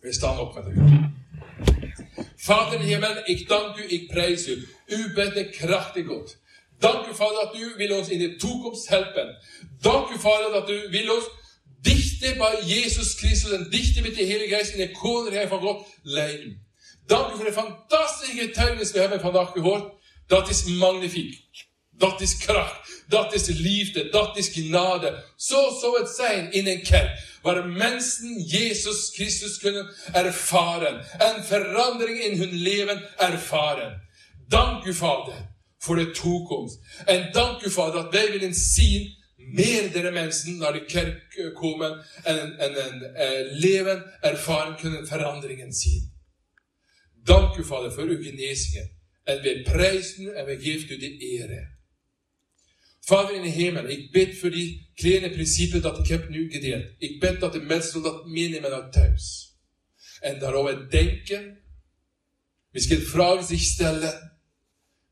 We 0.00 0.12
staan 0.12 0.38
op 0.38 0.54
met 0.54 0.64
elkaar. 0.64 1.12
Vader 2.36 2.80
in 2.80 2.86
hemel, 2.86 3.20
ik 3.24 3.48
dank 3.48 3.76
u, 3.76 3.84
ik 3.88 4.06
prijs 4.06 4.48
u. 4.48 4.68
U 4.86 5.12
bent 5.14 5.34
de 5.34 5.48
krachtige 5.48 6.06
God. 6.06 6.38
Dank 6.78 7.06
u, 7.06 7.14
Vader, 7.14 7.34
dat 7.34 7.56
u 7.56 7.74
wil 7.76 7.98
ons 7.98 8.08
in 8.08 8.18
de 8.18 8.36
toekomst 8.36 8.88
helpen. 8.88 9.36
Dank 9.80 10.10
u, 10.10 10.18
Vader, 10.18 10.50
dat 10.50 10.70
u 10.70 10.88
wil 10.90 11.14
ons 11.14 11.28
dichter 11.80 12.36
bij 12.36 12.62
Jezus 12.64 13.14
Christus 13.14 13.50
en 13.50 13.70
dichter 13.70 14.02
met 14.02 14.14
de 14.14 14.24
Heilige 14.24 14.54
Geest 14.54 14.72
in 14.72 14.86
de 14.86 14.90
koninkrijk 14.90 15.48
van 15.48 15.60
God 15.60 15.86
leiden. 16.02 16.66
Dank 17.06 17.32
u 17.32 17.36
voor 17.36 17.44
de 17.44 17.52
fantastische 17.52 18.36
getuigenis 18.36 18.92
we 18.92 18.98
hebben 18.98 19.20
vandaag 19.20 19.52
gehoord. 19.52 19.95
Dat 20.26 20.48
is 20.48 20.64
magnifiek. 20.64 21.44
Dat 21.90 22.20
is 22.20 22.36
kracht. 22.36 23.04
Dat 23.08 23.34
is 23.34 23.46
liefde. 23.46 24.08
Dat 24.08 24.36
is 24.36 24.48
genade. 24.48 25.24
Zo 25.36 25.78
zou 25.80 26.00
het 26.00 26.08
zijn 26.08 26.52
in 26.52 26.66
een 26.66 26.82
kerk. 26.82 27.38
Waar 27.42 27.68
mensen 27.68 28.42
Jezus 28.42 29.10
Christus 29.14 29.58
kunnen 29.58 29.94
ervaren. 30.12 31.20
En 31.20 31.44
verandering 31.44 32.20
in 32.20 32.38
hun 32.38 32.52
leven 32.52 33.18
ervaren. 33.18 34.02
Dank 34.48 34.84
u, 34.84 34.94
Vader, 34.94 35.54
voor 35.78 35.96
de 35.96 36.10
toekomst. 36.10 36.78
En 37.04 37.32
dank 37.32 37.62
u, 37.62 37.70
Vader, 37.70 38.02
dat 38.02 38.12
wij 38.12 38.30
willen 38.30 38.54
zien 38.54 39.16
meerdere 39.36 40.10
mensen 40.10 40.56
naar 40.56 40.72
de 40.72 40.84
kerk 40.84 41.34
eh, 41.34 41.54
komen 41.54 42.04
en, 42.22 42.58
en, 42.58 42.74
en 42.84 43.02
uh, 43.02 43.60
leven, 43.60 44.20
ervaren 44.20 44.76
kunnen, 44.76 45.06
veranderingen 45.06 45.72
zien. 45.72 46.14
Dank 47.22 47.56
u, 47.56 47.64
Vader, 47.64 47.92
voor 47.92 48.04
uw 48.04 48.22
genezingen. 48.22 48.95
En 49.26 49.42
wij 49.42 49.62
prijzen 49.62 50.36
en 50.36 50.44
wij 50.44 50.58
geven 50.58 50.90
u 50.90 50.98
de 50.98 51.18
ere. 51.18 51.74
Vader 53.00 53.34
in 53.34 53.42
de 53.42 53.48
hemel, 53.48 53.88
ik 53.88 54.10
bid 54.10 54.38
voor 54.38 54.50
die 54.50 54.90
kleine 54.94 55.30
principe 55.30 55.80
dat 55.80 55.98
ik 55.98 56.06
heb 56.06 56.28
nu 56.28 56.50
gedeeld. 56.50 56.94
Ik 56.98 57.20
bid 57.20 57.40
dat 57.40 57.52
de 57.52 57.60
mensen 57.60 58.02
dat 58.02 58.26
meenemen 58.26 58.70
naar 58.70 58.90
thuis. 58.90 59.54
En 60.20 60.38
daarover 60.38 60.90
denken. 60.90 61.58
Misschien 62.70 63.00
vragen 63.00 63.46
zich 63.46 63.60
stellen. 63.60 64.38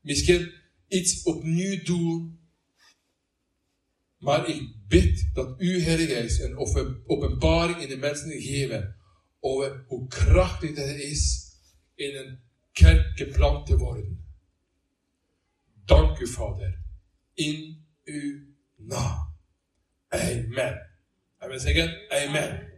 Misschien 0.01 0.53
iets 0.87 1.23
opnieuw 1.23 1.83
doen. 1.83 2.39
Maar 4.17 4.49
ik 4.49 4.61
bid 4.87 5.29
dat 5.33 5.61
u, 5.61 5.81
Heilige 5.81 6.13
Geest, 6.13 6.39
een 6.39 6.57
openbaring 7.05 7.81
in 7.81 7.89
de 7.89 7.97
mensen 7.97 8.41
geven 8.41 8.95
over 9.39 9.83
hoe 9.87 10.07
krachtig 10.07 10.75
dat 10.75 10.87
is 10.87 11.51
in 11.95 12.15
een 12.15 12.44
Kirkeplantevorden. 12.75 14.25
Dank 15.87 16.21
u, 16.21 16.27
Fader. 16.27 16.73
In 17.35 17.85
u 18.07 18.21
na. 18.77 19.05
Amen. 20.09 20.75
Er 21.41 21.49
vi 21.49 21.59
sikre? 21.59 21.89
Amen. 22.11 22.74